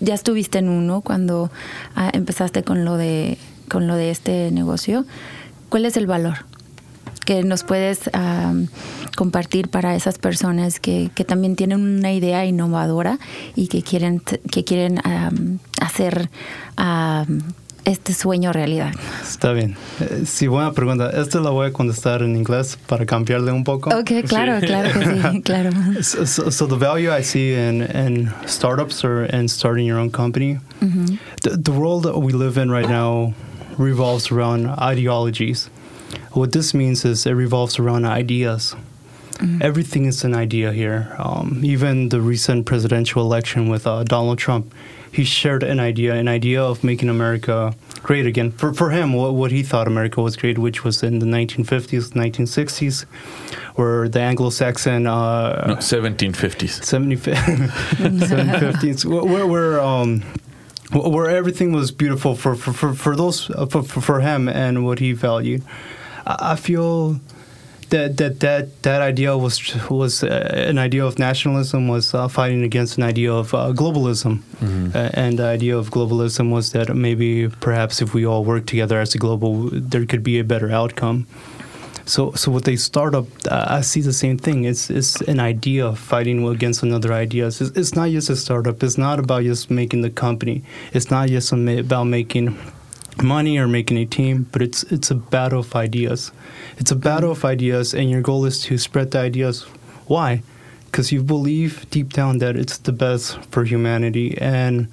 ya 0.00 0.14
estuviste 0.14 0.58
en 0.58 0.68
uno 0.68 1.00
cuando 1.00 1.50
ah, 1.96 2.10
empezaste 2.12 2.62
con 2.62 2.84
lo 2.84 2.96
de 2.96 3.38
con 3.68 3.86
lo 3.86 3.96
de 3.96 4.10
este 4.10 4.50
negocio. 4.50 5.04
¿Cuál 5.68 5.86
es 5.86 5.96
el 5.96 6.06
valor? 6.06 6.46
que 7.24 7.42
nos 7.42 7.64
puedes 7.64 8.10
compartir 9.16 9.70
para 9.70 9.94
esas 9.94 10.18
personas 10.18 10.78
que, 10.78 11.10
que 11.14 11.24
también 11.24 11.56
tienen 11.56 11.80
una 11.80 12.12
idea 12.12 12.44
innovadora 12.44 13.18
y 13.56 13.68
que 13.68 13.82
quieren, 13.82 14.20
que 14.20 14.62
quieren 14.64 15.00
hacer 15.80 16.28
este 17.84 18.14
sueño 18.14 18.52
realidad. 18.52 18.92
Está 19.22 19.52
bien. 19.52 19.76
Eh, 20.00 20.22
Sí, 20.26 20.46
buena 20.46 20.72
pregunta. 20.72 21.10
Esta 21.10 21.40
la 21.40 21.50
voy 21.50 21.66
a 21.68 21.72
contestar 21.72 22.22
en 22.22 22.36
inglés 22.36 22.76
para 22.86 23.04
cambiarle 23.06 23.52
un 23.52 23.64
poco. 23.64 23.90
Ok, 23.90 24.10
claro, 24.26 24.58
Sí. 24.60 24.66
claro 24.66 24.90
que 24.92 25.04
sí, 25.04 25.42
claro. 25.44 25.70
So, 26.02 26.24
so, 26.26 26.50
so 26.50 26.66
the 26.66 26.76
value 26.76 27.10
I 27.12 27.22
see 27.22 27.52
in, 27.54 27.82
in 27.82 28.32
startups 28.46 29.04
or 29.04 29.24
in 29.24 29.48
starting 29.48 29.86
your 29.86 29.98
own 29.98 30.10
company, 30.10 30.58
the, 31.42 31.56
the 31.56 31.72
world 31.72 32.04
that 32.04 32.18
we 32.18 32.32
live 32.32 32.56
in 32.58 32.70
right 32.70 32.88
now 32.88 33.34
revolves 33.78 34.30
around 34.30 34.68
ideologies. 34.80 35.68
What 36.32 36.52
this 36.52 36.74
means 36.74 37.04
is 37.04 37.26
it 37.26 37.32
revolves 37.34 37.78
around 37.78 38.04
ideas. 38.06 38.74
Everything 39.60 40.06
is 40.06 40.24
an 40.24 40.32
idea 40.34 40.72
here. 40.72 41.14
Um, 41.18 41.60
even 41.64 42.08
the 42.08 42.20
recent 42.20 42.64
presidential 42.66 43.20
election 43.22 43.68
with 43.68 43.84
uh, 43.86 44.04
Donald 44.04 44.38
Trump, 44.38 44.72
he 45.14 45.22
shared 45.22 45.62
an 45.62 45.78
idea, 45.78 46.12
an 46.14 46.26
idea 46.26 46.60
of 46.60 46.82
making 46.82 47.08
America 47.08 47.72
great 48.02 48.26
again. 48.26 48.50
For, 48.50 48.74
for 48.74 48.90
him, 48.90 49.12
what, 49.12 49.34
what 49.34 49.52
he 49.52 49.62
thought 49.62 49.86
America 49.86 50.20
was 50.20 50.36
great, 50.36 50.58
which 50.58 50.82
was 50.82 51.04
in 51.04 51.20
the 51.20 51.26
1950s, 51.26 52.10
1960s, 52.14 53.04
where 53.76 54.08
the 54.08 54.18
Anglo-Saxon 54.20 55.06
uh, 55.06 55.66
No, 55.68 55.76
1750s. 55.76 56.82
70, 56.82 57.16
750s, 57.16 59.04
where, 59.28 59.46
where, 59.46 59.80
um, 59.80 60.22
where 60.92 61.30
everything 61.30 61.72
was 61.72 61.92
beautiful 61.92 62.34
for, 62.34 62.56
for, 62.56 62.72
for, 62.72 62.92
for 62.92 63.14
those 63.14 63.50
uh, 63.50 63.66
for, 63.66 63.84
for 63.84 64.20
him 64.20 64.48
and 64.48 64.84
what 64.84 64.98
he 64.98 65.12
valued. 65.12 65.62
I 66.26 66.56
feel 66.56 67.20
that 67.94 68.16
that 68.20 68.34
that, 68.40 68.64
that 68.82 69.00
idea 69.10 69.32
was 69.44 69.54
was 69.90 70.22
uh, 70.22 70.70
an 70.70 70.78
idea 70.86 71.04
of 71.08 71.18
nationalism 71.18 71.88
was 71.88 72.06
uh, 72.14 72.28
fighting 72.28 72.62
against 72.70 72.98
an 72.98 73.04
idea 73.12 73.32
of 73.32 73.54
uh, 73.54 73.72
globalism, 73.80 74.34
Uh, 74.94 75.22
and 75.24 75.38
the 75.38 75.46
idea 75.56 75.74
of 75.80 75.90
globalism 75.90 76.46
was 76.56 76.70
that 76.72 76.88
maybe 76.94 77.48
perhaps 77.60 78.00
if 78.02 78.14
we 78.14 78.22
all 78.30 78.44
work 78.44 78.64
together 78.66 78.96
as 79.00 79.14
a 79.14 79.18
global, 79.18 79.52
there 79.92 80.06
could 80.06 80.22
be 80.22 80.38
a 80.40 80.44
better 80.44 80.70
outcome. 80.80 81.18
So, 82.06 82.32
so 82.32 82.50
with 82.50 82.68
a 82.68 82.76
startup, 82.76 83.26
uh, 83.50 83.78
I 83.78 83.82
see 83.82 84.02
the 84.02 84.12
same 84.12 84.36
thing. 84.36 84.64
It's 84.64 84.90
it's 84.90 85.12
an 85.32 85.40
idea 85.40 85.86
of 85.86 85.98
fighting 85.98 86.46
against 86.46 86.82
another 86.82 87.12
idea. 87.22 87.46
It's, 87.46 87.60
it's 87.60 87.94
not 87.94 88.08
just 88.10 88.30
a 88.30 88.36
startup. 88.36 88.82
It's 88.82 88.98
not 88.98 89.18
about 89.18 89.42
just 89.44 89.70
making 89.70 90.02
the 90.02 90.10
company. 90.10 90.56
It's 90.92 91.10
not 91.10 91.28
just 91.28 91.52
about 91.52 92.06
making 92.06 92.46
money 93.22 93.58
or 93.58 93.66
making 93.68 93.98
a 93.98 94.06
team, 94.06 94.46
but 94.52 94.60
it's 94.62 94.82
it's 94.94 95.10
a 95.10 95.14
battle 95.14 95.60
of 95.60 95.74
ideas. 95.74 96.32
It's 96.78 96.90
a 96.90 96.96
battle 96.96 97.30
of 97.32 97.44
ideas, 97.44 97.94
and 97.94 98.10
your 98.10 98.22
goal 98.22 98.44
is 98.44 98.60
to 98.64 98.78
spread 98.78 99.10
the 99.12 99.18
ideas. 99.20 99.62
Why? 100.06 100.42
Because 100.86 101.10
you 101.12 101.22
believe 101.22 101.88
deep 101.90 102.12
down 102.12 102.38
that 102.38 102.56
it's 102.56 102.78
the 102.78 102.92
best 102.92 103.38
for 103.50 103.64
humanity, 103.64 104.36
and 104.38 104.88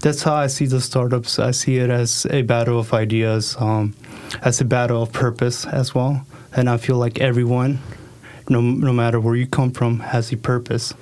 that's 0.00 0.22
how 0.22 0.34
I 0.34 0.48
see 0.48 0.66
the 0.66 0.80
startups. 0.80 1.38
I 1.38 1.50
see 1.52 1.76
it 1.78 1.90
as 1.90 2.26
a 2.30 2.42
battle 2.42 2.78
of 2.78 2.92
ideas, 2.92 3.56
um, 3.58 3.94
as 4.42 4.60
a 4.60 4.64
battle 4.64 5.02
of 5.02 5.12
purpose 5.12 5.64
as 5.66 5.94
well. 5.94 6.26
And 6.54 6.68
I 6.68 6.76
feel 6.76 6.96
like 6.96 7.20
everyone, 7.20 7.78
no, 8.48 8.60
no 8.60 8.92
matter 8.92 9.18
where 9.20 9.34
you 9.36 9.46
come 9.46 9.70
from, 9.70 10.00
has 10.00 10.32
a 10.32 10.36
purpose, 10.36 10.94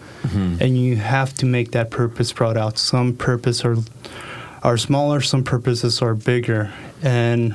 and 0.60 0.78
you 0.78 0.96
have 0.96 1.34
to 1.34 1.46
make 1.46 1.72
that 1.72 1.90
purpose 1.90 2.32
brought 2.32 2.56
out. 2.56 2.78
Some 2.78 3.14
purpose 3.14 3.64
are 3.64 3.76
are 4.62 4.78
smaller, 4.78 5.20
some 5.20 5.44
purposes 5.44 6.00
are 6.00 6.14
bigger, 6.14 6.72
and 7.02 7.54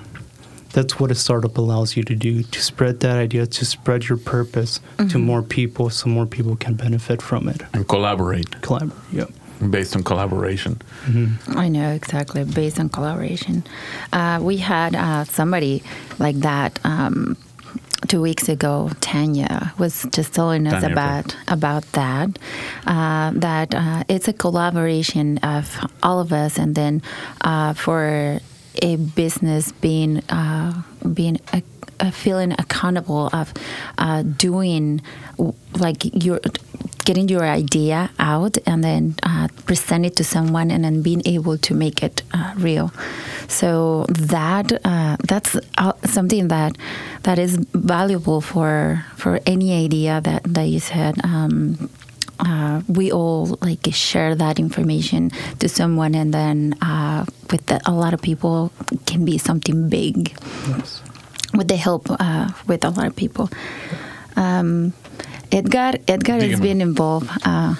that's 0.73 0.99
what 0.99 1.11
a 1.11 1.15
startup 1.15 1.57
allows 1.57 1.95
you 1.97 2.03
to 2.03 2.15
do 2.15 2.43
to 2.43 2.61
spread 2.61 2.99
that 3.01 3.17
idea, 3.17 3.47
to 3.47 3.65
spread 3.65 4.07
your 4.07 4.17
purpose 4.17 4.79
to 5.09 5.17
more 5.17 5.41
people, 5.41 5.89
so 5.89 6.09
more 6.09 6.25
people 6.25 6.55
can 6.55 6.75
benefit 6.75 7.21
from 7.21 7.49
it. 7.49 7.61
And 7.73 7.87
collaborate 7.87 8.61
Collaborate. 8.61 8.93
Yep. 9.11 9.29
based 9.71 9.95
on 9.95 10.03
collaboration. 10.03 10.81
I 11.55 11.67
know 11.69 11.89
exactly, 11.91 12.43
based 12.45 12.79
on 12.79 12.89
collaboration. 12.89 13.63
Uh, 14.13 14.39
we 14.41 14.57
had 14.57 14.95
uh, 14.95 15.23
somebody 15.25 15.83
like 16.19 16.37
that 16.37 16.79
um, 16.85 17.35
two 18.07 18.21
weeks 18.21 18.47
ago. 18.47 18.89
Tanya 19.01 19.73
was 19.77 20.05
just 20.11 20.33
telling 20.33 20.65
us 20.67 20.81
Tanya, 20.81 20.91
about 20.93 21.35
about 21.47 21.83
that. 21.93 22.39
Uh, 22.87 23.31
that 23.35 23.75
uh, 23.75 24.03
it's 24.07 24.27
a 24.27 24.33
collaboration 24.33 25.37
of 25.39 25.65
all 26.03 26.19
of 26.19 26.31
us, 26.31 26.57
and 26.57 26.75
then 26.75 27.01
uh, 27.41 27.73
for 27.73 28.39
a 28.81 28.95
business 28.95 29.71
being 29.73 30.19
uh, 30.29 30.81
being 31.13 31.39
a, 31.53 31.63
a 31.99 32.11
feeling 32.11 32.53
accountable 32.53 33.29
of 33.33 33.53
uh, 33.97 34.23
doing 34.23 35.01
like 35.73 36.03
your 36.23 36.39
getting 37.05 37.27
your 37.27 37.43
idea 37.43 38.11
out 38.19 38.57
and 38.67 38.83
then 38.83 39.15
uh, 39.23 39.47
present 39.65 40.05
it 40.05 40.15
to 40.15 40.23
someone 40.23 40.69
and 40.69 40.83
then 40.83 41.01
being 41.01 41.23
able 41.25 41.57
to 41.57 41.73
make 41.73 42.03
it 42.03 42.21
uh, 42.33 42.53
real. 42.57 42.93
So 43.47 44.05
that 44.09 44.71
uh, 44.85 45.17
that's 45.27 45.57
uh, 45.77 45.93
something 46.05 46.49
that 46.49 46.77
that 47.23 47.39
is 47.39 47.57
valuable 47.73 48.41
for 48.41 49.03
for 49.15 49.39
any 49.45 49.73
idea 49.85 50.21
that 50.21 50.43
that 50.43 50.67
you 50.67 50.79
said. 50.79 51.15
Um, 51.23 51.89
uh, 52.39 52.81
we 52.87 53.11
all 53.11 53.57
like 53.61 53.87
share 53.91 54.35
that 54.35 54.59
information 54.59 55.31
to 55.59 55.67
someone, 55.69 56.15
and 56.15 56.33
then 56.33 56.73
uh, 56.81 57.25
with 57.51 57.65
the, 57.67 57.79
a 57.85 57.91
lot 57.91 58.13
of 58.13 58.21
people 58.21 58.71
can 59.05 59.25
be 59.25 59.37
something 59.37 59.89
big 59.89 60.33
Yes. 60.67 61.01
with 61.53 61.67
the 61.67 61.75
help 61.77 62.07
uh, 62.09 62.51
with 62.67 62.83
a 62.83 62.89
lot 62.89 63.07
of 63.07 63.15
people. 63.15 63.49
Um, 64.35 64.93
Edgar, 65.51 65.93
Edgar 66.07 66.39
has 66.39 66.59
been 66.59 66.79
involved 66.81 67.29
uh, 67.43 67.75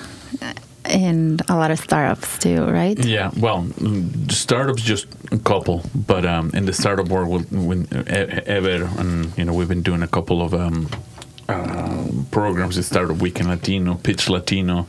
in 0.90 1.40
a 1.48 1.56
lot 1.56 1.70
of 1.72 1.80
startups 1.80 2.40
too, 2.40 2.64
right? 2.66 2.98
Yeah, 3.06 3.30
well, 3.38 3.64
mm, 3.64 4.32
startups 4.32 4.82
just 4.82 5.06
a 5.32 5.38
couple, 5.38 5.84
but 5.94 6.26
um, 6.26 6.50
in 6.54 6.66
the 6.66 6.74
startup 6.74 7.08
world, 7.10 7.46
when 7.52 7.88
ever, 8.08 8.90
and 8.98 9.32
you 9.38 9.46
know, 9.46 9.54
we've 9.54 9.68
been 9.70 9.84
doing 9.84 10.02
a 10.02 10.08
couple 10.08 10.42
of 10.42 10.54
um, 10.54 10.90
uh, 11.50 12.04
programs 12.32 12.78
at 12.78 12.86
Startup 12.86 13.18
Weekend 13.18 13.50
Latino, 13.50 13.96
Pitch 13.96 14.30
Latino, 14.30 14.88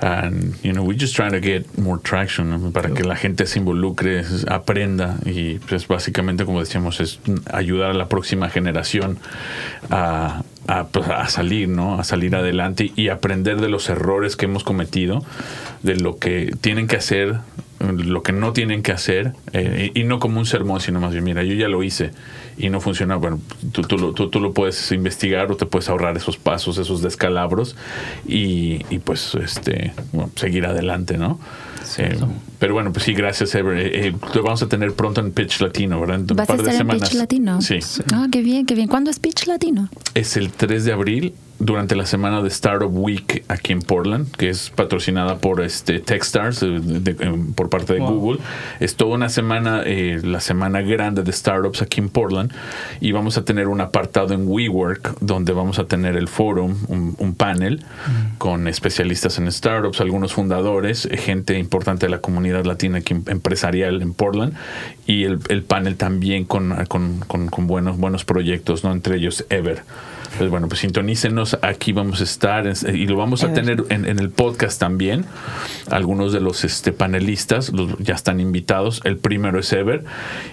and 0.00 0.54
you 0.62 0.72
know, 0.72 0.84
we're 0.84 0.96
just 0.96 1.16
trying 1.16 1.32
to 1.32 1.40
get 1.40 1.76
more 1.76 1.98
traction 1.98 2.72
para 2.72 2.90
que 2.90 3.04
la 3.04 3.16
gente 3.16 3.46
se 3.46 3.58
involucre, 3.58 4.24
aprenda 4.48 5.16
y 5.24 5.58
pues 5.58 5.88
básicamente, 5.88 6.44
como 6.44 6.60
decíamos, 6.60 7.00
es 7.00 7.18
ayudar 7.52 7.90
a 7.90 7.94
la 7.94 8.08
próxima 8.08 8.48
generación 8.48 9.18
a, 9.90 10.42
a, 10.68 10.84
pues, 10.86 11.08
a 11.08 11.28
salir, 11.28 11.68
¿no? 11.68 11.98
A 11.98 12.04
salir 12.04 12.36
adelante 12.36 12.92
y 12.94 13.08
aprender 13.08 13.60
de 13.60 13.68
los 13.68 13.88
errores 13.88 14.36
que 14.36 14.46
hemos 14.46 14.62
cometido, 14.62 15.24
de 15.82 15.96
lo 15.96 16.18
que 16.18 16.54
tienen 16.60 16.86
que 16.86 16.96
hacer, 16.96 17.40
lo 17.80 18.22
que 18.22 18.32
no 18.32 18.52
tienen 18.52 18.82
que 18.82 18.92
hacer, 18.92 19.32
eh, 19.52 19.92
y, 19.94 20.00
y 20.00 20.04
no 20.04 20.18
como 20.18 20.40
un 20.40 20.46
sermón, 20.46 20.80
sino 20.80 21.00
más 21.00 21.12
bien, 21.12 21.24
mira, 21.24 21.42
yo 21.44 21.54
ya 21.54 21.68
lo 21.68 21.82
hice 21.82 22.10
y 22.56 22.70
no 22.70 22.80
funciona, 22.80 23.16
bueno, 23.16 23.40
tú, 23.72 23.82
tú, 23.82 23.98
lo, 23.98 24.12
tú, 24.12 24.28
tú 24.30 24.40
lo 24.40 24.52
puedes 24.52 24.90
investigar 24.92 25.50
o 25.52 25.56
te 25.56 25.64
puedes 25.64 25.88
ahorrar 25.88 26.16
esos 26.16 26.36
pasos, 26.36 26.78
esos 26.78 27.02
descalabros 27.02 27.76
y, 28.26 28.84
y 28.90 28.98
pues 28.98 29.34
este 29.36 29.92
bueno, 30.12 30.30
seguir 30.34 30.66
adelante, 30.66 31.16
¿no? 31.18 31.38
Eh, 31.96 32.18
pero 32.58 32.74
bueno, 32.74 32.92
pues 32.92 33.04
sí, 33.04 33.14
gracias, 33.14 33.54
Ever. 33.54 33.78
Eh, 33.78 34.08
eh, 34.08 34.14
te 34.32 34.40
vamos 34.40 34.62
a 34.62 34.68
tener 34.68 34.92
pronto 34.92 35.20
en 35.20 35.32
Pitch 35.32 35.60
Latino, 35.60 36.00
¿verdad? 36.00 36.16
En 36.16 36.22
un 36.22 36.36
¿Vas 36.36 36.50
a 36.50 36.56
par 36.56 36.62
de 36.62 36.70
en 36.70 36.76
semanas. 36.76 37.08
Pitch 37.08 37.18
Latino? 37.18 37.62
Sí. 37.62 37.78
Ah, 38.12 38.26
qué 38.30 38.42
bien, 38.42 38.66
qué 38.66 38.74
bien. 38.74 38.88
¿Cuándo 38.88 39.10
es 39.10 39.18
Pitch 39.18 39.46
Latino? 39.46 39.88
Es 40.14 40.36
el 40.36 40.50
3 40.50 40.84
de 40.84 40.92
abril 40.92 41.34
durante 41.60 41.96
la 41.96 42.06
semana 42.06 42.40
de 42.40 42.48
Startup 42.48 42.88
Week 42.90 43.44
aquí 43.48 43.72
en 43.72 43.80
Portland, 43.82 44.30
que 44.36 44.48
es 44.48 44.70
patrocinada 44.70 45.38
por 45.38 45.60
este 45.60 45.98
Techstars 45.98 46.62
eh, 46.62 46.78
de- 46.80 47.10
eh, 47.18 47.34
por 47.56 47.68
parte 47.68 47.94
de 47.94 48.00
Wow. 48.00 48.14
Google. 48.20 48.40
Es 48.78 48.94
toda 48.94 49.16
una 49.16 49.28
semana, 49.28 49.82
eh, 49.84 50.20
la 50.22 50.40
semana 50.40 50.82
grande 50.82 51.24
de 51.24 51.32
startups 51.32 51.82
aquí 51.82 52.00
en 52.00 52.10
Portland, 52.10 52.52
y 53.00 53.10
vamos 53.10 53.38
a 53.38 53.44
tener 53.44 53.66
un 53.66 53.80
apartado 53.80 54.34
en 54.34 54.46
WeWork 54.46 55.18
donde 55.20 55.52
vamos 55.52 55.78
a 55.80 55.84
tener 55.86 56.16
el 56.16 56.28
forum, 56.28 56.76
un, 56.86 57.16
un 57.18 57.34
panel 57.34 57.82
con 58.38 58.68
especialistas 58.68 59.38
en 59.38 59.50
startups, 59.50 60.00
algunos 60.00 60.32
fundadores, 60.34 61.06
eh, 61.06 61.16
gente 61.16 61.58
importante 61.58 62.06
de 62.06 62.10
la 62.10 62.20
comunidad 62.20 62.64
latina 62.66 62.98
aquí, 62.98 63.14
empresarial 63.26 64.00
en 64.00 64.14
Portland, 64.14 64.54
y 65.06 65.24
el, 65.24 65.40
el 65.48 65.64
panel 65.64 65.96
también 65.96 66.44
con, 66.44 66.72
con, 66.86 67.18
con- 67.26 67.48
con 67.48 67.66
buenos, 67.66 67.98
buenos 67.98 68.24
proyectos, 68.24 68.84
¿no? 68.84 68.92
entre 68.92 69.16
ellos 69.16 69.44
Ever. 69.50 69.82
Pues 70.36 70.50
bueno, 70.50 70.68
pues 70.68 70.80
sintonícenos, 70.80 71.58
aquí 71.62 71.92
vamos 71.92 72.20
a 72.20 72.24
estar 72.24 72.66
es- 72.66 72.82
y 72.84 73.06
lo 73.06 73.16
vamos 73.16 73.42
a 73.42 73.46
Ever. 73.46 73.54
tener 73.54 73.84
en, 73.88 74.04
en 74.04 74.18
el 74.18 74.30
podcast 74.30 74.78
también. 74.78 75.24
Algunos 75.90 76.32
de 76.32 76.40
los 76.40 76.64
este, 76.64 76.92
panelistas 76.92 77.72
los, 77.72 77.96
ya 77.98 78.14
están 78.14 78.38
invitados. 78.38 79.00
El 79.04 79.16
primero 79.16 79.58
es 79.58 79.72
Ever 79.72 80.04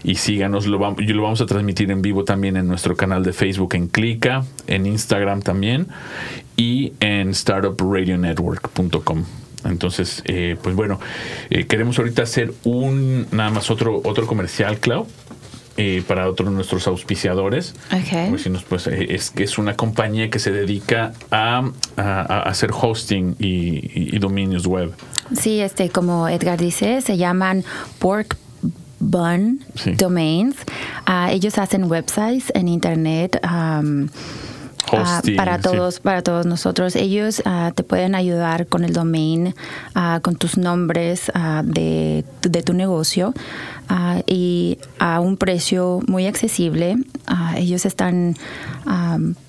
y 0.04 0.16
síganos, 0.16 0.66
lo, 0.66 0.80
vam- 0.80 0.96
y 1.02 1.08
lo 1.14 1.22
vamos 1.24 1.42
a 1.42 1.46
transmitir 1.46 1.92
en 1.92 2.02
vivo 2.02 2.24
también 2.24 2.56
en 2.58 2.68
nuestro 2.68 2.96
canal 2.96 3.24
de 3.24 3.34
Facebook 3.34 3.76
en 3.76 3.88
Clica, 3.88 4.44
en 4.66 4.86
Instagram 4.86 5.42
también 5.42 5.88
y 6.56 6.94
en 7.02 7.34
startupradionetwork.com. 7.34 9.24
Entonces, 9.66 10.22
eh, 10.26 10.58
pues 10.62 10.76
bueno, 10.76 11.00
eh, 11.50 11.66
queremos 11.66 11.98
ahorita 12.00 12.22
hacer 12.24 12.54
un 12.64 13.28
nada 13.32 13.50
más 13.50 13.70
otro 13.72 14.00
otro 14.04 14.28
comercial, 14.28 14.78
Clau, 14.78 15.08
eh, 15.78 16.04
para 16.08 16.30
otros 16.30 16.50
de 16.50 16.56
nuestros 16.56 16.88
auspiciadores. 16.88 17.74
Ok. 17.92 18.14
A 18.14 18.30
ver 18.32 18.40
si 18.40 18.50
nos, 18.50 18.64
pues, 18.64 18.88
eh, 18.88 19.08
es 19.10 19.30
que 19.32 19.44
es 19.44 19.58
una 19.58 19.76
compañía 19.76 20.30
que 20.30 20.40
se 20.40 20.52
dedica 20.52 21.14
a, 21.32 21.70
a- 21.98 22.02
a 22.22 22.40
hacer 22.44 22.72
hosting 22.74 23.36
y, 23.40 23.48
y- 23.48 24.16
y 24.16 24.20
dominios 24.20 24.66
web. 24.68 24.94
Sí, 25.36 25.60
este, 25.60 25.90
como 25.90 26.28
Edgar 26.30 26.60
dice, 26.60 27.02
se 27.02 27.18
llaman 27.18 27.64
Pork 28.00 28.38
Bun 29.00 29.60
Sí. 29.76 29.92
Domains. 29.92 30.56
Ah, 31.06 31.30
ellos 31.32 31.58
hacen 31.58 31.84
websites 31.92 32.52
en 32.56 32.68
internet. 32.68 33.40
am, 33.44 34.10
ah, 34.92 35.22
para 35.36 35.58
sí. 35.58 35.64
todos 35.64 36.00
para 36.00 36.22
todos 36.22 36.46
nosotros. 36.46 36.96
Ellos 36.96 37.42
ah, 37.46 37.72
te 37.76 37.84
pueden 37.84 38.16
ayudar 38.16 38.68
con 38.68 38.84
el 38.84 38.94
domain 38.94 39.56
ah, 39.94 40.20
con 40.22 40.36
tus 40.36 40.58
nombres 40.58 41.32
de, 41.64 42.26
de 42.42 42.64
tu 42.64 42.74
negocio 42.74 43.34
y 44.26 44.78
a 45.00 45.20
un 45.20 45.38
precio 45.38 46.02
muy 46.08 46.28
accesible. 46.28 46.98
Ellos 47.58 47.86
están 47.86 48.36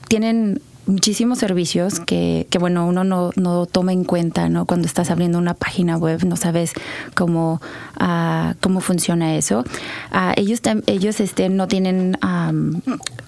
tienen 0.09 0.61
muchísimos 0.87 1.39
servicios 1.39 2.01
que, 2.01 2.47
que, 2.49 2.59
bueno 2.59 2.87
uno 2.87 3.05
no, 3.05 3.33
no 3.37 3.67
toma 3.67 3.93
en 3.93 4.05
cuenta 4.05 4.49
no 4.49 4.67
cuando 4.67 4.87
estás 4.87 5.11
abriendo 5.11 5.39
una 5.39 5.55
página 5.55 5.97
web 5.97 6.25
no 6.25 6.37
sabes 6.37 6.73
cómo 7.15 7.61
ah, 7.99 8.55
cómo 8.61 8.81
funciona 8.81 9.37
eso. 9.37 9.65
Ah, 10.11 10.33
ellos 10.37 10.61
ellos 10.87 11.21
este 11.21 11.49
no 11.49 11.69
tienen 11.69 12.17
am, 12.21 12.81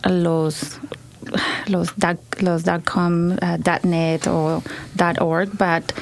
los 0.05 0.79
los 1.67 1.89
dot, 1.97 2.19
los 2.41 2.63
.com, 2.85 3.33
uh, 3.33 3.37
dot 3.59 3.85
.net 3.85 4.27
o 4.27 4.63
.org, 5.21 5.51
but, 5.53 5.93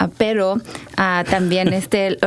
uh, 0.00 0.08
pero 0.18 0.54
uh, 0.54 1.24
también 1.28 1.72
este 1.72 2.18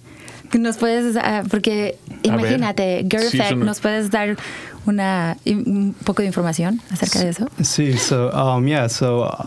Nos 0.54 0.76
puedes, 0.76 1.16
uh, 1.16 1.42
porque 1.50 1.96
A 2.24 2.28
imagínate, 2.28 3.04
Girl 3.10 3.22
Sí, 3.30 3.38
Effect, 3.38 3.56
no- 3.56 3.64
¿nos 3.66 3.80
puedes 3.80 4.10
dar 4.10 4.36
una, 4.86 5.36
un 5.46 5.94
poco 6.04 6.22
de 6.22 6.26
información 6.28 6.80
acerca 6.90 7.20
de 7.20 7.28
eso? 7.30 7.48
See, 7.62 7.96
so 7.96 8.30
um, 8.32 8.66
yeah, 8.68 8.86
so 8.88 9.22
uh, 9.22 9.46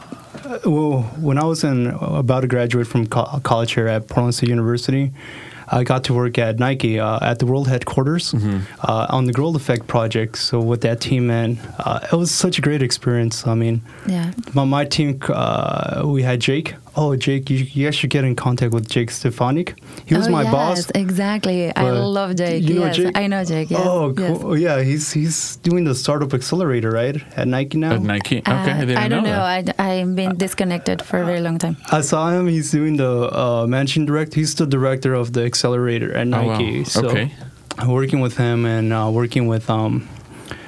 well, 0.66 1.04
when 1.22 1.38
I 1.38 1.46
was 1.46 1.64
in 1.64 1.88
about 1.88 2.42
to 2.42 2.48
graduate 2.48 2.88
from 2.88 3.08
co- 3.08 3.40
college 3.44 3.74
here 3.76 3.88
at 3.88 4.08
Portland 4.08 4.34
State 4.36 4.50
University, 4.50 5.12
I 5.72 5.84
got 5.84 6.04
to 6.06 6.14
work 6.16 6.40
at 6.40 6.58
Nike 6.58 7.00
uh, 7.00 7.20
at 7.22 7.38
the 7.38 7.46
world 7.46 7.68
headquarters 7.68 8.34
uh, 8.34 9.06
on 9.12 9.26
the 9.26 9.32
Growth 9.34 9.56
Effect 9.56 9.86
project. 9.86 10.36
So 10.40 10.60
with 10.60 10.82
that 10.82 11.00
team, 11.00 11.30
and 11.30 11.60
uh, 11.78 12.00
it 12.12 12.16
was 12.16 12.32
such 12.32 12.58
a 12.58 12.62
great 12.62 12.82
experience. 12.82 13.46
I 13.46 13.54
mean, 13.54 13.82
Yeah. 14.08 14.32
my, 14.56 14.66
my 14.66 14.86
team, 14.86 15.20
uh, 15.30 16.02
we 16.06 16.24
had 16.24 16.40
Jake. 16.40 16.74
Oh, 16.96 17.16
Jake, 17.16 17.50
you, 17.50 17.58
you 17.60 17.86
guys 17.86 17.96
should 17.96 18.10
get 18.10 18.24
in 18.24 18.36
contact 18.36 18.74
with 18.74 18.90
Jake 18.90 19.12
Stefanik. 19.12 19.76
He 20.06 20.16
was 20.16 20.28
Oh, 20.28 20.32
my 20.32 20.42
yes, 20.44 20.52
boss. 20.52 20.90
Exactly. 20.96 21.70
I 21.70 21.82
but 21.84 22.04
love 22.08 22.36
Jake. 22.36 22.64
You 22.64 22.76
know 22.76 22.86
yes, 22.86 22.96
Jake? 22.98 23.18
I 23.18 23.28
know 23.28 23.44
Jake. 23.46 23.70
Yes. 23.70 23.82
Oh, 23.88 24.14
yes. 24.18 24.60
Yeah, 24.62 24.82
he's 24.82 25.14
he's 25.14 25.56
doing 25.58 25.84
the 25.86 25.94
startup 25.96 26.34
accelerator, 26.34 26.92
right? 26.92 27.16
At 27.38 27.48
Nike 27.48 27.78
now. 27.78 27.94
At 27.94 28.02
Nike. 28.02 28.40
Okay, 28.40 28.52
Uh, 28.52 28.56
I 28.76 28.80
didn't 28.86 28.98
I 28.98 29.08
don't 29.08 29.24
know. 29.24 29.30
that. 29.32 29.76
I, 29.80 30.00
I've 30.02 30.16
been 30.16 30.36
disconnected 30.38 31.02
for 31.04 31.22
a 31.22 31.26
very 31.26 31.42
long 31.42 31.58
time. 31.58 31.78
I 31.92 32.02
saw 32.02 32.32
him. 32.32 32.48
He's 32.48 32.72
doing 32.72 32.98
the 32.98 33.30
uh, 33.34 33.66
managing 33.68 34.06
director. 34.06 34.36
He's 34.40 34.56
the 34.56 34.66
director 34.66 35.14
of 35.14 35.34
the 35.34 35.44
accelerator 35.46 36.14
at 36.14 36.28
nike 36.28 36.44
Oh, 36.44 36.48
wow. 36.48 36.58
Nike. 36.60 36.84
So 36.86 37.08
Okay. 37.10 37.32
working 37.88 38.20
with 38.20 38.36
him 38.38 38.66
and 38.66 38.92
uh, 38.92 39.10
working 39.14 39.48
with 39.48 39.70
um, 39.70 40.10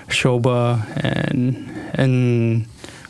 Shoba 0.07 0.79
and 1.03 1.67
and 1.95 2.67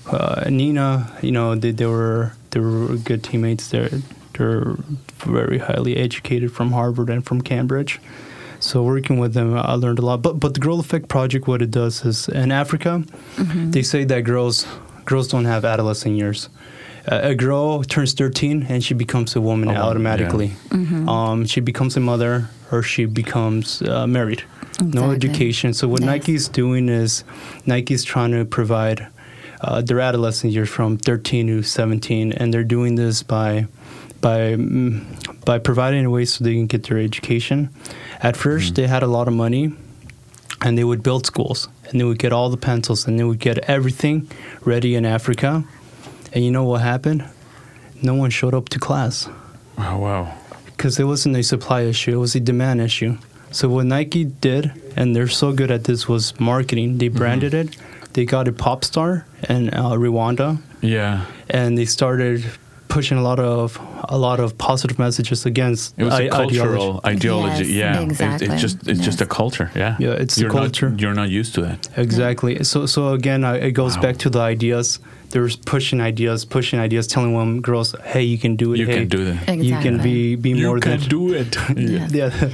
uh, 0.09 0.45
Nina, 0.49 1.12
you 1.22 1.32
know, 1.32 1.55
they, 1.55 1.72
they 1.72 1.86
were 1.86 2.34
they 2.52 2.60
were 2.60 2.95
good 2.97 3.24
teammates. 3.24 3.68
They're 3.70 3.89
they're 4.38 4.76
very 5.26 5.58
highly 5.58 5.97
educated 5.97 6.52
from 6.52 6.72
Harvard 6.72 7.10
and 7.10 7.26
from 7.26 7.41
Cambridge. 7.41 7.99
So 8.60 8.84
working 8.84 9.20
with 9.20 9.34
them, 9.34 9.56
I 9.58 9.74
learned 9.74 9.99
a 9.99 10.06
lot. 10.06 10.22
But 10.22 10.39
but 10.39 10.54
the 10.54 10.60
Girl 10.60 10.80
Effect 10.80 11.08
project, 11.08 11.47
what 11.47 11.62
it 11.62 11.72
does 11.72 12.06
is 12.06 12.28
in 12.30 12.52
Africa, 12.52 13.04
they 13.72 13.82
say 13.84 14.06
that 14.06 14.22
girls 14.24 14.66
girls 15.06 15.28
don't 15.28 15.45
have 15.45 15.66
adolescent 15.66 16.16
years. 16.16 16.49
Uh, 17.12 17.20
a 17.24 17.34
girl 17.36 17.84
turns 17.84 18.14
13 18.14 18.68
and 18.70 18.84
she 18.84 18.93
becomes 18.93 19.36
a 19.36 19.41
woman 19.41 19.70
Oh, 19.70 19.74
wow. 19.74 19.89
automatically. 19.89 20.52
Um, 21.08 21.45
she 21.47 21.60
becomes 21.60 21.97
a 21.97 21.99
mother 21.99 22.47
or 22.72 22.84
she 22.84 23.06
becomes 23.06 23.82
uh, 23.82 24.06
married. 24.06 24.43
No 24.84 25.10
education. 25.12 25.74
So 25.74 25.88
what 25.88 26.02
Yes. 26.02 26.08
Nike's 26.08 26.47
doing 26.47 26.89
is 26.89 27.24
Nike's 27.66 28.04
trying 28.04 28.32
to 28.34 28.45
provide 28.45 29.08
uh, 29.62 29.82
their 29.82 29.99
adolescent 29.99 30.53
years 30.53 30.70
from 30.70 30.97
13 30.97 31.47
to 31.47 31.64
17, 31.64 32.34
and 32.34 32.53
they're 32.53 32.64
doing 32.64 32.95
this 32.95 33.24
by 33.24 33.68
by 34.22 34.55
mm, 34.55 35.45
by 35.45 35.57
providing 35.59 36.09
ways 36.12 36.34
so 36.34 36.43
they 36.43 36.53
can 36.53 36.68
get 36.68 36.84
their 36.84 36.99
education. 36.99 37.70
At 38.22 38.36
1st 38.36 38.76
they 38.76 38.88
had 38.88 39.03
a 39.03 39.07
lot 39.07 39.28
of 39.28 39.34
money, 39.34 39.74
and 40.62 40.78
they 40.78 40.84
would 40.84 41.01
build 41.03 41.26
schools, 41.26 41.68
and 41.89 41.99
they 41.99 42.03
would 42.03 42.20
get 42.20 42.32
all 42.34 42.49
the 42.49 42.57
pencils, 42.57 43.07
and 43.07 43.20
they 43.20 43.24
would 43.24 43.39
get 43.39 43.57
everything 43.70 44.28
ready 44.64 44.95
in 44.95 45.05
Africa. 45.05 45.64
And 46.34 46.45
you 46.45 46.51
know 46.51 46.64
what 46.64 46.82
happened? 46.82 47.26
No 48.01 48.14
one 48.16 48.30
showed 48.30 48.53
up 48.53 48.70
to 48.70 48.80
class 48.80 49.28
Oh, 49.78 49.97
wow. 49.97 50.34
because 50.66 50.97
it 50.99 51.03
wasn't 51.05 51.36
a 51.38 51.43
supply 51.43 51.82
issue; 51.82 52.14
it 52.14 52.18
was 52.20 52.36
a 52.36 52.39
demand 52.39 52.82
issue. 52.82 53.18
So 53.51 53.68
what 53.70 53.86
Nike 53.86 54.24
did, 54.26 54.72
and 54.95 55.14
they're 55.16 55.28
so 55.28 55.51
good 55.51 55.72
at 55.72 55.84
this, 55.84 56.07
was 56.07 56.39
marketing. 56.39 56.99
They 56.99 57.09
branded 57.09 57.53
it. 57.53 57.76
They 58.14 58.26
got 58.26 58.47
a 58.47 58.51
pop 58.51 58.84
star 58.84 59.26
in 59.47 59.70
uh, 59.74 59.91
Rwanda, 59.91 60.57
Yeah. 60.82 61.26
and 61.49 61.78
they 61.78 61.86
started 61.86 62.43
pushing 62.91 63.17
a 63.17 63.21
lot 63.29 63.39
of 63.39 63.79
a 64.09 64.17
lot 64.17 64.39
of 64.41 64.49
positive 64.57 64.97
messages 64.99 65.45
against 65.45 65.93
It 65.97 66.03
was 66.03 66.19
a 66.19 66.25
i- 66.25 66.29
cultural 66.29 66.99
ideology. 67.13 67.65
Yes, 67.65 67.81
yeah. 67.81 68.01
It- 68.01 68.11
exactly. 68.11 68.47
it's 68.47 68.61
just 68.61 68.77
it's 68.91 69.03
just 69.09 69.21
a 69.21 69.25
culture. 69.25 69.69
Yeah. 69.75 69.95
Yeah, 69.99 70.21
it's 70.23 70.35
the 70.35 70.41
you're 70.41 70.51
culture. 70.51 70.89
Not, 70.89 70.99
you're 71.01 71.15
not 71.23 71.29
used 71.29 71.53
to 71.55 71.61
that. 71.67 71.77
Exactly. 71.95 72.53
So 72.63 72.85
so 72.87 73.13
again, 73.13 73.43
uh, 73.43 73.53
it 73.67 73.71
goes 73.81 73.95
Wow. 73.95 74.01
back 74.03 74.17
to 74.23 74.29
the 74.29 74.39
ideas. 74.53 74.99
They're 75.31 75.47
pushing 75.65 76.01
ideas, 76.01 76.43
pushing 76.43 76.77
ideas, 76.83 77.07
telling 77.07 77.33
women, 77.33 77.61
girls, 77.61 77.95
"Hey, 78.03 78.23
you 78.33 78.37
can 78.37 78.57
do 78.57 78.73
it. 78.73 78.79
You 78.79 78.87
hey, 78.87 78.95
can 78.97 79.07
do 79.07 79.19
that. 79.23 79.55
You 79.63 79.77
can 79.79 79.95
be 80.03 80.35
be 80.35 80.49
You 80.49 80.67
more 80.67 80.79
can 80.81 80.99
than 80.99 81.07
do 81.07 81.33
it. 81.41 81.55
Yeah. 81.77 82.07
yeah." 82.11 82.49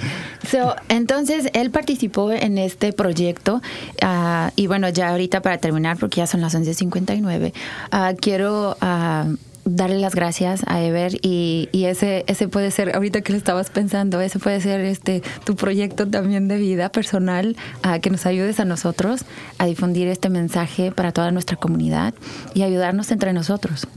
So, 0.51 0.75
entonces, 0.87 1.49
él 1.53 1.71
participó 1.71 2.31
en 2.31 2.59
este 2.59 2.93
proyecto 2.93 3.61
ah, 4.03 4.51
y 4.55 4.67
bueno, 4.67 4.89
ya 4.89 5.09
ahorita 5.09 5.41
para 5.41 5.57
terminar, 5.57 5.97
porque 5.97 6.17
ya 6.21 6.27
son 6.27 6.41
las 6.41 6.53
11.59, 6.53 7.51
ah, 7.91 8.13
quiero 8.21 8.77
ah, 8.81 9.25
darle 9.69 9.99
las 9.99 10.15
gracias 10.15 10.61
a 10.67 10.81
Ever 10.81 11.13
y, 11.21 11.69
y 11.71 11.85
ese, 11.85 12.23
ese 12.27 12.47
puede 12.47 12.71
ser, 12.71 12.95
ahorita 12.95 13.21
que 13.21 13.31
lo 13.33 13.37
estabas 13.37 13.69
pensando, 13.69 14.21
ese 14.21 14.39
puede 14.39 14.61
ser 14.61 14.81
este 14.81 15.21
tu 15.43 15.55
proyecto 15.55 16.07
también 16.07 16.47
de 16.47 16.57
vida 16.57 16.89
personal, 16.89 17.55
a 17.83 17.99
que 17.99 18.09
nos 18.09 18.25
ayudes 18.25 18.59
a 18.59 18.65
nosotros 18.65 19.25
a 19.57 19.65
difundir 19.65 20.07
este 20.07 20.29
mensaje 20.29 20.91
para 20.91 21.11
toda 21.11 21.31
nuestra 21.31 21.57
comunidad 21.57 22.13
y 22.53 22.63
ayudarnos 22.63 23.11
entre 23.11 23.33
nosotros. 23.33 23.87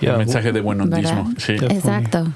Yeah, 0.00 0.12
Un 0.12 0.18
mensaje 0.18 0.52
de 0.52 0.60
buen 0.60 0.78
¿verdad? 0.88 1.20
hondismo. 1.20 1.34
Sí. 1.38 1.52
Exacto. 1.52 2.28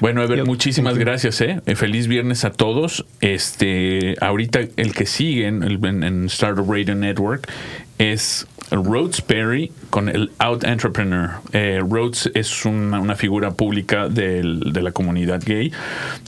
Bueno, 0.00 0.22
Ever, 0.22 0.44
muchísimas 0.46 0.96
gracias, 0.96 1.42
¿eh? 1.42 1.60
Eh, 1.66 1.76
Feliz 1.76 2.06
viernes 2.06 2.46
a 2.46 2.50
todos. 2.50 3.04
Este, 3.20 4.16
ahorita 4.22 4.60
el 4.76 4.94
que 4.94 5.04
sigue 5.04 5.46
en, 5.46 5.62
el- 5.62 5.84
en- 5.84 6.02
en 6.02 6.24
Startup 6.26 6.64
Radio 6.66 6.94
Network 6.94 7.46
es 7.98 8.46
Rhodes 8.70 9.20
Perry 9.20 9.72
con 9.90 10.08
el 10.08 10.30
Out 10.38 10.64
Entrepreneur. 10.64 11.30
Eh, 11.52 11.80
Rhodes 11.86 12.30
es 12.34 12.64
una, 12.64 13.00
una 13.00 13.16
figura 13.16 13.50
pública 13.52 14.08
del- 14.08 14.72
de 14.72 14.82
la 14.82 14.92
comunidad 14.92 15.42
gay 15.44 15.72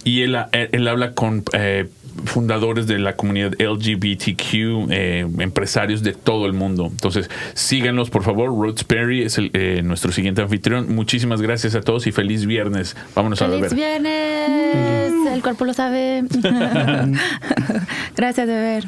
y 0.04 0.22
él, 0.22 0.36
él- 0.52 0.68
él 0.72 0.88
habla 0.88 1.12
con 1.12 1.44
eh, 1.52 1.88
fundadores 2.24 2.86
de 2.86 2.98
la 2.98 3.16
comunidad 3.16 3.52
LGBTQ, 3.58 4.90
eh, 4.90 5.26
empresarios 5.38 6.02
de 6.02 6.12
todo 6.12 6.46
el 6.46 6.52
mundo. 6.52 6.88
Entonces, 6.90 7.30
síganlos, 7.54 8.10
por 8.10 8.22
favor. 8.22 8.48
Rhodes 8.50 8.84
Perry 8.84 9.22
es 9.22 9.38
el, 9.38 9.50
eh, 9.54 9.80
nuestro 9.82 10.12
siguiente 10.12 10.42
anfitrión. 10.42 10.94
Muchísimas 10.94 11.40
gracias 11.40 11.74
a 11.74 11.80
todos 11.80 12.06
y 12.06 12.12
feliz 12.12 12.44
viernes. 12.44 12.96
Vámonos 13.14 13.40
a 13.40 13.46
¡Feliz 13.46 13.60
beber. 13.62 13.74
viernes! 13.76 15.12
El 15.32 15.42
cuerpo 15.42 15.64
lo 15.64 15.72
sabe. 15.74 16.24
Gracias, 18.16 18.46
Beber. 18.46 18.84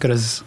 Gracias. 0.00 0.44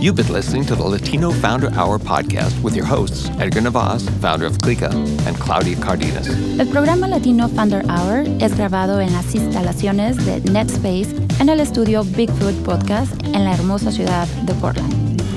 You've 0.00 0.16
been 0.16 0.32
listening 0.32 0.64
to 0.64 0.74
the 0.74 0.82
Latino 0.82 1.30
Founder 1.30 1.68
Hour 1.74 1.98
podcast 1.98 2.58
with 2.62 2.74
your 2.74 2.86
hosts, 2.86 3.28
Edgar 3.38 3.60
Navas, 3.60 4.08
founder 4.22 4.46
of 4.46 4.56
Clica, 4.56 4.90
and 5.26 5.38
Claudia 5.38 5.76
Cardenas. 5.76 6.26
El 6.58 6.68
programa 6.68 7.06
Latino 7.06 7.48
Founder 7.48 7.82
Hour 7.86 8.24
es 8.40 8.56
grabado 8.56 9.02
en 9.02 9.12
las 9.12 9.34
instalaciones 9.34 10.16
de 10.24 10.40
NetSpace 10.50 11.14
en 11.38 11.50
el 11.50 11.60
estudio 11.60 12.02
Bigfoot 12.02 12.54
Podcast 12.64 13.12
en 13.26 13.44
la 13.44 13.52
hermosa 13.52 13.92
ciudad 13.92 14.26
de 14.46 14.54
Portland. 14.54 15.19